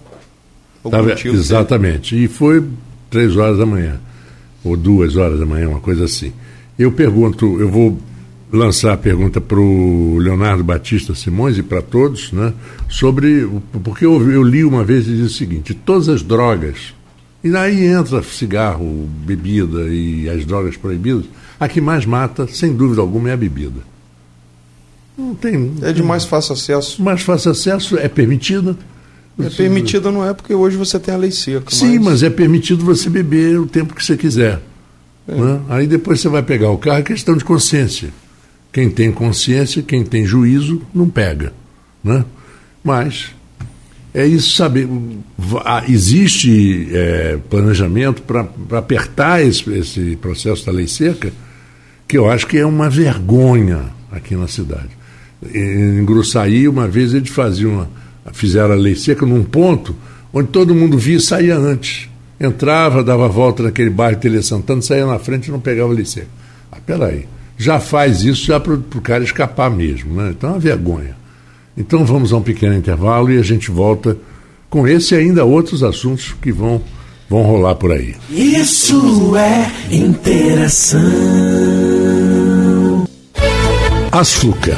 Tava, 0.89 1.13
exatamente. 1.13 2.21
E 2.21 2.27
foi 2.27 2.63
três 3.09 3.35
horas 3.37 3.57
da 3.57 3.65
manhã, 3.65 3.99
ou 4.63 4.75
duas 4.75 5.15
horas 5.15 5.39
da 5.39 5.45
manhã, 5.45 5.69
uma 5.69 5.79
coisa 5.79 6.05
assim. 6.05 6.33
Eu 6.77 6.91
pergunto, 6.91 7.59
eu 7.59 7.69
vou 7.69 7.97
lançar 8.51 8.93
a 8.93 8.97
pergunta 8.97 9.41
para 9.41 9.59
o 9.59 10.17
Leonardo 10.19 10.63
Batista 10.63 11.15
Simões 11.15 11.57
e 11.57 11.63
para 11.63 11.81
todos, 11.81 12.31
né, 12.31 12.53
sobre. 12.89 13.49
Porque 13.83 14.05
eu, 14.05 14.31
eu 14.31 14.43
li 14.43 14.63
uma 14.63 14.83
vez 14.83 15.07
e 15.07 15.11
diz 15.15 15.31
o 15.31 15.35
seguinte: 15.35 15.73
todas 15.73 16.07
as 16.07 16.21
drogas, 16.21 16.93
e 17.43 17.49
daí 17.49 17.85
entra 17.85 18.21
cigarro, 18.23 19.07
bebida 19.25 19.87
e 19.87 20.29
as 20.29 20.45
drogas 20.45 20.77
proibidas, 20.77 21.25
a 21.59 21.67
que 21.67 21.81
mais 21.81 22.05
mata, 22.05 22.47
sem 22.47 22.73
dúvida 22.73 23.01
alguma, 23.01 23.29
é 23.29 23.33
a 23.33 23.37
bebida. 23.37 23.92
Não 25.17 25.35
tem. 25.35 25.73
É 25.81 25.91
de 25.91 26.01
mais 26.01 26.25
fácil 26.25 26.53
acesso. 26.53 27.01
Mais 27.01 27.21
fácil 27.21 27.51
acesso, 27.51 27.97
é 27.97 28.07
permitida. 28.07 28.75
É 29.39 29.49
permitida 29.49 30.11
não 30.11 30.27
é 30.27 30.33
porque 30.33 30.53
hoje 30.53 30.77
você 30.77 30.99
tem 30.99 31.13
a 31.13 31.17
lei 31.17 31.31
seca. 31.31 31.69
Sim, 31.69 31.97
mas, 31.97 32.05
mas 32.05 32.23
é 32.23 32.29
permitido 32.29 32.85
você 32.85 33.09
beber 33.09 33.59
o 33.59 33.65
tempo 33.65 33.95
que 33.95 34.03
você 34.03 34.15
quiser. 34.15 34.61
É. 35.27 35.35
Né? 35.35 35.61
Aí 35.69 35.87
depois 35.87 36.19
você 36.19 36.29
vai 36.29 36.43
pegar 36.43 36.69
o 36.69 36.77
carro, 36.77 36.99
é 36.99 37.01
questão 37.01 37.35
de 37.35 37.43
consciência. 37.43 38.09
Quem 38.71 38.89
tem 38.89 39.11
consciência, 39.11 39.81
quem 39.81 40.03
tem 40.03 40.25
juízo, 40.25 40.81
não 40.93 41.09
pega. 41.09 41.53
Né? 42.03 42.25
Mas 42.83 43.31
é 44.13 44.25
isso 44.25 44.55
saber. 44.55 44.87
Existe 45.87 46.87
é, 46.91 47.39
planejamento 47.49 48.21
para 48.21 48.47
apertar 48.77 49.43
esse, 49.43 49.69
esse 49.71 50.15
processo 50.17 50.65
da 50.65 50.71
lei 50.71 50.87
seca, 50.87 51.31
que 52.07 52.17
eu 52.17 52.29
acho 52.29 52.45
que 52.45 52.57
é 52.57 52.65
uma 52.65 52.89
vergonha 52.89 53.85
aqui 54.11 54.35
na 54.35 54.47
cidade. 54.47 54.89
Em 55.53 56.03
Gruçaí, 56.05 56.67
uma 56.67 56.87
vez 56.87 57.13
eles 57.13 57.29
faziam 57.29 57.87
fizeram 58.31 58.71
a 58.71 58.75
lei 58.75 58.95
seca 58.95 59.25
num 59.25 59.43
ponto 59.43 59.95
onde 60.33 60.47
todo 60.47 60.73
mundo 60.73 60.97
via 60.97 61.17
e 61.17 61.21
saía 61.21 61.57
antes. 61.57 62.09
Entrava, 62.39 63.03
dava 63.03 63.25
a 63.25 63.29
volta 63.29 63.63
naquele 63.63 63.89
bairro 63.89 64.19
Tele 64.19 64.41
Santana, 64.41 64.81
saía 64.81 65.05
na 65.05 65.19
frente 65.19 65.47
e 65.47 65.51
não 65.51 65.59
pegava 65.59 65.91
a 65.91 65.95
lei 65.95 66.05
seca. 66.05 66.27
Ah, 66.71 66.77
peraí 66.85 67.25
já 67.57 67.79
faz 67.79 68.23
isso 68.23 68.45
já 68.45 68.59
para 68.59 68.73
o 68.73 69.01
cara 69.01 69.23
escapar 69.23 69.69
mesmo. 69.69 70.13
Né? 70.13 70.33
Então 70.37 70.49
é 70.49 70.53
uma 70.53 70.59
vergonha. 70.59 71.15
Então 71.77 72.05
vamos 72.05 72.33
a 72.33 72.37
um 72.37 72.41
pequeno 72.41 72.75
intervalo 72.75 73.31
e 73.31 73.37
a 73.37 73.41
gente 73.41 73.71
volta 73.71 74.17
com 74.69 74.87
esse 74.87 75.15
e 75.15 75.17
ainda 75.17 75.43
outros 75.45 75.83
assuntos 75.83 76.35
que 76.41 76.51
vão, 76.51 76.81
vão 77.29 77.41
rolar 77.43 77.75
por 77.75 77.91
aí. 77.91 78.15
Isso 78.29 79.35
é 79.35 79.71
interação. 79.91 80.99
Asfluca, 84.11 84.77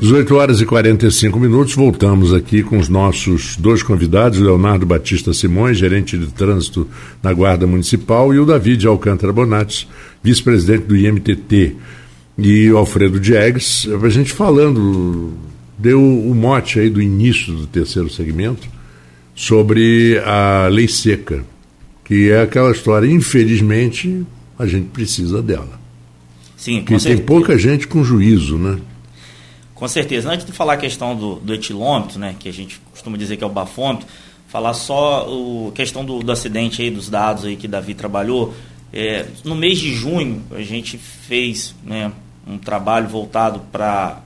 18 0.00 0.34
horas 0.34 0.60
e 0.60 0.66
45 0.66 1.40
minutos, 1.40 1.74
voltamos 1.74 2.34
aqui 2.34 2.62
com 2.62 2.78
os 2.78 2.86
nossos 2.86 3.56
dois 3.56 3.82
convidados, 3.82 4.38
Leonardo 4.38 4.84
Batista 4.84 5.32
Simões, 5.32 5.78
gerente 5.78 6.18
de 6.18 6.26
trânsito 6.26 6.86
na 7.22 7.32
Guarda 7.32 7.66
Municipal, 7.66 8.34
e 8.34 8.38
o 8.38 8.44
David 8.44 8.86
Alcântara 8.86 9.32
Bonates, 9.32 9.88
vice-presidente 10.22 10.84
do 10.84 10.94
IMTT 10.94 11.76
e 12.36 12.70
o 12.70 12.76
Alfredo 12.76 13.18
Diegues, 13.18 13.88
a 13.90 14.08
gente 14.10 14.32
falando, 14.32 15.32
deu 15.78 16.02
o 16.02 16.34
mote 16.34 16.78
aí 16.78 16.90
do 16.90 17.00
início 17.00 17.54
do 17.54 17.66
terceiro 17.66 18.10
segmento 18.10 18.68
sobre 19.34 20.20
a 20.26 20.68
lei 20.68 20.88
seca, 20.88 21.42
que 22.04 22.30
é 22.30 22.42
aquela 22.42 22.70
história, 22.70 23.10
infelizmente, 23.10 24.26
a 24.58 24.66
gente 24.66 24.88
precisa 24.88 25.40
dela. 25.40 25.80
Sim, 26.54 26.82
Porque 26.82 27.02
tem 27.02 27.16
pouca 27.16 27.56
gente 27.58 27.88
com 27.88 28.04
juízo, 28.04 28.58
né? 28.58 28.78
Com 29.76 29.86
certeza. 29.86 30.30
Antes 30.32 30.44
de 30.44 30.52
falar 30.52 30.72
a 30.72 30.76
questão 30.78 31.14
do, 31.14 31.36
do 31.36 31.54
etilômetro, 31.54 32.18
né, 32.18 32.34
que 32.38 32.48
a 32.48 32.52
gente 32.52 32.80
costuma 32.90 33.16
dizer 33.16 33.36
que 33.36 33.44
é 33.44 33.46
o 33.46 33.50
bafômetro, 33.50 34.08
falar 34.48 34.72
só 34.72 35.28
a 35.68 35.72
questão 35.72 36.02
do, 36.02 36.20
do 36.20 36.32
acidente 36.32 36.80
aí, 36.80 36.90
dos 36.90 37.10
dados 37.10 37.44
aí 37.44 37.56
que 37.56 37.68
Davi 37.68 37.94
trabalhou. 37.94 38.54
É, 38.90 39.26
no 39.44 39.54
mês 39.54 39.78
de 39.78 39.92
junho, 39.92 40.42
a 40.50 40.62
gente 40.62 40.96
fez 40.96 41.74
né, 41.84 42.10
um 42.46 42.56
trabalho 42.56 43.06
voltado 43.06 43.60
para 43.70 44.22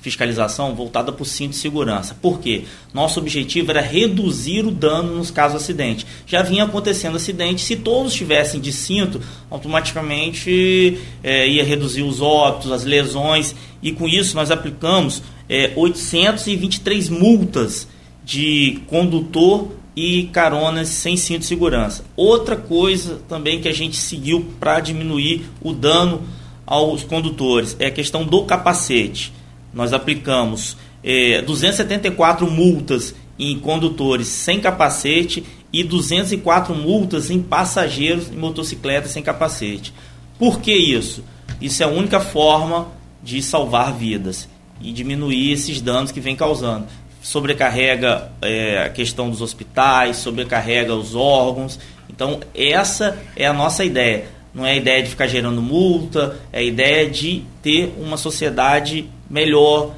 fiscalização 0.00 0.74
voltada 0.74 1.12
para 1.12 1.22
o 1.22 1.26
cinto 1.26 1.50
de 1.50 1.56
segurança. 1.56 2.16
Por 2.20 2.40
quê? 2.40 2.64
Nosso 2.94 3.18
objetivo 3.18 3.70
era 3.70 3.80
reduzir 3.80 4.64
o 4.64 4.70
dano 4.70 5.16
nos 5.16 5.30
casos 5.30 5.58
de 5.58 5.64
acidente. 5.64 6.06
Já 6.26 6.42
vinha 6.42 6.64
acontecendo 6.64 7.16
acidente, 7.16 7.62
se 7.62 7.76
todos 7.76 8.12
estivessem 8.12 8.60
de 8.60 8.72
cinto, 8.72 9.20
automaticamente 9.50 10.98
é, 11.22 11.48
ia 11.48 11.64
reduzir 11.64 12.02
os 12.02 12.20
óbitos, 12.20 12.70
as 12.70 12.84
lesões, 12.84 13.54
e 13.82 13.92
com 13.92 14.08
isso 14.08 14.36
nós 14.36 14.50
aplicamos 14.50 15.22
é, 15.48 15.72
823 15.76 17.08
multas 17.08 17.88
de 18.24 18.80
condutor 18.86 19.72
e 19.96 20.24
caronas 20.32 20.88
sem 20.88 21.16
cinto 21.16 21.40
de 21.40 21.46
segurança. 21.46 22.04
Outra 22.14 22.54
coisa 22.54 23.20
também 23.28 23.60
que 23.60 23.68
a 23.68 23.74
gente 23.74 23.96
seguiu 23.96 24.46
para 24.60 24.78
diminuir 24.78 25.46
o 25.60 25.72
dano 25.72 26.22
aos 26.64 27.02
condutores 27.02 27.74
é 27.80 27.86
a 27.86 27.90
questão 27.90 28.24
do 28.24 28.44
capacete. 28.44 29.32
Nós 29.72 29.92
aplicamos 29.92 30.76
é, 31.02 31.42
274 31.42 32.50
multas 32.50 33.14
em 33.38 33.58
condutores 33.58 34.26
sem 34.26 34.60
capacete 34.60 35.44
e 35.72 35.84
204 35.84 36.74
multas 36.74 37.30
em 37.30 37.40
passageiros 37.40 38.30
em 38.30 38.36
motocicletas 38.36 39.10
sem 39.10 39.22
capacete. 39.22 39.92
Por 40.38 40.60
que 40.60 40.72
isso? 40.72 41.22
Isso 41.60 41.82
é 41.82 41.86
a 41.86 41.88
única 41.88 42.20
forma 42.20 42.88
de 43.22 43.42
salvar 43.42 43.92
vidas 43.92 44.48
e 44.80 44.92
diminuir 44.92 45.52
esses 45.52 45.80
danos 45.80 46.10
que 46.10 46.20
vem 46.20 46.36
causando. 46.36 46.86
Sobrecarrega 47.20 48.30
é, 48.40 48.84
a 48.84 48.88
questão 48.88 49.28
dos 49.28 49.42
hospitais, 49.42 50.16
sobrecarrega 50.16 50.94
os 50.94 51.14
órgãos. 51.14 51.78
Então, 52.08 52.40
essa 52.54 53.18
é 53.36 53.46
a 53.46 53.52
nossa 53.52 53.84
ideia 53.84 54.38
não 54.58 54.66
é 54.66 54.72
a 54.72 54.76
ideia 54.76 55.02
de 55.02 55.10
ficar 55.10 55.26
gerando 55.26 55.62
multa, 55.62 56.36
é 56.52 56.58
a 56.58 56.62
ideia 56.62 57.08
de 57.08 57.44
ter 57.62 57.94
uma 57.98 58.16
sociedade 58.16 59.08
melhor. 59.28 59.94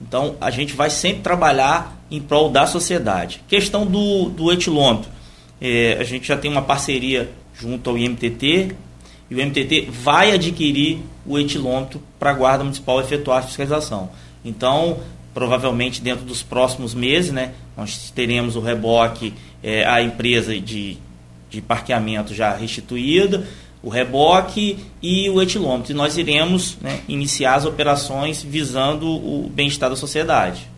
Então, 0.00 0.36
a 0.40 0.50
gente 0.50 0.74
vai 0.74 0.90
sempre 0.90 1.22
trabalhar 1.22 1.98
em 2.10 2.20
prol 2.20 2.50
da 2.50 2.66
sociedade. 2.66 3.42
Questão 3.48 3.86
do, 3.86 4.28
do 4.30 4.50
etilômetro. 4.52 5.10
É, 5.60 5.98
a 6.00 6.04
gente 6.04 6.26
já 6.26 6.36
tem 6.36 6.50
uma 6.50 6.62
parceria 6.62 7.30
junto 7.54 7.90
ao 7.90 7.98
IMTT 7.98 8.74
e 9.30 9.34
o 9.34 9.40
IMTT 9.40 9.88
vai 9.90 10.32
adquirir 10.32 10.98
o 11.26 11.38
etilômetro 11.38 12.02
para 12.18 12.30
a 12.30 12.34
Guarda 12.34 12.64
Municipal 12.64 13.00
efetuar 13.00 13.38
a 13.38 13.42
fiscalização. 13.42 14.10
Então, 14.44 14.98
provavelmente 15.32 16.00
dentro 16.00 16.24
dos 16.24 16.42
próximos 16.42 16.94
meses, 16.94 17.30
né, 17.30 17.52
nós 17.76 18.10
teremos 18.10 18.56
o 18.56 18.60
reboque, 18.60 19.34
é, 19.62 19.86
a 19.86 20.02
empresa 20.02 20.58
de, 20.58 20.96
de 21.48 21.60
parqueamento 21.60 22.34
já 22.34 22.54
restituída, 22.54 23.46
o 23.82 23.88
reboque 23.88 24.78
e 25.02 25.28
o 25.30 25.40
etilômetro. 25.40 25.92
E 25.92 25.94
nós 25.94 26.16
iremos 26.16 26.76
né, 26.80 27.00
iniciar 27.08 27.54
as 27.54 27.64
operações 27.64 28.42
visando 28.42 29.06
o 29.06 29.50
bem-estar 29.54 29.88
da 29.88 29.96
sociedade. 29.96 30.68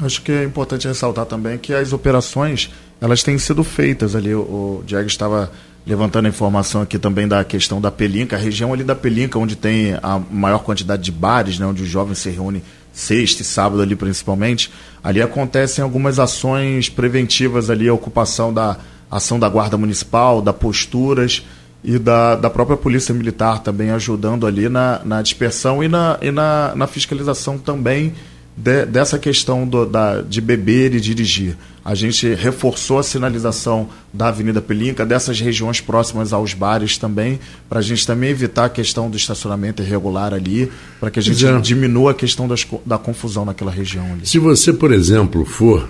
Acho 0.00 0.20
que 0.22 0.32
é 0.32 0.42
importante 0.42 0.88
ressaltar 0.88 1.26
também 1.26 1.58
que 1.58 1.72
as 1.72 1.92
operações 1.92 2.70
elas 3.00 3.22
têm 3.22 3.38
sido 3.38 3.62
feitas 3.62 4.16
ali. 4.16 4.34
O 4.34 4.82
Diego 4.84 5.06
estava 5.06 5.52
levantando 5.86 6.26
a 6.26 6.28
informação 6.28 6.82
aqui 6.82 6.98
também 6.98 7.26
da 7.26 7.44
questão 7.44 7.80
da 7.80 7.90
Pelinca, 7.90 8.36
a 8.36 8.38
região 8.38 8.72
ali 8.72 8.84
da 8.84 8.94
Pelinca, 8.94 9.38
onde 9.38 9.56
tem 9.56 9.94
a 10.02 10.20
maior 10.30 10.60
quantidade 10.60 11.02
de 11.02 11.10
bares, 11.10 11.58
né, 11.58 11.66
onde 11.66 11.82
os 11.82 11.88
jovens 11.88 12.18
se 12.18 12.30
reúnem 12.30 12.62
sexta 12.92 13.42
e 13.42 13.44
sábado 13.44 13.80
ali 13.80 13.96
principalmente, 13.96 14.70
ali 15.02 15.22
acontecem 15.22 15.82
algumas 15.82 16.18
ações 16.18 16.88
preventivas 16.88 17.70
ali, 17.70 17.88
a 17.88 17.94
ocupação 17.94 18.52
da 18.52 18.76
ação 19.10 19.38
da 19.38 19.48
guarda 19.48 19.76
municipal, 19.76 20.42
da 20.42 20.52
posturas, 20.52 21.42
e 21.84 21.98
da, 21.98 22.36
da 22.36 22.48
própria 22.48 22.76
Polícia 22.76 23.14
Militar 23.14 23.60
também 23.62 23.90
ajudando 23.90 24.46
ali 24.46 24.68
na, 24.68 25.00
na 25.04 25.22
dispersão 25.22 25.82
e, 25.82 25.88
na, 25.88 26.18
e 26.22 26.30
na, 26.30 26.72
na 26.76 26.86
fiscalização 26.86 27.58
também 27.58 28.14
de, 28.56 28.86
dessa 28.86 29.18
questão 29.18 29.66
do, 29.66 29.84
da, 29.84 30.20
de 30.22 30.40
beber 30.40 30.94
e 30.94 31.00
dirigir. 31.00 31.56
A 31.84 31.96
gente 31.96 32.32
reforçou 32.34 32.98
a 32.98 33.02
sinalização 33.02 33.88
da 34.12 34.28
Avenida 34.28 34.60
Pelinca, 34.60 35.04
dessas 35.04 35.40
regiões 35.40 35.80
próximas 35.80 36.32
aos 36.32 36.54
bares 36.54 36.96
também, 36.96 37.40
para 37.68 37.80
a 37.80 37.82
gente 37.82 38.06
também 38.06 38.30
evitar 38.30 38.66
a 38.66 38.68
questão 38.68 39.10
do 39.10 39.16
estacionamento 39.16 39.82
irregular 39.82 40.32
ali, 40.32 40.70
para 41.00 41.10
que 41.10 41.18
a 41.18 41.22
gente 41.22 41.40
Já. 41.40 41.58
diminua 41.58 42.12
a 42.12 42.14
questão 42.14 42.46
das, 42.46 42.64
da 42.86 42.98
confusão 42.98 43.44
naquela 43.44 43.72
região 43.72 44.04
ali. 44.12 44.24
Se 44.24 44.38
você, 44.38 44.72
por 44.72 44.92
exemplo, 44.92 45.44
for 45.44 45.88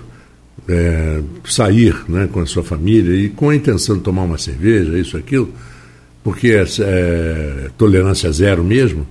é, 0.67 1.21
sair 1.45 1.95
né, 2.09 2.27
com 2.31 2.39
a 2.39 2.45
sua 2.47 2.63
família 2.63 3.15
e 3.15 3.29
com 3.29 3.49
a 3.49 3.55
intenção 3.55 3.97
de 3.97 4.01
tomar 4.01 4.23
uma 4.23 4.39
cerveja, 4.39 4.97
isso, 4.97 5.15
aquilo, 5.15 5.53
porque 6.23 6.49
é, 6.49 6.65
é 6.79 7.69
tolerância 7.77 8.31
zero 8.31 8.63
mesmo, 8.63 9.05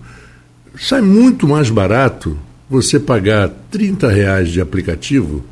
sai 0.78 1.02
muito 1.02 1.46
mais 1.46 1.68
barato 1.68 2.38
você 2.68 2.98
pagar 2.98 3.50
30 3.70 4.08
reais 4.08 4.50
de 4.50 4.60
aplicativo 4.60 5.44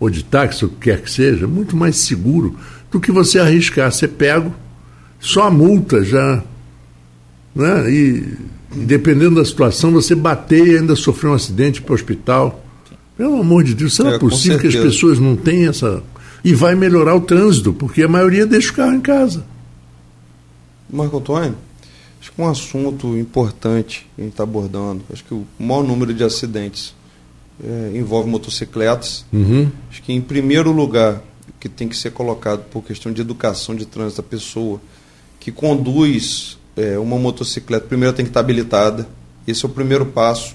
ou 0.00 0.10
de 0.10 0.24
táxi, 0.24 0.64
o 0.64 0.68
que 0.68 0.90
quer 0.90 1.02
que 1.02 1.10
seja, 1.10 1.46
muito 1.46 1.76
mais 1.76 1.96
seguro 1.96 2.56
do 2.90 3.00
que 3.00 3.12
você 3.12 3.38
arriscar 3.38 3.92
ser 3.92 4.08
pego, 4.08 4.52
só 5.20 5.44
a 5.44 5.50
multa 5.50 6.04
já. 6.04 6.42
Né? 7.54 7.90
E, 7.90 8.24
e 8.76 8.84
dependendo 8.84 9.36
da 9.36 9.44
situação, 9.44 9.92
você 9.92 10.14
bater 10.14 10.66
e 10.66 10.76
ainda 10.76 10.96
sofrer 10.96 11.28
um 11.30 11.34
acidente 11.34 11.82
para 11.82 11.92
o 11.92 11.94
hospital. 11.94 12.64
Pelo 13.16 13.40
amor 13.40 13.64
de 13.64 13.74
Deus, 13.74 13.96
será 13.96 14.10
É, 14.10 14.18
com 14.18 14.28
possível 14.28 14.58
que 14.58 14.68
as 14.68 14.76
pessoas 14.76 15.18
não 15.18 15.36
tenham 15.36 15.70
essa. 15.70 16.02
E 16.44 16.54
vai 16.54 16.74
melhorar 16.74 17.16
o 17.16 17.20
trânsito, 17.20 17.72
porque 17.72 18.02
a 18.02 18.08
maioria 18.08 18.46
deixa 18.46 18.70
o 18.70 18.74
carro 18.74 18.94
em 18.94 19.00
casa. 19.00 19.44
Marco 20.90 21.18
Antônio, 21.18 21.56
acho 22.20 22.32
que 22.32 22.40
um 22.40 22.48
assunto 22.48 23.16
importante 23.18 24.06
que 24.14 24.22
a 24.22 24.24
gente 24.24 24.32
está 24.32 24.42
abordando, 24.42 25.02
acho 25.12 25.24
que 25.24 25.34
o 25.34 25.46
maior 25.58 25.82
número 25.82 26.14
de 26.14 26.24
acidentes 26.24 26.94
é, 27.62 27.92
envolve 27.96 28.28
motocicletas. 28.28 29.24
Uhum. 29.32 29.70
Acho 29.90 30.02
que, 30.02 30.12
em 30.12 30.20
primeiro 30.20 30.72
lugar, 30.72 31.22
que 31.58 31.68
tem 31.68 31.88
que 31.88 31.96
ser 31.96 32.12
colocado 32.12 32.64
por 32.70 32.82
questão 32.82 33.12
de 33.12 33.20
educação 33.20 33.74
de 33.74 33.86
trânsito 33.86 34.22
da 34.22 34.28
pessoa 34.28 34.80
que 35.40 35.50
conduz 35.50 36.58
é, 36.76 36.98
uma 36.98 37.18
motocicleta, 37.18 37.86
primeiro 37.86 38.14
tem 38.14 38.24
que 38.24 38.30
estar 38.30 38.40
habilitada. 38.40 39.08
Esse 39.46 39.64
é 39.64 39.68
o 39.68 39.72
primeiro 39.72 40.06
passo. 40.06 40.54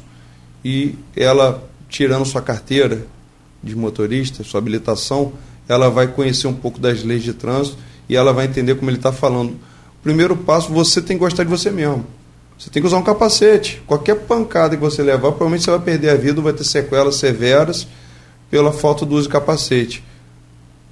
E 0.64 0.96
ela, 1.16 1.68
tirando 1.90 2.26
sua 2.26 2.42
carteira 2.42 3.06
de 3.62 3.76
motorista, 3.76 4.44
sua 4.44 4.60
habilitação, 4.60 5.34
ela 5.68 5.90
vai 5.90 6.08
conhecer 6.08 6.48
um 6.48 6.54
pouco 6.54 6.80
das 6.80 7.04
leis 7.04 7.24
de 7.24 7.34
trânsito 7.34 7.78
e 8.08 8.16
ela 8.16 8.32
vai 8.32 8.46
entender 8.46 8.76
como 8.76 8.90
ele 8.90 8.98
está 8.98 9.12
falando. 9.12 9.56
Primeiro 10.04 10.36
passo, 10.36 10.72
você 10.72 11.02
tem 11.02 11.18
que 11.18 11.24
gostar 11.24 11.44
de 11.44 11.50
você 11.50 11.72
mesmo. 11.72 12.06
Você 12.60 12.70
tem 12.70 12.82
que 12.82 12.88
usar 12.88 12.98
um 12.98 13.04
capacete. 13.04 13.82
Qualquer 13.88 14.16
pancada 14.16 14.76
que 14.76 14.82
você 14.82 15.02
levar, 15.02 15.32
provavelmente 15.32 15.64
você 15.64 15.72
vai 15.72 15.80
perder 15.80 16.10
a 16.10 16.16
vida, 16.16 16.42
vai 16.42 16.54
ter 16.54 16.64
sequelas 16.64 17.16
severas 17.16 17.88
pela 18.52 18.72
falta 18.72 19.06
do 19.06 19.16
uso 19.16 19.28
de 19.28 19.34
capacete. 19.34 20.04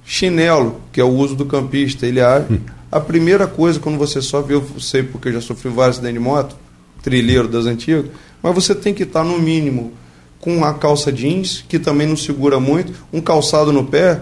Chinelo, 0.04 0.80
que 0.92 1.00
é 1.00 1.04
o 1.04 1.08
uso 1.08 1.36
do 1.36 1.46
campista, 1.46 2.06
ele 2.06 2.20
age. 2.20 2.60
A 2.90 3.00
primeira 3.00 3.46
coisa, 3.46 3.78
quando 3.78 3.96
você 3.96 4.20
sobe, 4.20 4.52
eu 4.52 4.66
sei 4.80 5.02
porque 5.02 5.28
eu 5.28 5.34
já 5.34 5.40
sofri 5.40 5.70
vários 5.70 5.96
acidentes 5.96 6.20
de 6.20 6.24
moto, 6.24 6.56
trilheiro 7.02 7.48
das 7.48 7.66
antigas, 7.66 8.06
mas 8.42 8.54
você 8.54 8.74
tem 8.74 8.92
que 8.92 9.04
estar 9.04 9.24
no 9.24 9.38
mínimo 9.38 9.92
com 10.40 10.64
a 10.64 10.74
calça 10.74 11.12
jeans, 11.12 11.64
que 11.68 11.78
também 11.78 12.06
não 12.06 12.16
segura 12.16 12.58
muito, 12.58 12.92
um 13.12 13.20
calçado 13.20 13.72
no 13.72 13.84
pé, 13.86 14.20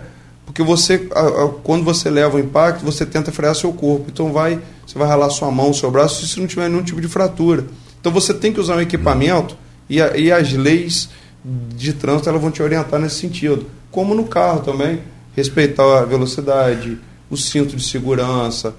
porque 0.50 0.64
você, 0.64 1.08
a- 1.14 1.20
a- 1.44 1.48
quando 1.62 1.84
você 1.84 2.10
leva 2.10 2.36
o 2.36 2.40
impacto, 2.40 2.84
você 2.84 3.06
tenta 3.06 3.30
frear 3.30 3.54
seu 3.54 3.72
corpo. 3.72 4.06
Então 4.12 4.32
vai, 4.32 4.60
você 4.84 4.98
vai 4.98 5.06
ralar 5.06 5.30
sua 5.30 5.48
mão, 5.48 5.72
seu 5.72 5.88
braço, 5.92 6.26
se 6.26 6.40
não 6.40 6.46
tiver 6.48 6.68
nenhum 6.68 6.82
tipo 6.82 7.00
de 7.00 7.06
fratura. 7.06 7.64
Então 8.00 8.10
você 8.10 8.34
tem 8.34 8.52
que 8.52 8.58
usar 8.58 8.74
um 8.76 8.80
equipamento 8.80 9.56
e, 9.88 10.02
a- 10.02 10.16
e 10.16 10.32
as 10.32 10.52
leis 10.52 11.08
de 11.44 11.92
trânsito 11.92 12.28
elas 12.28 12.42
vão 12.42 12.50
te 12.50 12.60
orientar 12.62 12.98
nesse 12.98 13.14
sentido. 13.20 13.66
Como 13.92 14.12
no 14.12 14.24
carro 14.24 14.60
também, 14.60 15.00
respeitar 15.36 16.00
a 16.00 16.04
velocidade, 16.04 16.98
o 17.30 17.36
cinto 17.36 17.76
de 17.76 17.84
segurança, 17.84 18.74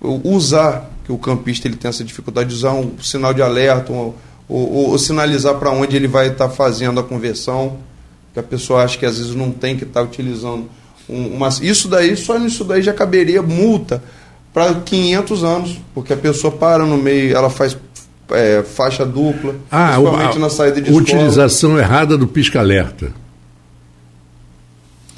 usar, 0.00 0.88
que 1.04 1.10
o 1.10 1.18
campista 1.18 1.66
ele 1.66 1.76
tem 1.76 1.88
essa 1.88 2.04
dificuldade 2.04 2.50
de 2.50 2.54
usar 2.54 2.72
um 2.74 2.92
sinal 3.02 3.34
de 3.34 3.42
alerta, 3.42 3.92
um- 3.92 3.96
ou, 3.96 4.14
ou- 4.48 4.90
ou 4.90 4.98
sinalizar 4.98 5.56
para 5.56 5.70
onde 5.72 5.96
ele 5.96 6.06
vai 6.06 6.28
estar 6.28 6.48
fazendo 6.48 7.00
a 7.00 7.02
conversão, 7.02 7.78
que 8.32 8.38
a 8.38 8.42
pessoa 8.42 8.84
acha 8.84 8.96
que 8.96 9.04
às 9.04 9.18
vezes 9.18 9.34
não 9.34 9.50
tem 9.50 9.76
que 9.76 9.82
estar 9.84 10.02
utilizando 10.02 10.62
um- 10.62 10.77
uma, 11.08 11.48
isso 11.62 11.88
daí, 11.88 12.16
só 12.16 12.38
nisso 12.38 12.64
daí 12.64 12.82
já 12.82 12.92
caberia 12.92 13.42
multa 13.42 14.02
para 14.52 14.74
500 14.74 15.44
anos, 15.44 15.80
porque 15.94 16.12
a 16.12 16.16
pessoa 16.16 16.52
para 16.52 16.84
no 16.84 16.96
meio, 16.98 17.36
ela 17.36 17.48
faz 17.50 17.76
é, 18.30 18.62
faixa 18.62 19.04
dupla, 19.06 19.54
Ah, 19.70 19.92
principalmente 19.94 20.36
a, 20.36 20.40
na 20.40 20.50
saída 20.50 20.80
de 20.80 20.90
escola. 20.90 21.00
utilização 21.02 21.78
errada 21.78 22.16
do 22.16 22.26
pisca-alerta. 22.26 23.12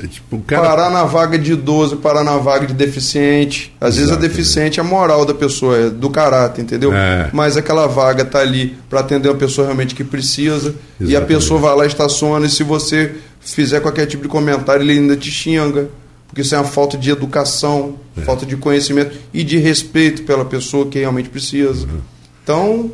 É 0.02 0.06
tipo, 0.06 0.38
cara 0.46 0.62
Parar 0.62 0.90
na 0.90 1.04
vaga 1.04 1.38
de 1.38 1.52
idoso, 1.52 1.98
parar 1.98 2.24
na 2.24 2.38
vaga 2.38 2.66
de 2.66 2.72
deficiente. 2.72 3.74
Às 3.78 3.96
vezes 3.96 4.10
a 4.10 4.14
Exato, 4.14 4.26
deficiente 4.28 4.80
é 4.80 4.82
a 4.82 4.86
moral 4.86 5.26
da 5.26 5.34
pessoa, 5.34 5.76
é 5.76 5.90
do 5.90 6.08
caráter, 6.08 6.62
entendeu? 6.62 6.90
É. 6.94 7.28
Mas 7.34 7.56
aquela 7.58 7.86
vaga 7.86 8.24
tá 8.24 8.38
ali 8.38 8.76
para 8.88 9.00
atender 9.00 9.28
uma 9.28 9.34
pessoa 9.36 9.66
realmente 9.66 9.94
que 9.94 10.02
precisa. 10.02 10.74
E 10.98 11.14
a 11.14 11.20
pessoa 11.20 11.60
vai 11.60 11.76
lá, 11.76 11.86
estaciona, 11.86 12.46
e 12.46 12.48
se 12.48 12.62
você 12.62 13.14
fizer 13.40 13.80
qualquer 13.80 14.06
tipo 14.06 14.22
de 14.22 14.28
comentário, 14.28 14.82
ele 14.82 14.92
ainda 14.92 15.16
te 15.16 15.30
xinga. 15.30 15.88
Porque 16.26 16.42
isso 16.42 16.54
é 16.54 16.58
uma 16.58 16.64
falta 16.64 16.96
de 16.96 17.10
educação, 17.10 17.96
É. 18.16 18.20
falta 18.20 18.46
de 18.46 18.56
conhecimento 18.56 19.16
e 19.34 19.42
de 19.42 19.56
respeito 19.56 20.22
pela 20.22 20.44
pessoa 20.44 20.86
que 20.86 20.98
realmente 20.98 21.28
precisa. 21.28 21.86
Uhum. 21.86 22.00
Então, 22.42 22.92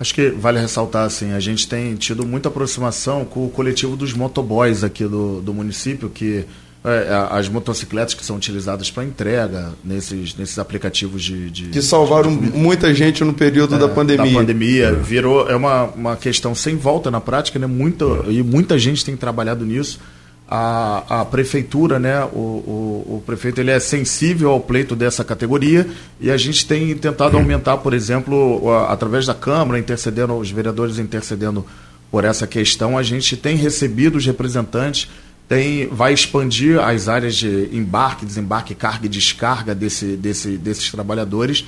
Acho 0.00 0.14
que 0.14 0.30
vale 0.30 0.58
ressaltar, 0.58 1.04
assim, 1.04 1.30
a 1.32 1.38
gente 1.38 1.68
tem 1.68 1.94
tido 1.94 2.26
muita 2.26 2.48
aproximação 2.48 3.24
com 3.24 3.46
o 3.46 3.48
coletivo 3.48 3.94
dos 3.96 4.12
motoboys 4.12 4.82
aqui 4.82 5.04
do, 5.04 5.40
do 5.40 5.54
município, 5.54 6.10
que 6.10 6.44
as 7.30 7.48
motocicletas 7.48 8.12
que 8.12 8.24
são 8.24 8.34
utilizadas 8.36 8.90
para 8.90 9.04
entrega 9.04 9.70
nesses, 9.84 10.34
nesses 10.34 10.58
aplicativos 10.58 11.22
de, 11.22 11.48
de 11.48 11.64
que 11.66 11.80
salvaram 11.80 12.30
muita 12.30 12.92
gente 12.92 13.22
no 13.22 13.32
período 13.32 13.78
da 13.78 13.88
pandemia. 13.88 14.32
da 14.32 14.38
pandemia 14.38 14.92
virou 14.92 15.48
é 15.48 15.54
uma, 15.54 15.84
uma 15.84 16.16
questão 16.16 16.54
sem 16.56 16.76
volta 16.76 17.08
na 17.10 17.20
prática, 17.20 17.56
né? 17.58 17.66
Muita, 17.68 18.04
e 18.28 18.42
muita 18.42 18.76
gente 18.78 19.04
tem 19.04 19.16
trabalhado 19.16 19.64
nisso. 19.64 20.00
A, 20.54 21.20
a 21.20 21.24
prefeitura, 21.24 21.98
né? 22.00 22.24
O, 22.24 22.36
o, 22.36 23.16
o 23.16 23.22
prefeito 23.24 23.60
ele 23.60 23.70
é 23.70 23.78
sensível 23.78 24.50
ao 24.50 24.60
pleito 24.60 24.94
dessa 24.96 25.22
categoria 25.24 25.86
e 26.20 26.30
a 26.30 26.36
gente 26.36 26.66
tem 26.66 26.94
tentado 26.96 27.36
aumentar, 27.38 27.78
por 27.78 27.94
exemplo, 27.94 28.68
a- 28.70 28.92
através 28.92 29.24
da 29.24 29.34
Câmara, 29.34 29.78
intercedendo, 29.78 30.34
os 30.34 30.50
vereadores 30.50 30.98
intercedendo 30.98 31.64
por 32.10 32.24
essa 32.24 32.46
questão, 32.46 32.98
a 32.98 33.02
gente 33.02 33.36
tem 33.36 33.56
recebido 33.56 34.16
os 34.16 34.26
representantes 34.26 35.08
tem, 35.52 35.86
vai 35.88 36.14
expandir 36.14 36.80
as 36.80 37.10
áreas 37.10 37.36
de 37.36 37.68
embarque, 37.72 38.24
desembarque, 38.24 38.74
carga 38.74 39.04
e 39.04 39.08
descarga 39.10 39.74
desse, 39.74 40.16
desse, 40.16 40.56
desses 40.56 40.90
trabalhadores. 40.90 41.62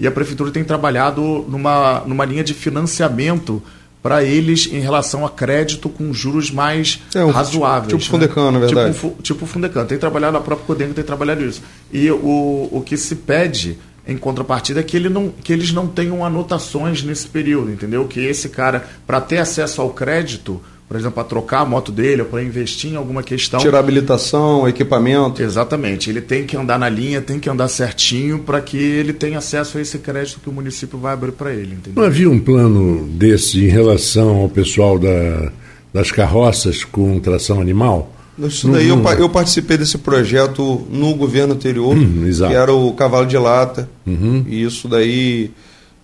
E 0.00 0.06
a 0.06 0.10
prefeitura 0.10 0.50
tem 0.50 0.64
trabalhado 0.64 1.44
numa, 1.46 2.00
numa 2.06 2.24
linha 2.24 2.42
de 2.42 2.54
financiamento 2.54 3.62
para 4.02 4.24
eles 4.24 4.66
em 4.72 4.80
relação 4.80 5.26
a 5.26 5.28
crédito 5.28 5.90
com 5.90 6.14
juros 6.14 6.50
mais 6.50 6.98
É, 7.14 7.22
um 7.22 7.30
razoáveis. 7.30 7.92
tipo 7.92 8.10
Fundecam, 8.10 8.50
na 8.50 8.58
verdade. 8.58 8.94
Tipo, 8.94 9.22
tipo 9.22 9.44
Fundecam. 9.44 9.84
Tem 9.84 9.98
trabalhado, 9.98 10.38
a 10.38 10.40
própria 10.40 10.66
Codenco 10.66 10.94
tem 10.94 11.04
trabalhado 11.04 11.44
isso. 11.44 11.60
E 11.92 12.10
o, 12.10 12.70
o 12.72 12.82
que 12.86 12.96
se 12.96 13.16
pede 13.16 13.76
em 14.08 14.16
contrapartida 14.16 14.80
é 14.80 14.82
que, 14.82 14.96
ele 14.96 15.10
não, 15.10 15.28
que 15.28 15.52
eles 15.52 15.72
não 15.72 15.86
tenham 15.86 16.24
anotações 16.24 17.02
nesse 17.02 17.26
período, 17.26 17.70
entendeu? 17.70 18.06
Que 18.06 18.20
esse 18.20 18.48
cara, 18.48 18.88
para 19.06 19.20
ter 19.20 19.36
acesso 19.36 19.82
ao 19.82 19.90
crédito, 19.90 20.58
por 20.88 20.96
exemplo, 20.96 21.14
para 21.14 21.24
trocar 21.24 21.60
a 21.60 21.64
moto 21.64 21.90
dele 21.90 22.22
ou 22.22 22.28
para 22.28 22.42
investir 22.42 22.92
em 22.92 22.96
alguma 22.96 23.22
questão. 23.22 23.58
Tirar 23.58 23.80
habilitação, 23.80 24.68
equipamento. 24.68 25.42
Exatamente. 25.42 26.08
Ele 26.10 26.20
tem 26.20 26.44
que 26.46 26.56
andar 26.56 26.78
na 26.78 26.88
linha, 26.88 27.20
tem 27.20 27.40
que 27.40 27.50
andar 27.50 27.68
certinho 27.68 28.38
para 28.40 28.60
que 28.60 28.76
ele 28.76 29.12
tenha 29.12 29.38
acesso 29.38 29.78
a 29.78 29.80
esse 29.80 29.98
crédito 29.98 30.38
que 30.40 30.48
o 30.48 30.52
município 30.52 30.98
vai 30.98 31.12
abrir 31.12 31.32
para 31.32 31.52
ele, 31.52 31.74
entendeu? 31.74 31.94
Não 31.96 32.04
havia 32.04 32.30
um 32.30 32.38
plano 32.38 33.06
desse 33.08 33.64
em 33.64 33.68
relação 33.68 34.36
ao 34.36 34.48
pessoal 34.48 34.98
da, 34.98 35.50
das 35.92 36.12
carroças 36.12 36.84
com 36.84 37.18
tração 37.18 37.60
animal? 37.60 38.12
Isso 38.38 38.68
daí 38.68 38.88
eu, 38.88 39.02
eu 39.18 39.28
participei 39.30 39.78
desse 39.78 39.96
projeto 39.96 40.86
no 40.90 41.14
governo 41.14 41.54
anterior, 41.54 41.96
Hum, 41.96 42.26
exato. 42.26 42.52
que 42.52 42.56
era 42.56 42.70
o 42.72 42.92
cavalo 42.92 43.26
de 43.26 43.38
lata. 43.38 43.88
Uhum. 44.06 44.44
E 44.46 44.62
isso 44.62 44.86
daí, 44.88 45.50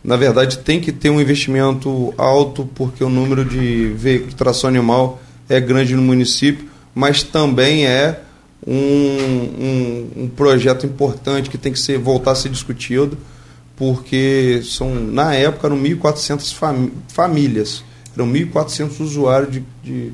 na 0.05 0.17
verdade, 0.17 0.59
tem 0.59 0.81
que 0.81 0.91
ter 0.93 1.11
um 1.11 1.21
investimento 1.21 2.13
alto, 2.19 2.69
porque 2.75 3.03
o 3.05 3.09
número 3.09 3.45
de 3.45 3.87
veículos 3.97 4.31
de 4.31 4.37
tração 4.37 4.69
animal 4.69 5.21
é 5.49 5.61
grande 5.61 5.95
no 5.95 6.03
município, 6.03 6.67
mas 6.95 7.23
também 7.23 7.87
é 7.87 8.21
um, 8.67 8.75
um, 8.75 10.09
um 10.25 10.29
projeto 10.29 10.87
importante 10.87 11.51
que 11.51 11.59
tem 11.59 11.73
que 11.73 11.79
ser, 11.79 11.99
voltar 11.99 12.33
a 12.33 12.35
ser 12.35 12.49
discutido, 12.49 13.17
porque 13.77 14.61
são, 14.65 14.95
na 14.95 15.35
época 15.35 15.67
eram 15.67 15.79
1.400 15.81 16.55
fami- 16.55 16.93
famílias, 17.09 17.83
eram 18.17 18.31
1.400 18.31 19.01
usuários 19.01 19.53
de, 19.53 19.63
de, 19.83 20.13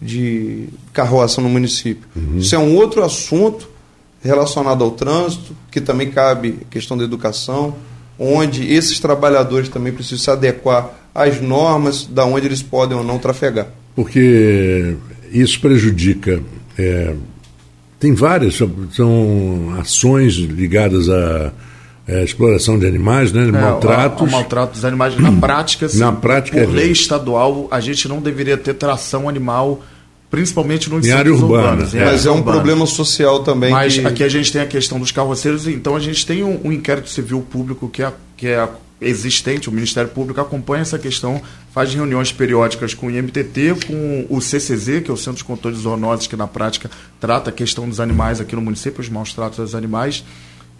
de 0.00 0.68
carroça 0.92 1.40
no 1.40 1.48
município. 1.48 2.06
Isso 2.36 2.54
é 2.54 2.58
um 2.58 2.76
outro 2.76 3.02
assunto 3.02 3.68
relacionado 4.22 4.84
ao 4.84 4.92
trânsito, 4.92 5.54
que 5.70 5.80
também 5.80 6.10
cabe 6.10 6.58
a 6.62 6.64
questão 6.72 6.96
da 6.96 7.04
educação, 7.04 7.74
onde 8.22 8.72
esses 8.72 9.00
trabalhadores 9.00 9.68
também 9.68 9.92
precisam 9.92 10.18
se 10.18 10.30
adequar 10.30 10.90
às 11.14 11.40
normas 11.40 12.04
da 12.06 12.24
onde 12.24 12.46
eles 12.46 12.62
podem 12.62 12.96
ou 12.96 13.02
não 13.04 13.18
trafegar. 13.18 13.66
porque 13.96 14.94
isso 15.32 15.60
prejudica. 15.60 16.40
É, 16.78 17.14
tem 17.98 18.14
várias, 18.14 18.58
são 18.92 19.74
ações 19.78 20.34
ligadas 20.34 21.08
à, 21.08 21.52
à 22.08 22.22
exploração 22.22 22.78
de 22.78 22.86
animais, 22.86 23.32
né, 23.32 23.42
de 23.42 23.48
É, 23.48 23.52
maltratos. 23.52 24.28
O, 24.28 24.30
maltrato 24.30 24.72
dos 24.72 24.84
animais. 24.84 25.16
Na 25.18 25.32
prática, 25.32 25.88
sim, 25.88 25.98
Na 25.98 26.12
prática, 26.12 26.58
por 26.58 26.68
é. 26.70 26.76
lei 26.76 26.90
estadual, 26.90 27.68
a 27.70 27.80
gente 27.80 28.08
não 28.08 28.20
deveria 28.20 28.56
ter 28.56 28.74
tração 28.74 29.28
animal, 29.28 29.82
principalmente 30.32 30.88
nos 30.90 31.06
Em 31.06 31.12
urbana, 31.12 31.34
urbanos, 31.72 31.94
em 31.94 31.98
é. 31.98 32.04
Mas 32.06 32.24
é 32.26 32.30
um 32.30 32.36
urbanas. 32.36 32.54
problema 32.56 32.86
social 32.86 33.44
também. 33.44 33.70
Mas 33.70 33.98
que- 33.98 34.06
aqui 34.06 34.24
a 34.24 34.28
gente 34.30 34.50
tem 34.50 34.62
a 34.62 34.66
questão 34.66 34.98
dos 34.98 35.12
carroceiros, 35.12 35.68
então 35.68 35.94
a 35.94 36.00
gente 36.00 36.26
tem 36.26 36.42
um, 36.42 36.58
um 36.64 36.72
inquérito 36.72 37.08
civil 37.10 37.40
público 37.42 37.86
que 37.88 38.02
é, 38.02 38.10
que 38.36 38.46
é 38.48 38.66
existente, 38.98 39.68
o 39.68 39.72
Ministério 39.72 40.08
Público 40.10 40.40
acompanha 40.40 40.80
essa 40.82 40.98
questão, 40.98 41.40
faz 41.74 41.92
reuniões 41.92 42.32
periódicas 42.32 42.94
com 42.94 43.08
o 43.08 43.10
IMTT, 43.10 43.74
com 43.86 44.26
o 44.30 44.40
CCZ, 44.40 45.02
que 45.04 45.10
é 45.10 45.12
o 45.12 45.16
Centro 45.16 45.38
de 45.38 45.44
Controle 45.44 45.76
de 45.76 45.82
Zoonoses, 45.82 46.26
que 46.26 46.36
na 46.36 46.46
prática 46.46 46.90
trata 47.20 47.50
a 47.50 47.52
questão 47.52 47.88
dos 47.88 48.00
animais 48.00 48.40
aqui 48.40 48.54
no 48.54 48.62
município, 48.62 49.00
os 49.00 49.08
maus 49.08 49.34
tratos 49.34 49.58
dos 49.58 49.74
animais, 49.74 50.24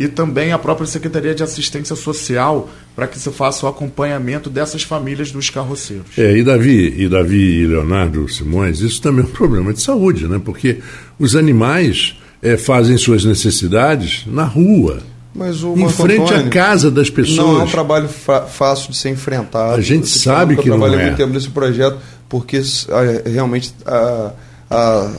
e 0.02 0.08
também 0.08 0.52
a 0.52 0.58
própria 0.58 0.86
Secretaria 0.86 1.34
de 1.34 1.42
Assistência 1.42 1.94
Social, 1.94 2.68
para 2.94 3.06
que 3.06 3.18
se 3.18 3.30
faça 3.30 3.64
o 3.66 3.68
acompanhamento 3.68 4.50
dessas 4.50 4.82
famílias 4.82 5.30
dos 5.30 5.48
carroceiros. 5.48 6.06
É, 6.18 6.36
e 6.36 6.42
Davi, 6.42 6.94
e 6.96 7.08
Davi 7.08 7.60
e 7.60 7.66
Leonardo 7.66 8.28
Simões, 8.28 8.80
isso 8.80 9.00
também 9.00 9.24
é 9.24 9.28
um 9.28 9.30
problema 9.30 9.72
de 9.72 9.80
saúde, 9.80 10.26
né? 10.26 10.40
Porque 10.44 10.78
os 11.18 11.36
animais 11.36 12.16
é, 12.42 12.56
fazem 12.56 12.96
suas 12.96 13.24
necessidades 13.24 14.24
na 14.26 14.44
rua, 14.44 15.02
Mas 15.32 15.62
o 15.62 15.74
em 15.74 15.82
Marco 15.82 16.02
frente 16.02 16.32
à 16.32 16.36
Antônio, 16.36 16.50
casa 16.50 16.90
das 16.90 17.08
pessoas. 17.08 17.36
Não 17.36 17.60
é 17.60 17.64
um 17.64 17.68
trabalho 17.68 18.08
fácil 18.08 18.90
de 18.90 18.96
ser 18.96 19.10
enfrentado. 19.10 19.74
A 19.74 19.80
gente 19.80 20.06
Eu 20.06 20.12
tô 20.12 20.18
sabe 20.18 20.54
falando 20.54 20.62
que 20.62 20.68
eu 20.68 20.72
não 20.72 20.80
trabalhei 20.80 21.00
é. 21.00 21.08
muito 21.08 21.16
tempo 21.16 21.32
nesse 21.32 21.48
projeto 21.48 21.98
porque 22.28 22.60
ah, 22.88 23.28
realmente 23.28 23.74
a, 23.86 24.32
a 24.70 25.12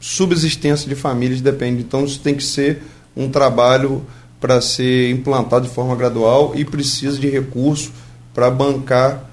subsistência 0.00 0.88
de 0.88 0.94
famílias 0.94 1.40
depende. 1.40 1.80
Então 1.80 2.04
isso 2.04 2.20
tem 2.20 2.34
que 2.34 2.44
ser 2.44 2.82
um 3.16 3.28
trabalho 3.30 4.04
para 4.40 4.60
ser 4.60 5.10
implantado 5.10 5.66
de 5.66 5.74
forma 5.74 5.96
gradual 5.96 6.52
e 6.54 6.64
precisa 6.64 7.18
de 7.18 7.28
recurso 7.28 7.92
para 8.34 8.50
bancar 8.50 9.30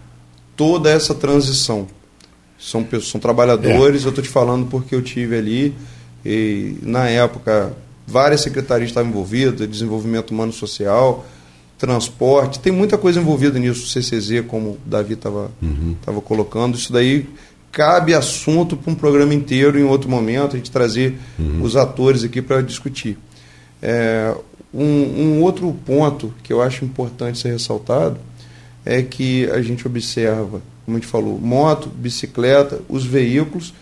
toda 0.55 0.89
essa 0.89 1.13
transição. 1.13 1.87
São, 2.57 2.83
pessoas, 2.83 3.11
são 3.11 3.19
trabalhadores, 3.19 4.03
eu 4.03 4.09
estou 4.09 4.23
te 4.23 4.29
falando 4.29 4.67
porque 4.67 4.95
eu 4.95 5.01
tive 5.01 5.37
ali, 5.37 5.75
e 6.25 6.77
na 6.81 7.09
época 7.09 7.73
várias 8.07 8.41
secretarias 8.41 8.89
estavam 8.89 9.09
envolvidas, 9.09 9.67
desenvolvimento 9.67 10.31
humano 10.31 10.53
social, 10.53 11.25
transporte, 11.77 12.59
tem 12.59 12.71
muita 12.71 12.97
coisa 12.97 13.19
envolvida 13.19 13.59
nisso, 13.59 13.87
CCZ, 13.87 14.45
como 14.47 14.71
o 14.71 14.77
Davi 14.85 15.15
estava 15.15 15.51
tava 16.05 16.21
colocando, 16.21 16.77
isso 16.77 16.93
daí 16.93 17.27
cabe 17.73 18.13
assunto 18.13 18.77
para 18.77 18.91
um 18.91 18.95
programa 18.95 19.33
inteiro 19.33 19.77
em 19.77 19.83
outro 19.83 20.09
momento, 20.09 20.53
a 20.53 20.57
gente 20.57 20.71
trazer 20.71 21.17
os 21.61 21.75
atores 21.75 22.23
aqui 22.23 22.41
para 22.41 22.61
discutir. 22.61 23.17
É, 23.81 24.33
um, 24.73 24.83
um 24.83 25.41
outro 25.41 25.71
ponto 25.85 26.33
que 26.43 26.51
eu 26.51 26.61
acho 26.61 26.83
importante 26.83 27.37
ser 27.37 27.51
ressaltado 27.51 28.17
é 28.85 29.01
que 29.01 29.49
a 29.51 29.61
gente 29.61 29.85
observa, 29.87 30.61
como 30.85 30.97
a 30.97 30.99
gente 30.99 31.09
falou, 31.09 31.39
moto, 31.39 31.89
bicicleta, 31.89 32.81
os 32.89 33.05
veículos, 33.05 33.73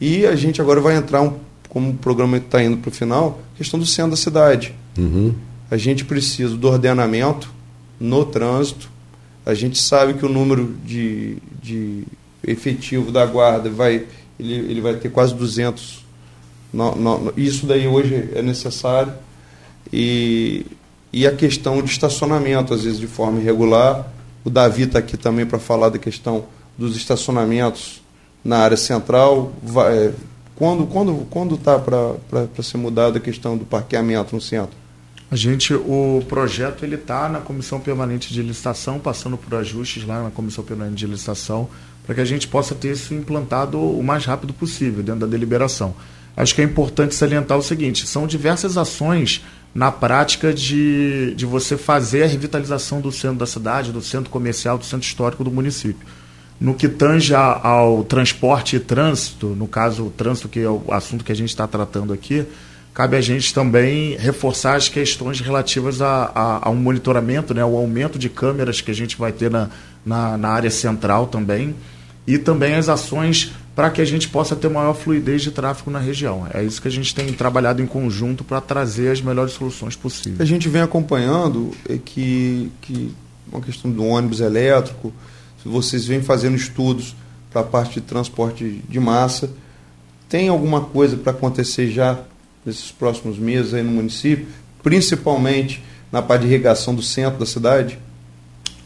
e 0.00 0.26
a 0.26 0.36
gente 0.36 0.60
agora 0.60 0.80
vai 0.80 0.96
entrar, 0.96 1.22
um, 1.22 1.34
como 1.68 1.90
o 1.90 1.94
programa 1.94 2.36
está 2.38 2.62
indo 2.62 2.78
para 2.78 2.88
o 2.88 2.92
final, 2.92 3.40
questão 3.56 3.78
do 3.78 3.86
centro 3.86 4.12
da 4.12 4.16
cidade. 4.16 4.74
Uhum. 4.96 5.34
A 5.70 5.76
gente 5.76 6.04
precisa 6.04 6.56
do 6.56 6.68
ordenamento 6.68 7.52
no 7.98 8.24
trânsito. 8.24 8.90
A 9.44 9.52
gente 9.52 9.78
sabe 9.78 10.14
que 10.14 10.24
o 10.24 10.28
número 10.28 10.74
de, 10.84 11.38
de 11.62 12.04
efetivo 12.46 13.10
da 13.10 13.26
guarda 13.26 13.68
vai 13.68 14.06
ele, 14.38 14.54
ele 14.54 14.80
vai 14.80 14.94
ter 14.94 15.10
quase 15.10 15.34
200. 15.34 16.04
No, 16.72 16.94
no, 16.94 17.32
isso 17.36 17.66
daí 17.66 17.86
hoje 17.86 18.30
é 18.34 18.42
necessário. 18.42 19.12
E, 19.92 20.66
e 21.12 21.26
a 21.26 21.32
questão 21.32 21.80
de 21.82 21.90
estacionamento, 21.90 22.74
às 22.74 22.84
vezes 22.84 22.98
de 22.98 23.06
forma 23.06 23.40
irregular. 23.40 24.06
O 24.44 24.50
Davi 24.50 24.82
está 24.82 24.98
aqui 24.98 25.16
também 25.16 25.44
para 25.44 25.58
falar 25.58 25.88
da 25.88 25.98
questão 25.98 26.44
dos 26.78 26.96
estacionamentos 26.96 28.02
na 28.44 28.58
área 28.58 28.76
central. 28.76 29.52
Vai, 29.62 30.12
quando 30.54 30.86
quando 30.86 31.26
quando 31.28 31.54
está 31.56 31.78
para 31.78 32.62
ser 32.62 32.78
mudada 32.78 33.18
a 33.18 33.20
questão 33.20 33.56
do 33.56 33.64
parqueamento 33.64 34.34
no 34.34 34.40
centro? 34.40 34.76
A 35.28 35.34
gente, 35.34 35.74
o 35.74 36.22
projeto 36.28 36.84
ele 36.84 36.94
está 36.94 37.28
na 37.28 37.40
comissão 37.40 37.80
permanente 37.80 38.32
de 38.32 38.40
licitação, 38.42 39.00
passando 39.00 39.36
por 39.36 39.58
ajustes 39.58 40.06
lá 40.06 40.22
na 40.22 40.30
comissão 40.30 40.62
permanente 40.62 40.98
de 40.98 41.06
licitação, 41.06 41.68
para 42.04 42.14
que 42.14 42.20
a 42.20 42.24
gente 42.24 42.46
possa 42.46 42.76
ter 42.76 42.92
isso 42.92 43.12
implantado 43.12 43.76
o 43.76 44.02
mais 44.04 44.24
rápido 44.24 44.54
possível 44.54 45.02
dentro 45.02 45.22
da 45.22 45.26
deliberação. 45.26 45.96
Acho 46.36 46.54
que 46.54 46.60
é 46.60 46.64
importante 46.64 47.14
salientar 47.14 47.58
o 47.58 47.62
seguinte: 47.62 48.06
são 48.06 48.24
diversas 48.24 48.76
ações 48.76 49.42
na 49.76 49.92
prática 49.92 50.54
de, 50.54 51.34
de 51.34 51.44
você 51.44 51.76
fazer 51.76 52.22
a 52.22 52.26
revitalização 52.26 52.98
do 52.98 53.12
centro 53.12 53.36
da 53.36 53.46
cidade, 53.46 53.92
do 53.92 54.00
centro 54.00 54.30
comercial, 54.30 54.78
do 54.78 54.86
centro 54.86 55.06
histórico 55.06 55.44
do 55.44 55.50
município. 55.50 56.06
No 56.58 56.72
que 56.72 56.88
tange 56.88 57.34
ao 57.34 58.02
transporte 58.02 58.76
e 58.76 58.80
trânsito, 58.80 59.48
no 59.48 59.68
caso 59.68 60.06
o 60.06 60.10
trânsito, 60.10 60.48
que 60.48 60.60
é 60.60 60.70
o 60.70 60.82
assunto 60.88 61.22
que 61.22 61.30
a 61.30 61.36
gente 61.36 61.50
está 61.50 61.66
tratando 61.66 62.14
aqui, 62.14 62.46
cabe 62.94 63.18
a 63.18 63.20
gente 63.20 63.52
também 63.52 64.16
reforçar 64.16 64.76
as 64.76 64.88
questões 64.88 65.40
relativas 65.40 66.00
a, 66.00 66.32
a, 66.34 66.68
a 66.68 66.70
um 66.70 66.76
monitoramento, 66.76 67.52
né, 67.52 67.62
o 67.62 67.76
aumento 67.76 68.18
de 68.18 68.30
câmeras 68.30 68.80
que 68.80 68.90
a 68.90 68.94
gente 68.94 69.18
vai 69.18 69.30
ter 69.30 69.50
na, 69.50 69.68
na, 70.06 70.38
na 70.38 70.48
área 70.48 70.70
central 70.70 71.26
também, 71.26 71.76
e 72.26 72.38
também 72.38 72.76
as 72.76 72.88
ações 72.88 73.52
para 73.76 73.90
que 73.90 74.00
a 74.00 74.04
gente 74.06 74.30
possa 74.30 74.56
ter 74.56 74.70
maior 74.70 74.94
fluidez 74.94 75.42
de 75.42 75.50
tráfego 75.50 75.90
na 75.90 75.98
região. 75.98 76.48
É 76.52 76.64
isso 76.64 76.80
que 76.80 76.88
a 76.88 76.90
gente 76.90 77.14
tem 77.14 77.30
trabalhado 77.34 77.82
em 77.82 77.86
conjunto 77.86 78.42
para 78.42 78.58
trazer 78.58 79.10
as 79.10 79.20
melhores 79.20 79.52
soluções 79.52 79.94
possíveis. 79.94 80.40
A 80.40 80.46
gente 80.46 80.66
vem 80.66 80.80
acompanhando 80.80 81.72
é 81.86 81.98
que, 82.02 82.72
que 82.80 83.14
uma 83.52 83.60
questão 83.60 83.90
do 83.90 84.02
ônibus 84.02 84.40
elétrico, 84.40 85.12
vocês 85.62 86.06
vêm 86.06 86.22
fazendo 86.22 86.56
estudos 86.56 87.14
para 87.50 87.60
a 87.60 87.64
parte 87.64 87.94
de 87.94 88.00
transporte 88.00 88.82
de 88.88 88.98
massa, 88.98 89.50
tem 90.26 90.48
alguma 90.48 90.80
coisa 90.80 91.14
para 91.14 91.32
acontecer 91.32 91.90
já 91.90 92.18
nesses 92.64 92.90
próximos 92.90 93.38
meses 93.38 93.74
aí 93.74 93.82
no 93.82 93.90
município, 93.90 94.46
principalmente 94.82 95.84
na 96.10 96.22
parte 96.22 96.42
de 96.42 96.48
irrigação 96.48 96.94
do 96.94 97.02
centro 97.02 97.38
da 97.38 97.46
cidade? 97.46 97.98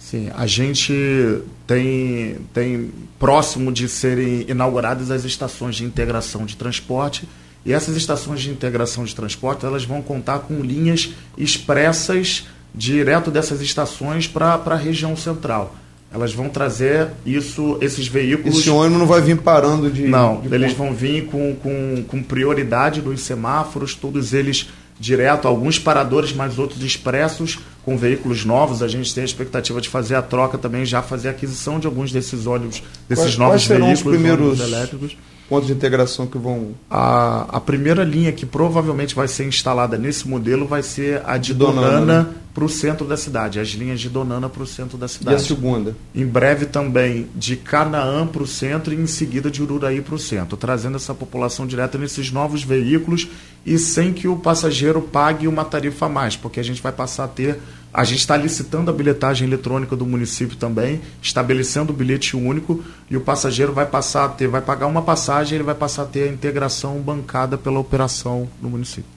Sim, 0.00 0.30
a 0.34 0.46
gente 0.48 1.42
tem, 1.70 2.36
tem 2.52 2.90
próximo 3.16 3.70
de 3.70 3.88
serem 3.88 4.44
inauguradas 4.48 5.08
as 5.08 5.24
estações 5.24 5.76
de 5.76 5.84
integração 5.84 6.44
de 6.44 6.56
transporte 6.56 7.28
e 7.64 7.72
essas 7.72 7.96
estações 7.96 8.40
de 8.40 8.50
integração 8.50 9.04
de 9.04 9.14
transporte 9.14 9.64
elas 9.64 9.84
vão 9.84 10.02
contar 10.02 10.40
com 10.40 10.62
linhas 10.62 11.10
expressas 11.38 12.48
direto 12.74 13.30
dessas 13.30 13.60
estações 13.60 14.26
para 14.26 14.54
a 14.54 14.74
região 14.74 15.16
central. 15.16 15.76
Elas 16.12 16.34
vão 16.34 16.48
trazer 16.48 17.10
isso, 17.24 17.78
esses 17.80 18.08
veículos. 18.08 18.58
Esse 18.58 18.68
ônibus 18.68 18.98
não 18.98 19.06
vai 19.06 19.20
vir 19.20 19.36
parando 19.36 19.88
de. 19.88 20.08
Não, 20.08 20.40
de 20.40 20.52
eles 20.52 20.72
ponto. 20.72 20.88
vão 20.88 20.92
vir 20.92 21.26
com, 21.26 21.54
com, 21.54 22.02
com 22.08 22.20
prioridade 22.20 23.00
nos 23.00 23.20
semáforos, 23.20 23.94
todos 23.94 24.34
eles 24.34 24.66
direto, 24.98 25.48
alguns 25.48 25.78
paradores, 25.78 26.32
mas 26.32 26.58
outros 26.58 26.82
expressos, 26.82 27.58
com 27.90 27.96
veículos 27.96 28.44
novos. 28.44 28.84
A 28.84 28.88
gente 28.88 29.12
tem 29.12 29.22
a 29.22 29.24
expectativa 29.24 29.80
de 29.80 29.88
fazer 29.88 30.14
a 30.14 30.22
troca 30.22 30.56
também, 30.56 30.84
já 30.84 31.02
fazer 31.02 31.26
a 31.26 31.30
aquisição 31.32 31.80
de 31.80 31.88
alguns 31.88 32.12
desses 32.12 32.46
ônibus, 32.46 32.80
desses 33.08 33.24
Quais- 33.24 33.36
novos 33.38 33.52
quais 33.54 33.62
serão 33.64 33.92
os 33.92 34.00
veículos 34.00 34.16
primeiros 34.16 34.60
elétricos. 34.60 35.16
pontos 35.48 35.66
de 35.66 35.72
integração 35.72 36.28
que 36.28 36.38
vão. 36.38 36.68
A, 36.88 37.56
a 37.56 37.60
primeira 37.60 38.04
linha 38.04 38.30
que 38.30 38.46
provavelmente 38.46 39.16
vai 39.16 39.26
ser 39.26 39.44
instalada 39.44 39.98
nesse 39.98 40.28
modelo 40.28 40.64
vai 40.68 40.80
ser 40.84 41.20
a 41.26 41.36
de 41.36 41.52
Donana, 41.52 41.88
Donana 41.98 42.22
né? 42.22 42.28
para 42.54 42.64
o 42.64 42.68
centro 42.68 43.04
da 43.04 43.16
cidade, 43.16 43.58
as 43.58 43.68
linhas 43.70 43.98
de 44.00 44.08
Donana 44.08 44.48
para 44.48 44.62
o 44.62 44.66
centro 44.66 44.96
da 44.96 45.04
E 45.04 45.06
a 45.06 45.08
cidade. 45.08 45.42
segunda? 45.42 45.96
Em 46.14 46.24
breve 46.24 46.66
também 46.66 47.26
de 47.34 47.56
Canaã 47.56 48.24
para 48.28 48.42
o 48.44 48.46
centro 48.46 48.94
e 48.94 48.96
em 48.96 49.06
seguida 49.08 49.50
de 49.50 49.60
Ururaí 49.60 50.00
para 50.00 50.14
o 50.14 50.18
centro, 50.20 50.56
trazendo 50.56 50.94
essa 50.96 51.12
população 51.14 51.66
direta 51.66 51.98
nesses 51.98 52.30
novos 52.30 52.62
veículos 52.62 53.26
e 53.66 53.76
sem 53.76 54.12
que 54.12 54.28
o 54.28 54.36
passageiro 54.36 55.02
pague 55.02 55.48
uma 55.48 55.64
tarifa 55.64 56.06
a 56.06 56.08
mais, 56.08 56.36
porque 56.36 56.60
a 56.60 56.64
gente 56.64 56.80
vai 56.80 56.92
passar 56.92 57.24
a 57.24 57.28
ter. 57.28 57.58
A 57.92 58.04
gente 58.04 58.20
está 58.20 58.36
licitando 58.36 58.90
a 58.90 58.94
bilhetagem 58.94 59.48
eletrônica 59.48 59.96
do 59.96 60.06
município 60.06 60.56
também, 60.56 61.00
estabelecendo 61.20 61.92
o 61.92 61.96
bilhete 61.96 62.36
único 62.36 62.84
e 63.10 63.16
o 63.16 63.20
passageiro 63.20 63.72
vai 63.72 63.86
passar 63.86 64.26
a 64.26 64.28
ter, 64.28 64.46
vai 64.46 64.60
pagar 64.60 64.86
uma 64.86 65.02
passagem, 65.02 65.56
ele 65.56 65.64
vai 65.64 65.74
passar 65.74 66.02
a 66.02 66.06
ter 66.06 66.28
a 66.28 66.32
integração 66.32 67.00
bancada 67.00 67.58
pela 67.58 67.80
operação 67.80 68.48
no 68.62 68.70
município. 68.70 69.10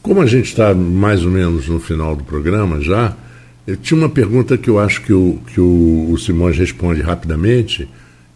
Como 0.00 0.22
a 0.22 0.26
gente 0.26 0.46
está 0.46 0.74
mais 0.74 1.22
ou 1.24 1.30
menos 1.30 1.68
no 1.68 1.78
final 1.78 2.16
do 2.16 2.24
programa 2.24 2.80
já, 2.80 3.14
eu 3.66 3.76
tinha 3.76 3.98
uma 3.98 4.08
pergunta 4.08 4.56
que 4.56 4.70
eu 4.70 4.78
acho 4.78 5.02
que 5.02 5.12
o, 5.12 5.38
que 5.46 5.60
o, 5.60 6.10
o 6.10 6.16
Simões 6.16 6.56
responde 6.56 7.02
rapidamente, 7.02 7.86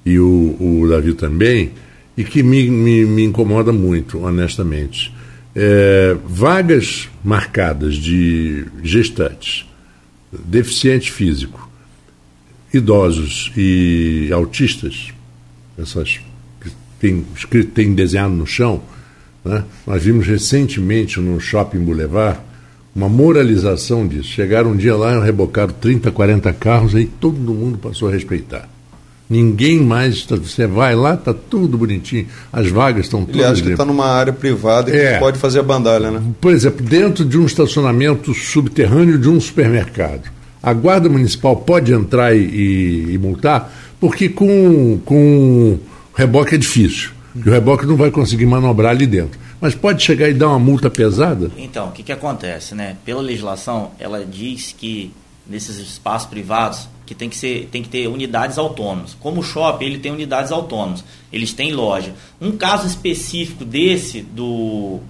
e 0.04 0.18
o, 0.18 0.56
o 0.60 0.86
Davi 0.88 1.14
também, 1.14 1.70
e 2.16 2.24
que 2.24 2.42
me, 2.42 2.68
me, 2.68 3.04
me 3.06 3.24
incomoda 3.24 3.72
muito, 3.72 4.18
honestamente. 4.22 5.14
É, 5.54 6.16
vagas 6.24 7.08
marcadas 7.22 7.96
de 7.96 8.64
gestantes, 8.82 9.66
deficiente 10.32 11.12
físico, 11.12 11.70
idosos 12.72 13.52
e 13.56 14.30
autistas, 14.32 15.12
essas 15.78 16.20
que 16.60 16.70
tem 16.98 17.24
escrito, 17.36 17.72
tem 17.72 17.94
desenhado 17.94 18.34
no 18.34 18.46
chão. 18.46 18.82
Né? 19.44 19.64
Nós 19.86 20.02
vimos 20.02 20.26
recentemente 20.26 21.20
no 21.20 21.38
Shopping 21.38 21.80
Boulevard 21.80 22.40
uma 22.94 23.08
moralização 23.08 24.06
disso. 24.06 24.28
Chegaram 24.28 24.70
um 24.70 24.76
dia 24.76 24.96
lá 24.96 25.22
rebocaram 25.22 25.74
30, 25.74 26.10
40 26.10 26.52
carros, 26.52 26.94
aí 26.94 27.06
todo 27.06 27.36
mundo 27.36 27.78
passou 27.78 28.08
a 28.08 28.12
respeitar. 28.12 28.68
Ninguém 29.32 29.80
mais. 29.80 30.24
tá- 30.26 30.36
Você 30.36 30.66
vai 30.66 30.94
lá, 30.94 31.14
está 31.14 31.32
tudo 31.32 31.78
bonitinho. 31.78 32.26
As 32.52 32.68
vagas 32.68 33.06
estão 33.06 33.20
todas. 33.24 33.36
Ele 33.36 33.44
acha 33.44 33.62
que 33.62 33.70
está 33.70 33.84
numa 33.84 34.06
área 34.06 34.32
privada 34.32 34.90
e 34.90 34.96
É. 34.98 35.14
que 35.14 35.18
pode 35.20 35.38
fazer 35.38 35.60
a 35.60 35.62
bandalha, 35.62 36.10
né? 36.10 36.20
Por 36.40 36.52
exemplo, 36.52 36.84
dentro 36.84 37.24
de 37.24 37.38
um 37.38 37.46
estacionamento 37.46 38.34
subterrâneo 38.34 39.18
de 39.18 39.28
um 39.28 39.40
supermercado, 39.40 40.30
a 40.62 40.72
guarda 40.74 41.08
municipal 41.08 41.56
pode 41.56 41.92
entrar 41.92 42.34
e, 42.36 42.40
e- 42.40 43.14
e 43.14 43.18
multar, 43.18 43.72
porque 43.98 44.28
com, 44.28 44.98
com 45.04 45.78
reboque 46.14 46.54
é 46.54 46.58
difícil. 46.58 47.10
E 47.34 47.48
o 47.48 47.52
reboque 47.52 47.86
não 47.86 47.96
vai 47.96 48.10
conseguir 48.10 48.44
manobrar 48.44 48.90
ali 48.90 49.06
dentro. 49.06 49.40
Mas 49.58 49.74
pode 49.74 50.02
chegar 50.02 50.28
e 50.28 50.34
dar 50.34 50.48
uma 50.48 50.58
multa 50.58 50.90
pesada? 50.90 51.50
Então, 51.56 51.88
o 51.88 51.92
que, 51.92 52.02
que 52.02 52.12
acontece, 52.12 52.74
né? 52.74 52.96
Pela 53.06 53.22
legislação, 53.22 53.92
ela 53.98 54.22
diz 54.30 54.74
que 54.76 55.10
nesses 55.48 55.78
espaços 55.78 56.28
privados 56.28 56.88
que 57.06 57.14
tem 57.14 57.28
que 57.28 57.36
ser 57.36 57.68
tem 57.70 57.82
que 57.82 57.88
ter 57.88 58.06
unidades 58.08 58.58
autônomas. 58.58 59.16
Como 59.20 59.40
o 59.40 59.42
shopping, 59.42 59.84
ele 59.86 59.98
tem 59.98 60.12
unidades 60.12 60.52
autônomas. 60.52 61.04
Eles 61.32 61.52
têm 61.52 61.72
loja. 61.72 62.12
Um 62.40 62.52
caso 62.52 62.86
específico 62.86 63.64
desse 63.64 64.20
do 64.22 65.00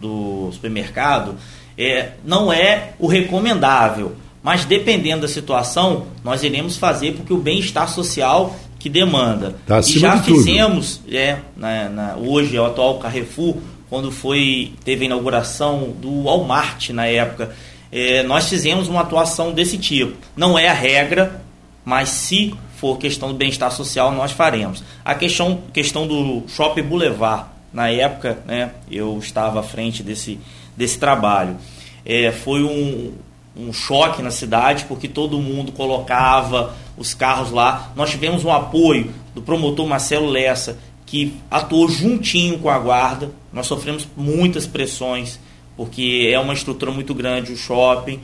do 0.00 0.50
supermercado 0.52 1.34
é, 1.76 2.10
não 2.24 2.52
é 2.52 2.92
o 2.98 3.06
recomendável, 3.06 4.14
mas 4.42 4.64
dependendo 4.64 5.22
da 5.22 5.28
situação, 5.28 6.06
nós 6.24 6.42
iremos 6.42 6.76
fazer 6.76 7.12
porque 7.14 7.32
o 7.32 7.38
bem-estar 7.38 7.88
social 7.88 8.54
que 8.78 8.88
demanda. 8.88 9.56
Tá 9.66 9.80
e 9.80 9.82
já 9.98 10.16
de 10.16 10.24
fizemos, 10.24 11.00
é, 11.10 11.38
na, 11.56 11.88
na- 11.88 12.16
hoje 12.16 12.56
é 12.56 12.60
o 12.60 12.66
atual 12.66 12.98
Carrefour, 12.98 13.56
quando 13.90 14.12
foi 14.12 14.72
teve 14.84 15.02
a 15.02 15.06
inauguração 15.06 15.94
do 16.00 16.24
Walmart 16.24 16.90
na 16.90 17.06
época, 17.06 17.54
é, 17.90 18.22
nós 18.22 18.48
fizemos 18.48 18.88
uma 18.88 19.00
atuação 19.00 19.52
desse 19.52 19.78
tipo. 19.78 20.16
Não 20.36 20.58
é 20.58 20.68
a 20.68 20.74
regra, 20.74 21.42
mas 21.84 22.10
se 22.10 22.54
for 22.76 22.98
questão 22.98 23.28
do 23.28 23.34
bem-estar 23.34 23.72
social, 23.72 24.12
nós 24.12 24.32
faremos. 24.32 24.84
A 25.04 25.14
questão, 25.14 25.60
questão 25.72 26.06
do 26.06 26.44
Shopping 26.48 26.82
Boulevard, 26.82 27.46
na 27.72 27.90
época, 27.90 28.38
né, 28.46 28.70
eu 28.90 29.18
estava 29.18 29.60
à 29.60 29.62
frente 29.62 30.02
desse, 30.02 30.38
desse 30.76 30.98
trabalho. 30.98 31.56
É, 32.04 32.30
foi 32.30 32.62
um, 32.62 33.12
um 33.56 33.72
choque 33.72 34.22
na 34.22 34.30
cidade, 34.30 34.84
porque 34.84 35.08
todo 35.08 35.40
mundo 35.40 35.72
colocava 35.72 36.74
os 36.96 37.14
carros 37.14 37.50
lá. 37.50 37.90
Nós 37.96 38.10
tivemos 38.10 38.44
um 38.44 38.52
apoio 38.52 39.12
do 39.34 39.42
promotor 39.42 39.86
Marcelo 39.86 40.28
Lessa, 40.28 40.78
que 41.04 41.34
atuou 41.50 41.88
juntinho 41.88 42.58
com 42.58 42.70
a 42.70 42.78
guarda. 42.78 43.30
Nós 43.52 43.66
sofremos 43.66 44.06
muitas 44.16 44.66
pressões, 44.66 45.40
porque 45.78 46.28
é 46.30 46.38
uma 46.40 46.52
estrutura 46.52 46.90
muito 46.90 47.14
grande 47.14 47.52
o 47.52 47.56
shopping. 47.56 48.18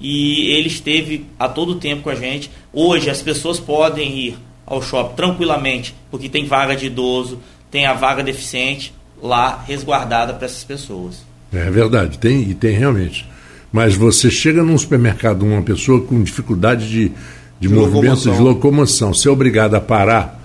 E 0.00 0.52
ele 0.52 0.68
esteve 0.68 1.26
a 1.36 1.48
todo 1.48 1.74
tempo 1.74 2.04
com 2.04 2.10
a 2.10 2.14
gente. 2.14 2.50
Hoje 2.72 3.10
as 3.10 3.20
pessoas 3.20 3.58
podem 3.58 4.16
ir 4.16 4.38
ao 4.64 4.80
shopping 4.80 5.16
tranquilamente, 5.16 5.92
porque 6.08 6.28
tem 6.28 6.46
vaga 6.46 6.76
de 6.76 6.86
idoso, 6.86 7.40
tem 7.68 7.84
a 7.84 7.92
vaga 7.92 8.22
deficiente 8.22 8.94
lá 9.20 9.62
resguardada 9.66 10.32
para 10.34 10.46
essas 10.46 10.62
pessoas. 10.62 11.22
É 11.52 11.68
verdade, 11.68 12.16
tem 12.16 12.48
e 12.48 12.54
tem 12.54 12.74
realmente. 12.76 13.26
Mas 13.72 13.96
você 13.96 14.30
chega 14.30 14.62
num 14.62 14.78
supermercado, 14.78 15.42
uma 15.42 15.62
pessoa 15.62 16.00
com 16.00 16.22
dificuldade 16.22 16.88
de, 16.88 17.08
de, 17.08 17.14
De 17.60 17.68
movimento, 17.68 17.94
locomoção. 17.94 18.32
de 18.34 18.40
locomoção, 18.40 19.14
ser 19.14 19.28
obrigado 19.30 19.74
a 19.74 19.80
parar 19.80 20.40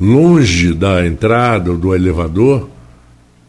longe 0.00 0.72
da 0.72 1.06
entrada 1.06 1.70
ou 1.70 1.76
do 1.76 1.94
elevador, 1.94 2.68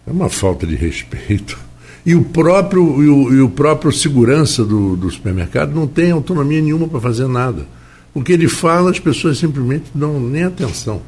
é 0.06 0.12
uma 0.12 0.30
falta 0.30 0.68
de 0.68 0.76
respeito. 0.76 1.69
E 2.10 2.16
o 2.16 2.24
próprio, 2.24 3.04
e 3.04 3.08
o, 3.08 3.34
e 3.36 3.42
o 3.42 3.50
próprio 3.50 3.92
segurança 3.92 4.66
do, 4.66 4.96
do 4.96 5.12
supermercado 5.12 5.74
não 5.76 5.86
tem 5.86 6.10
autonomia 6.12 6.60
nenhuma 6.62 6.88
para 6.88 7.00
fazer 7.00 7.28
nada. 7.28 7.68
O 8.16 8.24
que 8.24 8.32
ele 8.32 8.48
fala, 8.48 8.90
as 8.90 9.00
pessoas 9.00 9.38
simplesmente 9.38 9.86
não 9.94 10.20
nem 10.20 10.44
atenção. 10.46 11.02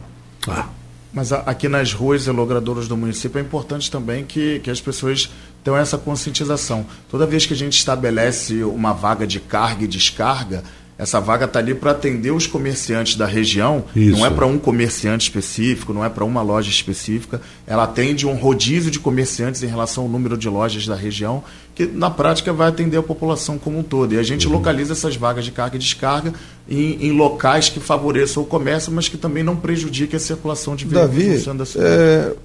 Ah, 0.48 0.68
Mas 1.12 1.34
a- 1.34 1.40
aqui 1.40 1.68
nas 1.68 1.92
ruas 1.92 2.28
e 2.28 2.32
logradoras 2.32 2.88
do 2.88 2.96
município 2.96 3.40
é 3.40 3.42
importante 3.42 3.90
também 3.90 4.24
que, 4.24 4.60
que 4.60 4.70
as 4.70 4.80
pessoas 4.80 5.32
tenham 5.64 5.76
essa 5.78 5.98
conscientização. 5.98 6.86
Toda 7.10 7.26
vez 7.26 7.48
que 7.48 7.54
a 7.54 7.58
gente 7.58 7.74
estabelece 7.78 8.64
uma 8.64 8.94
vaga 8.94 9.26
de 9.26 9.40
carga 9.40 9.84
e 9.84 9.88
descarga, 9.88 10.64
essa 11.02 11.20
vaga 11.20 11.46
está 11.46 11.58
ali 11.58 11.74
para 11.74 11.90
atender 11.90 12.30
os 12.30 12.46
comerciantes 12.46 13.16
da 13.16 13.26
região, 13.26 13.84
Isso. 13.96 14.20
não 14.20 14.24
é 14.24 14.30
para 14.30 14.46
um 14.46 14.60
comerciante 14.60 15.24
específico, 15.24 15.96
não 15.96 16.06
é 16.06 16.10
para 16.10 16.24
uma 16.24 16.44
loja 16.44 16.70
específica. 16.70 17.42
Ela 17.66 17.86
atende 17.86 18.28
um 18.28 18.36
rodízio 18.36 18.92
de 18.92 19.00
comerciantes 19.00 19.64
em 19.64 19.66
relação 19.66 20.04
ao 20.04 20.10
número 20.12 20.38
de 20.38 20.48
lojas 20.48 20.86
da 20.86 20.94
região, 20.96 21.44
que 21.74 21.88
na 21.88 22.12
prática 22.12 22.54
vai 22.54 22.68
atender 22.68 22.98
a 22.98 23.02
população 23.02 23.58
como 23.58 23.80
um 23.80 23.84
todo. 23.84 24.14
E 24.14 24.20
a 24.20 24.22
gente 24.22 24.48
localiza 24.48 24.94
essas 24.94 25.16
vagas 25.16 25.44
de 25.44 25.50
carga 25.50 25.76
e 25.76 25.80
descarga 25.80 26.36
em, 26.70 27.08
em 27.08 27.12
locais 27.12 27.68
que 27.68 27.80
favoreçam 27.80 28.44
o 28.44 28.46
comércio, 28.46 28.92
mas 28.92 29.10
que 29.10 29.18
também 29.18 29.42
não 29.42 29.56
prejudiquem 29.56 30.18
a 30.18 30.20
circulação 30.20 30.76
de 30.76 30.86
veículos 30.86 31.46
Davi, 31.46 31.66
é, 31.80 32.36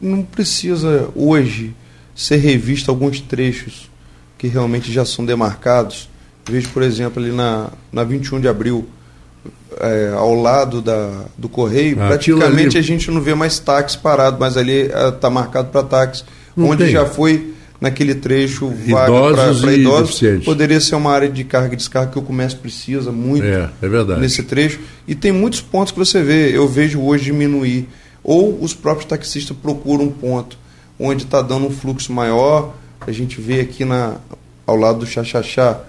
não 0.00 0.22
precisa 0.22 1.08
hoje 1.16 1.74
ser 2.14 2.36
revisto 2.36 2.92
alguns 2.92 3.20
trechos 3.20 3.90
que 4.38 4.46
realmente 4.46 4.92
já 4.92 5.04
são 5.04 5.26
demarcados. 5.26 6.11
Vejo, 6.48 6.68
por 6.70 6.82
exemplo, 6.82 7.22
ali 7.22 7.32
na, 7.32 7.68
na 7.92 8.04
21 8.04 8.40
de 8.40 8.48
abril, 8.48 8.86
é, 9.80 10.12
ao 10.14 10.34
lado 10.34 10.80
da, 10.80 11.24
do 11.36 11.48
Correio, 11.48 11.96
Ah, 12.00 12.08
praticamente 12.08 12.76
a 12.76 12.82
gente 12.82 13.10
não 13.10 13.20
vê 13.20 13.34
mais 13.34 13.58
táxi 13.58 13.96
parado, 13.98 14.36
mas 14.38 14.56
ali 14.56 14.90
está 15.14 15.30
marcado 15.30 15.68
para 15.68 15.82
táxi. 15.82 16.24
Não 16.56 16.68
onde 16.68 16.84
tem. 16.84 16.92
já 16.92 17.06
foi 17.06 17.52
naquele 17.80 18.14
trecho 18.14 18.68
vaga 18.68 19.08
Idosos 19.08 19.60
para 19.60 19.72
idosos, 19.72 20.22
poderia 20.44 20.80
ser 20.80 20.94
uma 20.94 21.10
área 21.10 21.28
de 21.28 21.42
carga 21.42 21.74
e 21.74 21.76
descarga 21.76 22.12
que 22.12 22.18
o 22.18 22.22
comércio 22.22 22.58
precisa 22.58 23.10
muito 23.10 23.44
é, 23.44 23.68
é 23.82 23.88
verdade. 23.88 24.20
nesse 24.20 24.44
trecho. 24.44 24.78
E 25.08 25.16
tem 25.16 25.32
muitos 25.32 25.60
pontos 25.60 25.92
que 25.92 25.98
você 25.98 26.22
vê, 26.22 26.56
eu 26.56 26.68
vejo 26.68 27.00
hoje 27.02 27.24
diminuir. 27.24 27.88
Ou 28.22 28.62
os 28.62 28.72
próprios 28.72 29.06
taxistas 29.06 29.56
procuram 29.56 30.04
um 30.04 30.10
ponto 30.10 30.56
onde 30.98 31.24
está 31.24 31.42
dando 31.42 31.66
um 31.66 31.70
fluxo 31.70 32.12
maior. 32.12 32.72
A 33.00 33.10
gente 33.10 33.40
vê 33.40 33.60
aqui 33.60 33.84
na, 33.84 34.16
ao 34.64 34.76
lado 34.76 35.00
do 35.00 35.06
Xaxaxá, 35.06 35.80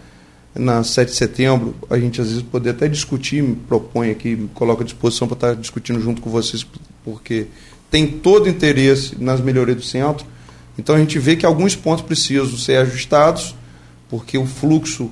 na 0.56 0.84
7 0.84 1.10
de 1.10 1.16
setembro, 1.16 1.76
a 1.89 1.97
gente 1.97 2.22
às 2.22 2.28
vezes 2.28 2.43
poder 2.43 2.72
até 2.72 2.88
discutir, 2.88 3.41
me 3.41 3.56
propõe 3.56 4.12
aqui, 4.12 4.36
me 4.36 4.47
coloca 4.49 4.84
à 4.84 4.86
disposição 4.86 5.28
para 5.28 5.36
estar 5.36 5.56
discutindo 5.56 5.99
junto 5.99 6.22
com 6.22 6.30
vocês, 6.30 6.66
porque 7.04 7.47
tem 7.89 8.08
todo 8.08 8.47
interesse 8.47 9.16
nas 9.20 9.41
melhorias 9.41 9.78
do 9.78 9.84
centro. 9.84 10.26
Então 10.78 10.95
a 10.95 10.99
gente 10.99 11.18
vê 11.18 11.36
que 11.36 11.45
alguns 11.45 11.76
pontos 11.76 12.06
precisam 12.06 12.58
ser 12.58 12.78
ajustados, 12.78 13.56
porque 14.10 14.38
o 14.38 14.45
fluxo 14.45 15.10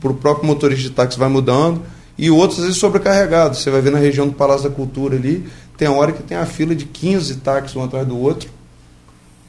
para 0.00 0.12
o 0.12 0.14
próprio 0.14 0.46
motorista 0.46 0.84
de 0.84 0.90
táxi 0.90 1.18
vai 1.18 1.28
mudando, 1.28 1.82
e 2.16 2.30
outros 2.30 2.60
às 2.60 2.66
vezes 2.66 2.80
sobrecarregados. 2.80 3.60
Você 3.60 3.70
vai 3.70 3.80
ver 3.80 3.90
na 3.90 3.98
região 3.98 4.26
do 4.28 4.32
Palácio 4.32 4.68
da 4.68 4.74
Cultura 4.74 5.16
ali, 5.16 5.44
tem 5.76 5.88
a 5.88 5.92
hora 5.92 6.12
que 6.12 6.22
tem 6.22 6.36
a 6.36 6.46
fila 6.46 6.74
de 6.74 6.84
15 6.84 7.36
táxis 7.36 7.74
um 7.76 7.82
atrás 7.82 8.06
do 8.06 8.16
outro. 8.16 8.48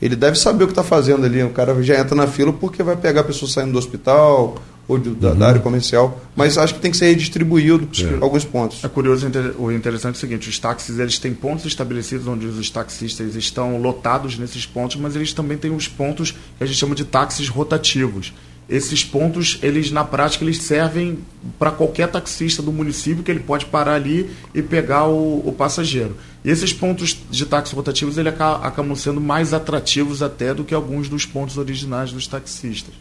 Ele 0.01 0.15
deve 0.15 0.39
saber 0.39 0.63
o 0.63 0.67
que 0.67 0.71
está 0.71 0.83
fazendo 0.83 1.25
ali. 1.25 1.43
O 1.43 1.49
cara 1.49 1.81
já 1.83 1.99
entra 1.99 2.15
na 2.15 2.25
fila 2.25 2.53
porque 2.53 2.81
vai 2.81 2.95
pegar 2.95 3.21
a 3.21 3.23
pessoa 3.23 3.51
saindo 3.51 3.73
do 3.73 3.79
hospital 3.79 4.55
ou 4.89 4.97
de- 4.99 5.11
da, 5.11 5.33
da 5.33 5.47
área 5.47 5.61
comercial. 5.61 6.19
Mas 6.35 6.57
acho 6.57 6.73
que 6.75 6.81
tem 6.81 6.91
que 6.91 6.97
ser 6.97 7.05
redistribuído 7.05 7.87
alguns 8.21 8.43
pontos. 8.43 8.83
É 8.83 8.89
curioso, 8.89 9.25
o 9.57 9.71
interessante 9.71 10.15
é 10.15 10.17
o 10.17 10.19
seguinte, 10.19 10.49
os 10.49 10.59
táxis 10.59 10.99
eles 10.99 11.17
têm 11.17 11.33
pontos 11.33 11.65
estabelecidos 11.65 12.27
onde 12.27 12.45
os 12.47 12.69
taxistas 12.69 13.35
estão 13.35 13.79
lotados 13.81 14.37
nesses 14.37 14.65
pontos, 14.65 14.97
mas 14.97 15.15
eles 15.15 15.31
também 15.31 15.57
têm 15.57 15.71
os 15.73 15.87
pontos 15.87 16.31
que 16.31 16.63
a 16.63 16.65
gente 16.65 16.77
chama 16.77 16.95
de 16.95 17.05
táxis 17.05 17.47
rotativos. 17.47 18.33
Esses 18.67 19.03
pontos, 19.03 19.57
eles 19.63 19.89
na 19.89 20.03
prática, 20.03 20.43
eles 20.43 20.59
servem 20.61 21.17
para 21.57 21.71
qualquer 21.71 22.07
taxista 22.07 22.61
do 22.61 22.71
município 22.71 23.23
que 23.23 23.31
ele 23.31 23.39
pode 23.39 23.65
parar 23.65 23.95
ali 23.95 24.29
e 24.53 24.61
pegar 24.61 25.07
o, 25.07 25.39
o 25.47 25.51
passageiro. 25.51 26.15
E 26.45 26.51
esses 26.51 26.71
pontos 26.71 27.17
de 27.31 27.45
táxis 27.47 27.73
rotativos 27.73 28.17
ele 28.19 28.29
aca- 28.29 28.57
acabam 28.57 28.95
sendo 28.95 29.19
mais 29.19 29.53
atrativos 29.55 30.21
até 30.21 30.53
do 30.53 30.63
que 30.63 30.73
alguns 30.75 31.09
dos 31.09 31.25
pontos 31.25 31.57
originais 31.57 32.11
dos 32.11 32.27
taxistas. 32.27 32.93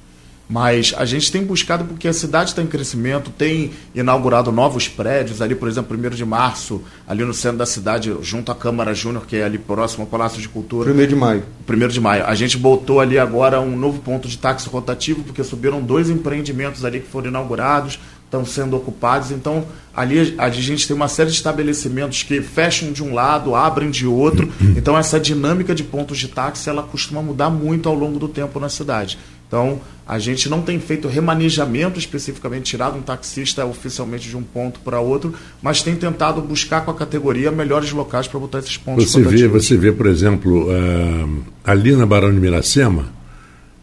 Mas 0.49 0.95
a 0.97 1.05
gente 1.05 1.31
tem 1.31 1.45
buscado 1.45 1.85
porque 1.85 2.09
a 2.09 2.13
cidade 2.13 2.51
está 2.51 2.63
em 2.63 2.67
crescimento, 2.67 3.31
tem 3.31 3.73
inaugurado 3.95 4.51
novos 4.51 4.89
prédios, 4.89 5.43
ali, 5.43 5.55
por 5.55 5.69
exemplo, 5.69 5.97
1 5.97 6.11
de 6.11 6.25
março, 6.25 6.81
ali 7.07 7.23
no 7.23 7.35
centro 7.35 7.59
da 7.59 7.67
cidade, 7.67 8.17
junto 8.23 8.51
à 8.51 8.55
Câmara 8.55 8.95
Júnior, 8.95 9.27
que 9.27 9.37
é 9.37 9.45
ali 9.45 9.59
próximo 9.59 10.05
ao 10.05 10.07
Palácio 10.09 10.41
de 10.41 10.49
Cultura. 10.49 10.87
Primeiro 10.87 11.11
de 11.11 11.17
maio. 11.17 11.43
1 11.69 11.89
de 11.89 12.01
maio. 12.01 12.25
A 12.25 12.35
gente 12.35 12.57
botou 12.57 12.99
ali 12.99 13.19
agora 13.19 13.61
um 13.61 13.77
novo 13.77 13.99
ponto 14.01 14.27
de 14.27 14.39
táxi 14.39 14.69
rotativo, 14.71 15.23
porque 15.23 15.45
subiram 15.45 15.83
dois 15.83 16.09
empreendimentos 16.09 16.83
ali 16.83 17.01
que 17.01 17.09
foram 17.09 17.29
inaugurados, 17.29 17.99
estão 18.25 18.45
sendo 18.45 18.77
ocupados. 18.77 19.31
Então, 19.31 19.67
ali 19.95 20.35
a 20.39 20.49
gente 20.49 20.87
tem 20.87 20.97
uma 20.97 21.09
série 21.09 21.31
de 21.31 21.37
estabelecimentos 21.37 22.23
que 22.23 22.41
fecham 22.41 22.93
de 22.93 23.03
um 23.03 23.13
lado, 23.13 23.55
abrem 23.55 23.91
de 23.91 24.07
outro. 24.07 24.51
Então, 24.77 24.97
essa 24.97 25.19
dinâmica 25.19 25.75
de 25.75 25.83
pontos 25.83 26.19
de 26.19 26.29
táxi, 26.29 26.71
ela 26.71 26.83
costuma 26.83 27.21
mudar 27.21 27.51
muito 27.51 27.89
ao 27.89 27.95
longo 27.95 28.19
do 28.19 28.29
tempo 28.29 28.59
na 28.61 28.69
cidade. 28.69 29.19
Então, 29.49 29.81
a 30.07 30.19
gente 30.19 30.49
não 30.49 30.61
tem 30.61 30.79
feito 30.79 31.09
remanejamento 31.09 31.99
especificamente, 31.99 32.65
tirado 32.65 32.99
um 32.99 33.03
taxista 33.03 33.65
oficialmente 33.65 34.29
de 34.29 34.37
um 34.37 34.43
ponto 34.43 34.79
para 34.81 35.01
outro, 35.01 35.35
mas 35.63 35.83
tem 35.83 35.97
tentado 35.97 36.43
buscar 36.43 36.85
com 36.85 36.91
a 36.91 36.95
categoria 36.95 37.51
melhores 37.51 37.91
locais 37.91 38.29
para 38.29 38.39
botar 38.39 38.59
esses 38.59 38.77
pontos 38.77 39.11
você 39.11 39.23
vê, 39.23 39.49
você 39.49 39.77
vê, 39.77 39.91
por 39.91 40.07
exemplo, 40.07 40.69
uh, 40.69 41.45
ali 41.65 41.97
na 41.97 42.05
Barão 42.05 42.33
de 42.33 42.39
Miracema, 42.39 43.11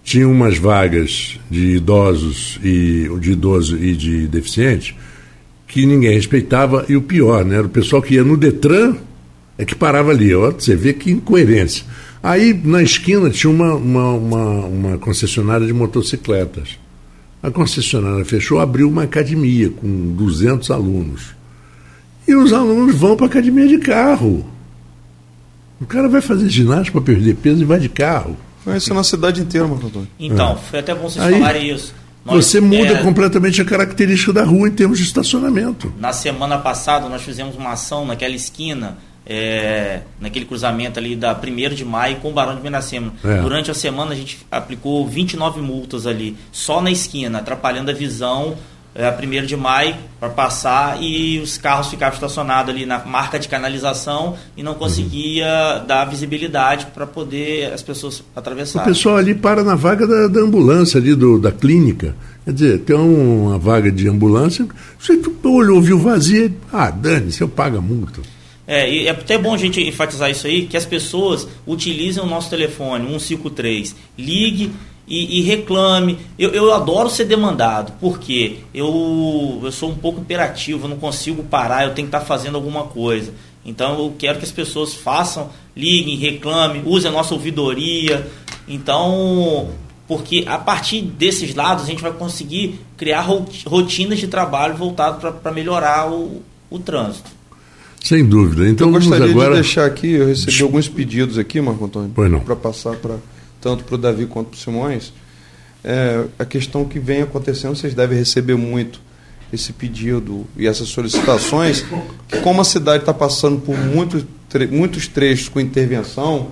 tinha 0.03 0.29
umas 0.29 0.57
vagas 0.57 1.39
de 1.49 1.77
idosos 1.77 2.59
e 2.63 3.09
de 3.19 3.31
idoso 3.31 3.75
e 3.75 3.95
de 3.95 4.27
deficiente 4.27 4.95
que 5.67 5.83
ninguém 5.85 6.13
respeitava 6.13 6.85
e 6.87 6.95
o 6.95 7.01
pior, 7.01 7.43
né, 7.43 7.57
era 7.57 7.65
o 7.65 7.69
pessoal 7.69 8.01
que 8.01 8.13
ia 8.13 8.23
no 8.23 8.37
Detran 8.37 8.95
é 9.57 9.65
que 9.65 9.73
parava 9.73 10.11
ali, 10.11 10.33
ó, 10.35 10.51
você 10.51 10.75
vê 10.75 10.93
que 10.93 11.11
incoerência. 11.11 11.85
Aí 12.25 12.59
na 12.63 12.81
esquina 12.81 13.29
tinha 13.29 13.51
uma, 13.51 13.75
uma, 13.75 14.13
uma, 14.13 14.65
uma 14.65 14.97
concessionária 14.97 15.67
de 15.67 15.71
motocicletas. 15.71 16.69
A 17.43 17.51
concessionária 17.51 18.25
fechou, 18.25 18.59
abriu 18.59 18.89
uma 18.89 19.03
academia 19.03 19.69
com 19.69 20.11
200 20.15 20.71
alunos. 20.71 21.35
E 22.27 22.33
os 22.35 22.51
alunos 22.51 22.95
vão 22.95 23.15
para 23.15 23.27
a 23.27 23.29
academia 23.29 23.67
de 23.67 23.77
carro. 23.77 24.43
O 25.79 25.85
cara 25.85 26.09
vai 26.09 26.19
fazer 26.19 26.49
ginástica 26.49 26.99
para 26.99 27.13
perder 27.13 27.35
peso 27.35 27.61
e 27.61 27.65
vai 27.65 27.79
de 27.79 27.89
carro. 27.89 28.35
Isso 28.75 28.91
é 28.91 28.95
na 28.95 29.03
cidade 29.03 29.39
inteira, 29.39 29.67
Marco 29.67 29.85
Antônio. 29.85 30.07
Então, 30.19 30.53
é. 30.53 30.55
foi 30.55 30.79
até 30.79 30.95
bom 30.95 31.07
vocês 31.07 31.23
Aí, 31.23 31.33
falarem 31.33 31.75
isso. 31.75 31.93
Nós, 32.25 32.43
você 32.43 32.59
muda 32.59 32.93
é, 32.93 33.03
completamente 33.03 33.61
a 33.61 33.65
característica 33.65 34.33
da 34.33 34.43
rua 34.43 34.67
em 34.67 34.71
termos 34.71 34.97
de 34.97 35.03
estacionamento. 35.03 35.93
Na 35.99 36.11
semana 36.11 36.57
passada, 36.57 37.07
nós 37.07 37.21
fizemos 37.21 37.55
uma 37.55 37.73
ação 37.73 38.03
naquela 38.03 38.33
esquina 38.33 38.97
é, 39.25 40.01
naquele 40.19 40.45
cruzamento 40.45 40.99
ali 40.99 41.15
da 41.15 41.33
1 41.33 41.73
de 41.73 41.83
maio 41.83 42.17
com 42.17 42.29
o 42.29 42.33
Barão 42.33 42.55
de 42.55 42.61
Miracema. 42.61 43.11
É. 43.23 43.41
Durante 43.41 43.71
a 43.71 43.73
semana 43.73 44.11
a 44.11 44.15
gente 44.15 44.39
aplicou 44.51 45.07
29 45.07 45.61
multas 45.61 46.05
ali, 46.05 46.37
só 46.51 46.81
na 46.81 46.91
esquina, 46.91 47.39
atrapalhando 47.39 47.89
a 47.89 47.93
visão 47.93 48.55
é, 48.93 49.05
a 49.05 49.11
1 49.11 49.45
de 49.45 49.57
maio 49.57 49.95
para 50.19 50.29
passar 50.29 51.01
e 51.01 51.39
os 51.39 51.57
carros 51.57 51.87
ficavam 51.87 52.13
estacionados 52.13 52.73
ali 52.73 52.85
na 52.85 53.03
marca 53.03 53.37
de 53.37 53.49
canalização 53.49 54.37
e 54.55 54.63
não 54.63 54.75
conseguia 54.75 55.79
uhum. 55.79 55.87
dar 55.87 56.05
visibilidade 56.05 56.87
para 56.93 57.05
poder 57.05 57.73
as 57.73 57.81
pessoas 57.81 58.23
atravessar. 58.35 58.83
O 58.83 58.85
pessoal 58.85 59.17
ali 59.17 59.35
para 59.35 59.63
na 59.63 59.75
vaga 59.75 60.07
da, 60.07 60.27
da 60.27 60.39
ambulância 60.39 60.99
ali 60.99 61.13
do, 61.13 61.37
da 61.37 61.51
clínica. 61.51 62.15
Quer 62.45 62.53
dizer, 62.53 62.79
tem 62.79 62.95
uma 62.95 63.57
vaga 63.57 63.91
de 63.91 64.07
ambulância, 64.07 64.67
você 64.99 65.19
olhou, 65.43 65.81
viu 65.81 65.97
vazia, 65.97 66.53
ah, 66.71 66.91
dane, 66.91 67.31
você 67.31 67.45
paga 67.47 67.81
multa. 67.81 68.21
É, 68.67 68.89
e 68.89 69.07
é 69.07 69.11
até 69.11 69.37
bom 69.37 69.53
a 69.53 69.57
gente 69.57 69.81
enfatizar 69.81 70.29
isso 70.29 70.47
aí, 70.47 70.65
que 70.65 70.75
as 70.75 70.85
pessoas 70.85 71.47
utilizem 71.67 72.23
o 72.23 72.25
nosso 72.25 72.49
telefone 72.49 73.05
153, 73.05 73.95
ligue 74.17 74.71
e, 75.07 75.39
e 75.39 75.41
reclame. 75.43 76.17
Eu, 76.37 76.51
eu 76.51 76.73
adoro 76.73 77.09
ser 77.09 77.25
demandado, 77.25 77.93
porque 77.99 78.57
eu, 78.73 79.61
eu 79.63 79.71
sou 79.71 79.89
um 79.89 79.95
pouco 79.95 80.19
imperativo, 80.19 80.85
eu 80.85 80.89
não 80.89 80.97
consigo 80.97 81.43
parar, 81.43 81.83
eu 81.83 81.93
tenho 81.93 82.07
que 82.07 82.15
estar 82.15 82.25
fazendo 82.25 82.55
alguma 82.55 82.85
coisa. 82.85 83.33
Então 83.63 83.97
eu 83.99 84.13
quero 84.17 84.39
que 84.39 84.45
as 84.45 84.51
pessoas 84.51 84.93
façam, 84.93 85.49
liguem, 85.75 86.17
reclamem, 86.17 86.83
usem 86.85 87.09
a 87.09 87.13
nossa 87.13 87.33
ouvidoria. 87.33 88.27
Então, 88.67 89.69
porque 90.07 90.43
a 90.47 90.57
partir 90.57 91.01
desses 91.01 91.53
lados 91.55 91.83
a 91.83 91.87
gente 91.87 92.01
vai 92.01 92.13
conseguir 92.13 92.79
criar 92.97 93.27
rotinas 93.65 94.19
de 94.19 94.27
trabalho 94.27 94.75
voltadas 94.75 95.33
para 95.41 95.51
melhorar 95.51 96.11
o, 96.11 96.43
o 96.69 96.79
trânsito. 96.79 97.34
Sem 98.05 98.23
dúvida. 98.23 98.69
Então 98.69 98.87
eu 98.87 98.93
gostaria 98.93 99.25
agora... 99.25 99.55
de 99.55 99.61
deixar 99.61 99.85
aqui, 99.85 100.11
eu 100.11 100.27
recebi 100.27 100.61
alguns 100.61 100.87
pedidos 100.87 101.39
aqui, 101.39 101.59
Marco 101.59 101.85
Antônio, 101.85 102.11
para 102.45 102.55
passar 102.55 102.95
para 102.97 103.17
tanto 103.59 103.83
para 103.83 103.95
o 103.95 103.97
Davi 103.97 104.27
quanto 104.27 104.49
para 104.49 104.57
o 104.57 104.59
Simões. 104.59 105.11
É, 105.83 106.23
a 106.37 106.45
questão 106.45 106.85
que 106.85 106.99
vem 106.99 107.23
acontecendo, 107.23 107.75
vocês 107.75 107.95
devem 107.95 108.15
receber 108.15 108.55
muito 108.55 109.01
esse 109.51 109.73
pedido 109.73 110.45
e 110.55 110.67
essas 110.67 110.87
solicitações, 110.89 111.83
que 112.27 112.39
como 112.41 112.61
a 112.61 112.63
cidade 112.63 113.01
está 113.01 113.13
passando 113.13 113.59
por 113.59 113.75
muitos, 113.75 114.23
tre 114.49 114.67
muitos 114.67 115.07
trechos 115.07 115.49
com 115.49 115.59
intervenção 115.59 116.51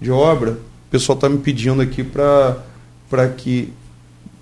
de 0.00 0.10
obra, 0.10 0.52
o 0.52 0.90
pessoal 0.90 1.16
está 1.16 1.28
me 1.28 1.38
pedindo 1.38 1.82
aqui 1.82 2.02
para 2.02 3.28
que 3.36 3.70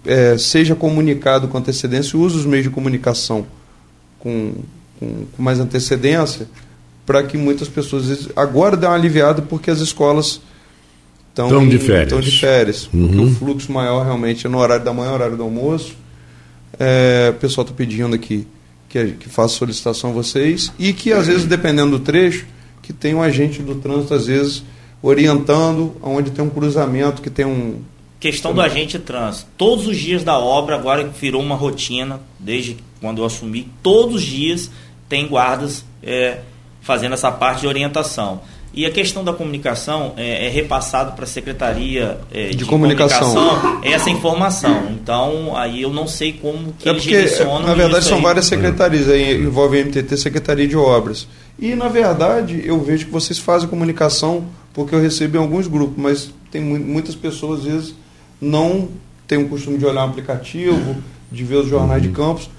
é, 0.06 0.38
seja 0.38 0.76
comunicado 0.76 1.48
com 1.48 1.58
antecedência, 1.58 2.16
use 2.16 2.36
os 2.36 2.46
meios 2.46 2.62
de 2.62 2.70
comunicação 2.70 3.44
com 4.20 4.52
com, 4.98 5.26
com 5.36 5.42
mais 5.42 5.60
antecedência, 5.60 6.46
para 7.06 7.22
que 7.22 7.36
muitas 7.36 7.68
pessoas 7.68 8.28
agora 8.34 8.76
dê 8.76 8.86
uma 8.86 8.94
aliviada 8.94 9.42
porque 9.42 9.70
as 9.70 9.80
escolas 9.80 10.40
estão 11.30 11.68
de 11.68 11.78
férias. 11.78 12.04
Estão 12.04 12.20
de 12.20 12.38
férias 12.38 12.88
uhum. 12.92 13.24
o 13.24 13.34
fluxo 13.34 13.72
maior 13.72 14.04
realmente 14.04 14.46
é 14.46 14.50
no 14.50 14.58
horário 14.58 14.84
da 14.84 14.92
manhã, 14.92 15.12
horário 15.12 15.36
do 15.36 15.42
almoço. 15.42 15.96
É, 16.78 17.32
o 17.34 17.38
pessoal 17.38 17.64
está 17.64 17.74
pedindo 17.76 18.14
aqui 18.14 18.46
que, 18.88 19.12
que 19.12 19.28
faça 19.28 19.54
solicitação 19.54 20.10
a 20.10 20.12
vocês 20.12 20.72
e 20.78 20.92
que 20.92 21.12
às 21.12 21.26
vezes, 21.26 21.44
dependendo 21.44 21.98
do 21.98 21.98
trecho, 21.98 22.46
que 22.80 22.92
tem 22.92 23.14
um 23.14 23.22
agente 23.22 23.62
do 23.62 23.74
trânsito, 23.76 24.14
às 24.14 24.26
vezes, 24.26 24.62
orientando 25.02 25.96
onde 26.02 26.30
tem 26.30 26.44
um 26.44 26.50
cruzamento, 26.50 27.20
que 27.20 27.30
tem 27.30 27.44
um. 27.44 27.82
Questão 28.20 28.54
do 28.54 28.60
agente 28.60 28.96
de 28.96 29.04
trânsito. 29.04 29.46
Todos 29.58 29.86
os 29.86 29.96
dias 29.96 30.24
da 30.24 30.38
obra 30.38 30.76
agora 30.76 31.04
virou 31.04 31.42
uma 31.42 31.56
rotina, 31.56 32.20
desde 32.38 32.76
quando 33.00 33.18
eu 33.18 33.26
assumi, 33.26 33.68
todos 33.82 34.16
os 34.16 34.22
dias 34.22 34.70
tem 35.14 35.28
guardas 35.28 35.84
é, 36.02 36.38
fazendo 36.82 37.12
essa 37.12 37.30
parte 37.30 37.60
de 37.60 37.68
orientação. 37.68 38.40
E 38.74 38.84
a 38.84 38.90
questão 38.90 39.22
da 39.22 39.32
comunicação 39.32 40.12
é, 40.16 40.46
é 40.46 40.48
repassado 40.48 41.12
para 41.12 41.22
a 41.22 41.28
Secretaria 41.28 42.18
é, 42.32 42.48
de, 42.48 42.56
de 42.56 42.64
comunicação. 42.64 43.32
comunicação. 43.32 43.80
essa 43.84 44.10
informação. 44.10 44.88
Então, 44.90 45.56
aí 45.56 45.82
eu 45.82 45.92
não 45.92 46.08
sei 46.08 46.32
como 46.32 46.72
que 46.72 46.88
é 46.88 46.90
eles 46.90 47.04
porque, 47.04 47.16
direcionam. 47.16 47.62
Na 47.62 47.74
verdade, 47.74 48.04
são 48.04 48.16
aí. 48.16 48.24
várias 48.24 48.46
secretarias, 48.46 49.08
aí 49.08 49.40
envolve 49.40 49.80
a 49.80 49.84
MTT, 49.84 50.16
Secretaria 50.16 50.66
de 50.66 50.76
Obras. 50.76 51.28
E, 51.56 51.76
na 51.76 51.86
verdade, 51.86 52.60
eu 52.64 52.80
vejo 52.82 53.06
que 53.06 53.12
vocês 53.12 53.38
fazem 53.38 53.68
comunicação 53.68 54.46
porque 54.72 54.96
eu 54.96 55.00
recebo 55.00 55.36
em 55.36 55.40
alguns 55.40 55.68
grupos, 55.68 55.96
mas 55.96 56.34
tem 56.50 56.60
muitas 56.60 57.14
pessoas, 57.14 57.60
às 57.60 57.66
vezes, 57.66 57.94
não 58.40 58.88
têm 59.28 59.38
o 59.38 59.48
costume 59.48 59.78
de 59.78 59.86
olhar 59.86 60.04
um 60.04 60.08
aplicativo, 60.08 60.96
de 61.30 61.44
ver 61.44 61.58
os 61.58 61.68
jornais 61.68 62.02
de 62.02 62.08
campos 62.08 62.50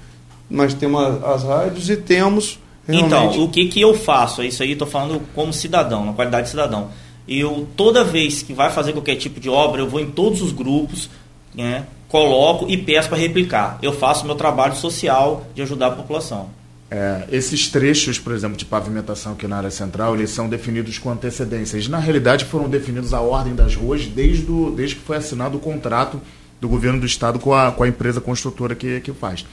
nós 0.48 0.74
temos 0.74 1.22
as 1.24 1.42
rádios 1.44 1.90
e 1.90 1.96
temos. 1.96 2.58
Então, 2.88 3.42
o 3.42 3.48
que, 3.48 3.66
que 3.66 3.80
eu 3.80 3.94
faço? 3.94 4.42
Isso 4.42 4.62
aí 4.62 4.72
estou 4.72 4.86
falando 4.86 5.20
como 5.34 5.52
cidadão, 5.52 6.04
na 6.06 6.12
qualidade 6.12 6.44
de 6.44 6.50
cidadão. 6.50 6.90
Eu, 7.28 7.66
toda 7.76 8.04
vez 8.04 8.42
que 8.42 8.52
vai 8.52 8.70
fazer 8.70 8.92
qualquer 8.92 9.16
tipo 9.16 9.40
de 9.40 9.48
obra, 9.48 9.80
eu 9.80 9.88
vou 9.88 10.00
em 10.00 10.10
todos 10.10 10.40
os 10.40 10.52
grupos, 10.52 11.10
né, 11.52 11.84
coloco 12.08 12.66
e 12.68 12.76
peço 12.76 13.08
para 13.08 13.18
replicar. 13.18 13.78
Eu 13.82 13.92
faço 13.92 14.24
meu 14.24 14.36
trabalho 14.36 14.76
social 14.76 15.44
de 15.54 15.62
ajudar 15.62 15.88
a 15.88 15.90
população. 15.90 16.48
É, 16.88 17.24
esses 17.32 17.68
trechos, 17.68 18.16
por 18.16 18.32
exemplo, 18.32 18.56
de 18.56 18.64
pavimentação 18.64 19.32
aqui 19.32 19.48
na 19.48 19.56
área 19.56 19.70
central, 19.72 20.14
eles 20.14 20.30
são 20.30 20.48
definidos 20.48 20.98
com 20.98 21.10
antecedência. 21.10 21.76
Eles, 21.76 21.88
na 21.88 21.98
realidade, 21.98 22.44
foram 22.44 22.68
definidos 22.68 23.12
a 23.12 23.20
ordem 23.20 23.56
das 23.56 23.74
ruas 23.74 24.06
desde, 24.06 24.44
do, 24.44 24.70
desde 24.70 24.94
que 24.94 25.02
foi 25.02 25.16
assinado 25.16 25.56
o 25.56 25.60
contrato 25.60 26.20
do 26.60 26.68
governo 26.68 27.00
do 27.00 27.06
estado 27.06 27.40
com 27.40 27.52
a, 27.52 27.72
com 27.72 27.82
a 27.82 27.88
empresa 27.88 28.20
construtora 28.20 28.76
que, 28.76 29.00
que 29.00 29.12
faz. 29.12 29.44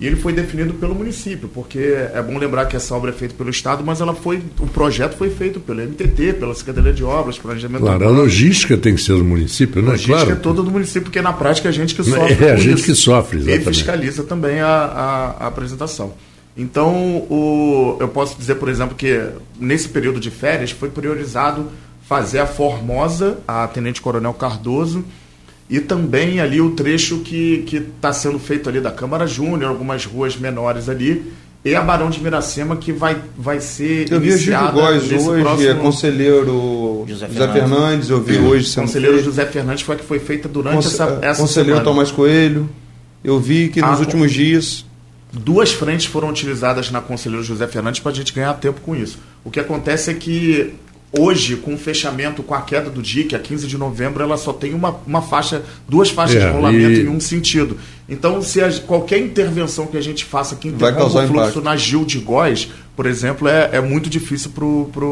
E 0.00 0.06
ele 0.06 0.16
foi 0.16 0.32
definido 0.32 0.74
pelo 0.74 0.92
município, 0.92 1.48
porque 1.48 1.78
é 1.78 2.20
bom 2.20 2.36
lembrar 2.36 2.66
que 2.66 2.74
essa 2.74 2.92
obra 2.96 3.10
é 3.10 3.12
feita 3.12 3.32
pelo 3.34 3.48
Estado, 3.48 3.84
mas 3.84 4.00
ela 4.00 4.12
foi, 4.12 4.42
o 4.58 4.66
projeto 4.66 5.16
foi 5.16 5.30
feito 5.30 5.60
pelo 5.60 5.80
MTT, 5.80 6.32
pela 6.32 6.52
Secretaria 6.52 6.92
de 6.92 7.04
Obras, 7.04 7.38
Planejamento 7.38 7.82
Claro, 7.82 8.08
a 8.08 8.10
logística 8.10 8.76
tem 8.76 8.96
que 8.96 9.00
ser 9.00 9.16
do 9.16 9.24
município, 9.24 9.80
né? 9.80 9.88
A 9.88 9.90
logística 9.92 10.16
claro. 10.16 10.32
é 10.32 10.36
toda 10.36 10.62
do 10.64 10.70
município, 10.70 11.02
porque 11.02 11.22
na 11.22 11.32
prática 11.32 11.68
é 11.68 11.70
a 11.70 11.72
gente 11.72 11.94
que 11.94 12.02
sofre. 12.02 12.44
É, 12.44 12.52
a 12.52 12.56
gente 12.56 12.78
isso. 12.78 12.84
que 12.86 12.94
sofre, 12.94 13.38
exatamente. 13.38 13.62
E 13.62 13.74
fiscaliza 13.74 14.24
também 14.24 14.60
a, 14.60 14.66
a, 14.66 15.44
a 15.44 15.46
apresentação. 15.46 16.14
Então, 16.56 16.92
o, 17.30 17.96
eu 18.00 18.08
posso 18.08 18.36
dizer, 18.36 18.56
por 18.56 18.68
exemplo, 18.68 18.96
que 18.96 19.20
nesse 19.60 19.88
período 19.88 20.18
de 20.18 20.30
férias 20.30 20.72
foi 20.72 20.88
priorizado 20.88 21.70
fazer 22.08 22.40
a 22.40 22.46
Formosa, 22.46 23.38
a 23.46 23.66
Tenente 23.68 24.00
Coronel 24.00 24.34
Cardoso, 24.34 25.04
e 25.74 25.80
também 25.80 26.38
ali 26.38 26.60
o 26.60 26.70
trecho 26.70 27.18
que 27.18 27.64
está 27.96 28.12
sendo 28.12 28.38
feito 28.38 28.68
ali 28.68 28.80
da 28.80 28.92
Câmara 28.92 29.26
Júnior, 29.26 29.70
algumas 29.70 30.04
ruas 30.04 30.36
menores 30.36 30.88
ali, 30.88 31.32
e 31.64 31.74
a 31.74 31.80
Barão 31.82 32.10
de 32.10 32.22
Miracema 32.22 32.76
que 32.76 32.92
vai, 32.92 33.20
vai 33.36 33.60
ser 33.60 34.06
Eu 34.12 34.20
vi 34.20 34.34
o 34.34 34.38
Gil 34.38 34.56
Góes 34.70 35.02
hoje, 35.10 35.42
próximo... 35.42 35.68
é 35.68 35.74
conselheiro 35.74 37.04
José, 37.08 37.26
José 37.26 37.48
Fernandes. 37.48 37.52
Fernandes, 37.52 38.10
eu 38.10 38.22
vi 38.22 38.38
hoje 38.38 38.68
sendo 38.68 38.84
Conselheiro 38.84 39.14
feito. 39.14 39.24
José 39.24 39.46
Fernandes 39.46 39.82
foi 39.82 39.96
a 39.96 39.98
que 39.98 40.04
foi 40.04 40.20
feita 40.20 40.48
durante 40.48 40.76
Conse 40.76 40.88
essa, 40.94 41.18
essa 41.20 41.40
Conselheiro 41.40 41.78
semana. 41.78 41.84
Tomás 41.84 42.12
Coelho, 42.12 42.70
eu 43.24 43.40
vi 43.40 43.68
que 43.68 43.80
nos 43.80 43.98
a, 43.98 44.00
últimos 44.00 44.32
dias... 44.32 44.86
Duas 45.32 45.72
frentes 45.72 46.06
foram 46.06 46.28
utilizadas 46.28 46.88
na 46.92 47.00
Conselheiro 47.00 47.42
José 47.42 47.66
Fernandes 47.66 47.98
para 47.98 48.12
a 48.12 48.14
gente 48.14 48.32
ganhar 48.32 48.54
tempo 48.54 48.80
com 48.80 48.94
isso. 48.94 49.18
O 49.42 49.50
que 49.50 49.58
acontece 49.58 50.08
é 50.08 50.14
que 50.14 50.72
hoje, 51.18 51.56
com 51.56 51.74
o 51.74 51.78
fechamento, 51.78 52.42
com 52.42 52.54
a 52.54 52.60
queda 52.62 52.90
do 52.90 53.00
DIC, 53.02 53.34
a 53.34 53.38
15 53.38 53.66
de 53.66 53.76
novembro, 53.78 54.22
ela 54.22 54.36
só 54.36 54.52
tem 54.52 54.74
uma, 54.74 54.96
uma 55.06 55.22
faixa, 55.22 55.62
duas 55.88 56.10
faixas 56.10 56.42
É, 56.42 56.46
de 56.46 56.52
rolamento 56.52 57.00
e- 57.00 57.04
em 57.04 57.08
um 57.08 57.20
sentido. 57.20 57.76
Então, 58.08 58.42
se 58.42 58.60
a- 58.60 58.70
qualquer 58.86 59.18
intervenção 59.18 59.86
que 59.86 59.96
a 59.96 60.00
gente 60.00 60.24
faça 60.24 60.56
que 60.56 60.68
interrompa 60.68 61.04
o 61.04 61.10
fluxo 61.10 61.32
impacto. 61.32 61.60
na 61.62 61.76
Gil 61.76 62.04
de 62.04 62.18
Góis, 62.18 62.68
por 62.96 63.06
exemplo, 63.06 63.48
é, 63.48 63.70
é 63.72 63.80
muito 63.80 64.08
difícil 64.10 64.50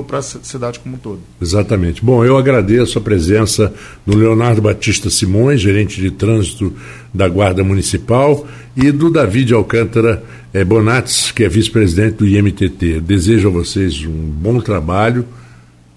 para 0.08 0.18
a 0.18 0.22
cidade 0.22 0.78
como 0.78 0.94
um 0.96 0.98
todo. 0.98 1.20
Exatamente. 1.40 2.04
Bom, 2.04 2.24
eu 2.24 2.36
agradeço 2.36 2.98
a 2.98 3.00
presença 3.00 3.72
do 4.06 4.16
Leonardo 4.16 4.60
Batista 4.62 5.10
Simões, 5.10 5.60
gerente 5.60 6.00
de 6.00 6.10
trânsito 6.10 6.72
da 7.12 7.28
Guarda 7.28 7.64
Municipal, 7.64 8.46
e 8.76 8.90
do 8.92 9.10
David 9.10 9.52
Alcântara 9.52 10.22
eh, 10.54 10.64
Bonates, 10.64 11.30
que 11.32 11.42
é 11.44 11.48
vice-presidente 11.48 12.16
do 12.18 12.26
IMTT. 12.26 13.00
Desejo 13.00 13.48
a 13.48 13.50
vocês 13.50 14.04
um 14.04 14.10
bom 14.12 14.60
trabalho, 14.60 15.26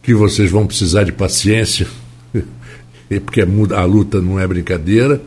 que 0.05 0.13
vocês 0.13 0.51
vão 0.51 0.67
precisar 0.67 1.03
de 1.03 1.11
paciência, 1.11 1.87
porque 3.25 3.41
a 3.41 3.45
mu- 3.45 3.73
a 3.73 3.83
luta 3.83 4.21
não 4.21 4.39
é 4.39 4.45
brincadeira. 4.47 5.19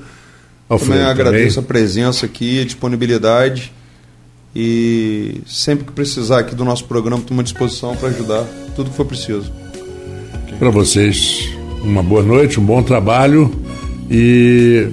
Alfredo, 0.68 0.92
Também 0.94 1.06
agradeço 1.10 1.60
a 1.60 1.62
presença 1.62 2.26
aqui, 2.26 2.60
a 2.60 2.64
disponibilidade. 2.64 3.72
E 4.54 5.40
sempre 5.46 5.84
que 5.84 5.92
precisar 5.92 6.40
aqui 6.40 6.54
do 6.54 6.64
nosso 6.64 6.84
programa, 6.84 7.20
estou 7.20 7.38
à 7.38 7.42
disposição 7.42 7.96
para 7.96 8.08
ajudar 8.08 8.44
tudo 8.74 8.90
que 8.90 8.96
for 8.96 9.04
preciso. 9.04 9.50
Para 10.58 10.70
vocês, 10.70 11.48
uma 11.82 12.02
boa 12.02 12.22
noite, 12.22 12.58
um 12.58 12.64
bom 12.64 12.82
trabalho 12.82 13.52
e 14.10 14.88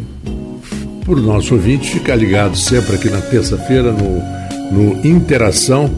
para 1.04 1.14
o 1.14 1.22
nosso 1.22 1.54
ouvinte 1.56 1.90
ficar 1.92 2.16
ligado 2.16 2.58
sempre 2.58 2.96
aqui 2.96 3.10
na 3.10 3.22
terça-feira 3.22 3.92
no, 3.92 4.22
no 4.72 5.06
Interação. 5.08 5.90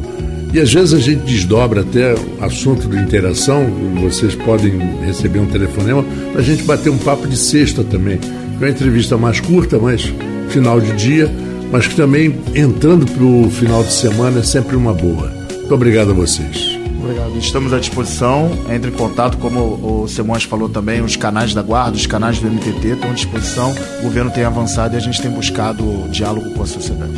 E 0.54 0.60
às 0.60 0.74
vezes 0.74 0.93
a 0.93 1.00
gente 1.00 1.24
desdobra 1.24 1.82
até 1.82 2.14
o 2.14 2.43
assunto 2.43 2.88
de 2.88 2.98
interação, 2.98 3.66
vocês 4.02 4.34
podem 4.34 4.78
receber 5.06 5.39
um 5.39 5.45
telefonema 5.45 6.04
para 6.32 6.41
a 6.41 6.43
gente 6.43 6.64
bater 6.64 6.89
um 6.89 6.98
papo 6.98 7.28
de 7.28 7.38
sexta 7.38 7.84
também. 7.84 8.20
É 8.56 8.58
uma 8.58 8.70
entrevista 8.70 9.18
mais 9.18 9.39
curta, 9.39 9.78
mas 9.78 10.12
final 10.50 10.80
de 10.80 10.91
dia, 10.93 11.32
mas 11.72 11.86
que 11.88 11.95
também 11.95 12.39
entrando 12.56 13.06
para 13.06 13.24
o 13.24 13.50
final 13.52 13.84
de 13.84 13.91
semana 13.91 14.39
é 14.39 14.43
sempre 14.43 14.76
uma 14.76 14.93
boa. 14.93 15.32
Muito 15.52 15.74
obrigado 15.74 16.12
a 16.12 16.14
vocês. 16.14 16.80
Obrigado. 17.00 17.38
Estamos 17.38 17.74
à 17.74 17.80
disposição. 17.80 18.52
Entre 18.74 18.89
em 18.89 18.93
contato, 18.93 19.38
como 19.38 20.04
o 20.04 20.08
Simões 20.08 20.43
falou 20.43 20.70
também, 20.70 21.02
os 21.02 21.16
canais 21.16 21.54
da 21.54 21.62
Guarda, 21.62 21.95
os 21.95 22.08
canais 22.08 22.39
do 22.39 22.50
MTT 22.50 22.88
estão 22.88 23.10
à 23.10 23.14
disposição. 23.14 23.76
O 24.00 24.04
governo 24.04 24.32
tem 24.32 24.43
avançado 24.43 24.95
e 24.95 24.98
a 24.98 25.00
gente 25.00 25.22
tem 25.22 25.30
buscado 25.30 26.08
diálogo 26.10 26.50
com 26.52 26.64
a 26.64 26.66
sociedade. 26.66 27.14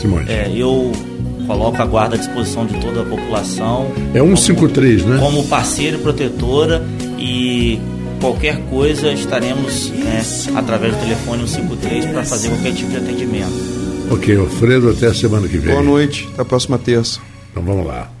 Simões. 0.00 0.28
É, 0.28 0.50
eu 0.54 0.92
coloco 1.48 1.80
a 1.80 1.86
guarda 1.86 2.14
à 2.14 2.18
disposição 2.18 2.66
de 2.66 2.78
toda 2.78 3.00
a 3.00 3.04
população. 3.04 3.90
É 4.14 4.20
153, 4.20 5.04
né? 5.04 5.18
Como 5.18 5.44
parceira 5.46 5.96
e 5.96 6.00
protetora 6.00 6.84
e 7.18 7.80
qualquer 8.20 8.58
coisa 8.68 9.10
estaremos 9.12 9.90
né, 9.90 10.22
através 10.54 10.94
do 10.94 11.00
telefone 11.00 11.48
153 11.48 12.06
para 12.06 12.24
fazer 12.24 12.50
qualquer 12.50 12.74
tipo 12.74 12.90
de 12.90 12.98
atendimento. 12.98 13.78
Ok, 14.10 14.36
Alfredo, 14.36 14.90
até 14.90 15.06
a 15.06 15.14
semana 15.14 15.48
que 15.48 15.58
vem. 15.58 15.72
Boa 15.72 15.82
noite, 15.82 16.28
até 16.32 16.42
a 16.42 16.44
próxima 16.44 16.78
terça. 16.78 17.20
Então 17.50 17.62
vamos 17.62 17.86
lá. 17.86 18.17